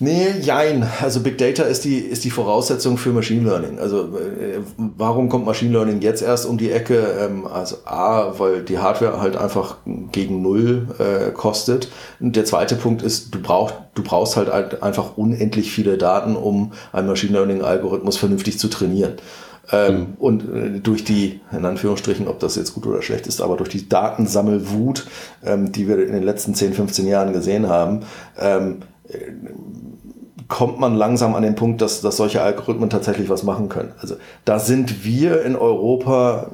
[0.00, 0.86] Nee, jein.
[1.00, 3.78] Also Big Data ist die, ist die Voraussetzung für Machine Learning.
[3.78, 6.98] Also äh, warum kommt Machine Learning jetzt erst um die Ecke?
[7.20, 9.76] Ähm, also A, weil die Hardware halt einfach
[10.10, 11.88] gegen Null äh, kostet.
[12.18, 16.72] Und der zweite Punkt ist, du brauchst, du brauchst halt einfach unendlich viele Daten, um
[16.92, 19.12] einen Machine Learning Algorithmus vernünftig zu trainieren.
[19.72, 20.14] Ähm.
[20.18, 23.70] Und äh, durch die, in Anführungsstrichen, ob das jetzt gut oder schlecht ist, aber durch
[23.70, 25.06] die Datensammelwut,
[25.44, 28.00] ähm, die wir in den letzten 10, 15 Jahren gesehen haben,
[28.38, 28.82] ähm,
[30.48, 33.92] kommt man langsam an den Punkt, dass, dass solche Algorithmen tatsächlich was machen können.
[34.00, 36.50] Also da sind wir in Europa,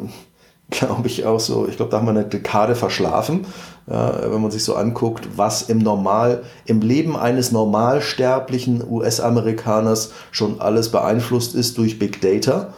[0.70, 3.46] glaube ich, auch so, ich glaube, da haben wir eine Dekade verschlafen,
[3.88, 10.60] ja, wenn man sich so anguckt, was im Normal, im Leben eines normalsterblichen US-Amerikaners schon
[10.60, 12.72] alles beeinflusst ist durch Big Data.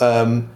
[0.00, 0.50] Ähm,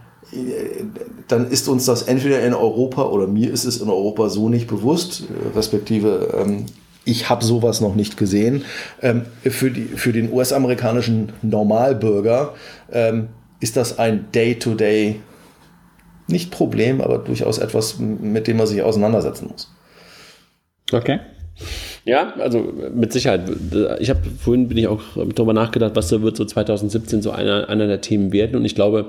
[1.29, 4.67] dann ist uns das entweder in Europa oder mir ist es in Europa so nicht
[4.67, 5.25] bewusst,
[5.55, 6.67] respektive ähm,
[7.05, 8.65] ich habe sowas noch nicht gesehen.
[9.03, 12.55] Ähm, für, die, für den US-amerikanischen Normalbürger
[12.93, 13.29] ähm,
[13.61, 15.17] ist das ein Day-to-Day, -Day,
[16.29, 19.71] nicht Problem, aber durchaus etwas, mit dem man sich auseinandersetzen muss.
[20.93, 21.21] Okay.
[22.05, 23.43] Ja, also mit Sicherheit.
[24.01, 25.03] Ich habe vorhin bin ich auch
[25.35, 28.57] darüber nachgedacht, was da wird so 2017 so einer, einer der Themen werden.
[28.57, 29.07] Und ich glaube,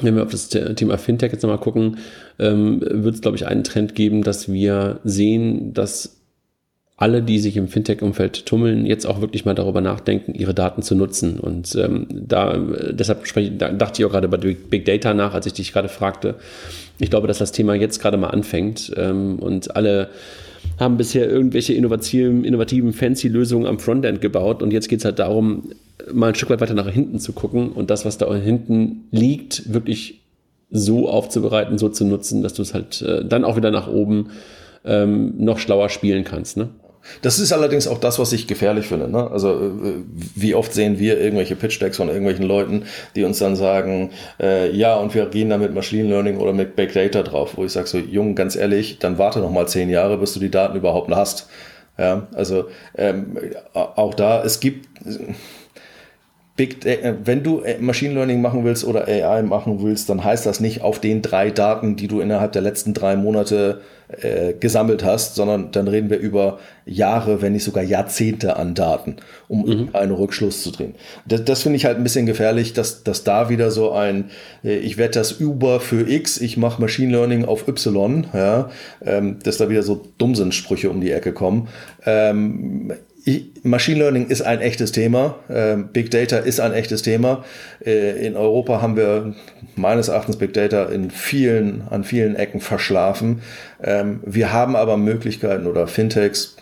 [0.00, 1.98] wenn wir auf das Thema Fintech jetzt nochmal gucken,
[2.38, 6.20] ähm, wird es, glaube ich, einen Trend geben, dass wir sehen, dass
[6.96, 10.94] alle, die sich im Fintech-Umfeld tummeln, jetzt auch wirklich mal darüber nachdenken, ihre Daten zu
[10.94, 11.40] nutzen.
[11.40, 12.56] Und ähm, da,
[12.90, 15.88] deshalb spreche, da dachte ich auch gerade bei Big Data nach, als ich dich gerade
[15.88, 16.36] fragte.
[16.98, 20.08] Ich glaube, dass das Thema jetzt gerade mal anfängt ähm, und alle
[20.78, 25.18] haben bisher irgendwelche innovativen, innovativen fancy Lösungen am Frontend gebaut und jetzt geht es halt
[25.18, 25.70] darum,
[26.12, 29.72] mal ein Stück weit weiter nach hinten zu gucken und das, was da hinten liegt,
[29.72, 30.20] wirklich
[30.70, 34.30] so aufzubereiten, so zu nutzen, dass du es halt äh, dann auch wieder nach oben
[34.84, 36.56] ähm, noch schlauer spielen kannst.
[36.56, 36.68] Ne?
[37.22, 39.08] Das ist allerdings auch das, was ich gefährlich finde.
[39.08, 39.30] Ne?
[39.30, 40.04] Also äh,
[40.34, 42.84] wie oft sehen wir irgendwelche Pitch-Decks von irgendwelchen Leuten,
[43.16, 44.10] die uns dann sagen,
[44.40, 47.64] äh, ja, und wir gehen da mit Machine Learning oder mit Big Data drauf, wo
[47.64, 50.50] ich sage so, Jung, ganz ehrlich, dann warte noch mal zehn Jahre, bis du die
[50.50, 51.48] Daten überhaupt hast.
[51.96, 52.64] Ja, also
[52.96, 53.38] ähm,
[53.72, 54.88] auch da, es gibt
[56.56, 60.46] Big, äh, wenn du äh, Machine Learning machen willst oder AI machen willst, dann heißt
[60.46, 63.80] das nicht auf den drei Daten, die du innerhalb der letzten drei Monate
[64.20, 69.16] äh, gesammelt hast, sondern dann reden wir über Jahre, wenn nicht sogar Jahrzehnte an Daten,
[69.48, 69.88] um mhm.
[69.94, 70.94] einen Rückschluss zu drehen.
[71.26, 74.30] Das, das finde ich halt ein bisschen gefährlich, dass, dass da wieder so ein,
[74.62, 78.70] äh, ich werde das Uber für X, ich mache Machine Learning auf Y, ja,
[79.04, 81.68] ähm, dass da wieder so Dummsinnsprüche um die Ecke kommen.
[82.06, 82.92] Ähm,
[83.62, 85.36] Machine Learning ist ein echtes Thema.
[85.48, 87.44] Ähm, Big Data ist ein echtes Thema.
[87.84, 89.34] Äh, in Europa haben wir
[89.76, 93.40] meines Erachtens Big Data in vielen, an vielen Ecken verschlafen.
[93.82, 96.56] Ähm, wir haben aber Möglichkeiten oder Fintechs,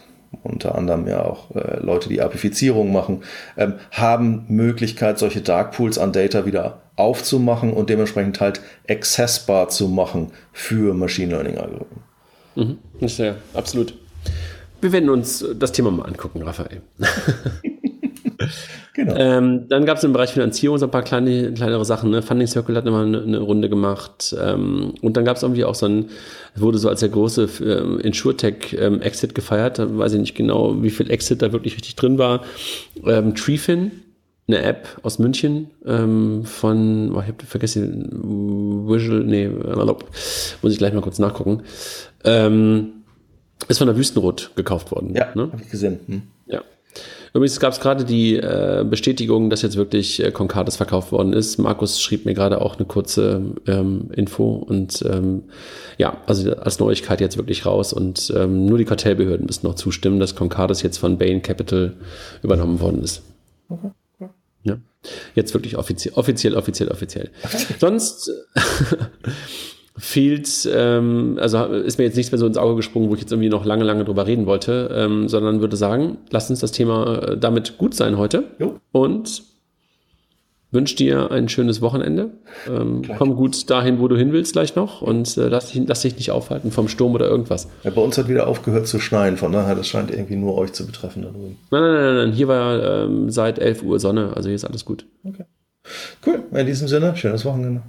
[0.45, 3.25] unter anderem ja auch äh, Leute, die Apifizierung machen,
[3.57, 9.89] ähm, haben Möglichkeit, solche Dark Pools an Data wieder aufzumachen und dementsprechend halt accessbar zu
[9.89, 12.05] machen für Machine Learning Algorithmen.
[12.55, 13.95] Mhm, ja, absolut.
[14.83, 16.83] Wir werden uns das Thema mal angucken, Raphael.
[18.95, 19.15] genau.
[19.17, 22.11] Ähm, dann gab es im Bereich Finanzierung so ein paar kleine, kleinere Sachen.
[22.11, 22.21] Ne?
[22.21, 24.35] Funding Circle hat immer eine, eine Runde gemacht.
[24.41, 26.07] Ähm, und dann gab es irgendwie auch so ein,
[26.57, 29.79] wurde so als der große ähm, Insurtech-Exit ähm, gefeiert.
[29.79, 32.43] Da weiß ich nicht genau, wie viel Exit da wirklich richtig drin war.
[33.07, 33.93] Ähm, Treefin,
[34.49, 38.09] eine App aus München ähm, von, oh, ich habe vergessen,
[38.89, 41.63] Visual, nee, muss ich gleich mal kurz nachgucken.
[42.25, 43.02] Ähm,
[43.69, 45.15] ist von der Wüstenrot gekauft worden.
[45.15, 45.51] Ja, ne?
[45.53, 46.01] habe ich gesehen.
[46.07, 46.23] Hm.
[46.47, 46.63] Ja.
[47.35, 51.59] Übrigens gab es gerade die äh, Bestätigung, dass jetzt wirklich äh, Concardis verkauft worden ist.
[51.59, 55.45] Markus schrieb mir gerade auch eine kurze ähm, Info und ähm,
[55.97, 60.21] ja, also als Neuigkeit jetzt wirklich raus und ähm, nur die Kartellbehörden müssen noch zustimmen,
[60.21, 61.95] dass Concardis jetzt von Bain Capital
[62.43, 63.23] übernommen worden ist.
[63.71, 63.93] Okay.
[64.65, 64.79] Ja.
[65.35, 67.31] Jetzt wirklich offiziell, offiziell, offiziell, offiziell.
[67.81, 68.31] Sonst
[69.97, 73.33] fehlt, ähm, also ist mir jetzt nichts mehr so ins Auge gesprungen, wo ich jetzt
[73.33, 77.23] irgendwie noch lange, lange drüber reden wollte, ähm, sondern würde sagen, lass uns das Thema
[77.23, 78.45] äh, damit gut sein heute.
[78.59, 78.81] Jo.
[78.93, 79.43] Und
[80.71, 82.31] wünsche dir ein schönes Wochenende.
[82.67, 85.03] Ähm, komm gut dahin, wo du hin willst, gleich noch.
[85.03, 87.69] Und äh, lass, dich, lass dich nicht aufhalten vom Sturm oder irgendwas.
[87.85, 90.73] Ja, bei uns hat wieder aufgehört zu schneien, von daher, das scheint irgendwie nur euch
[90.73, 91.23] zu betreffen.
[91.23, 92.33] Nein, nein, nein, nein.
[92.33, 95.05] Hier war ähm, seit 11 Uhr Sonne, also hier ist alles gut.
[95.23, 95.45] Okay.
[96.25, 96.43] Cool.
[96.59, 97.83] In diesem Sinne, schönes Wochenende.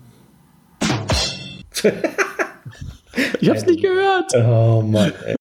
[3.40, 4.34] Ich hab's nicht gehört.
[4.36, 5.36] Oh Mann, ey.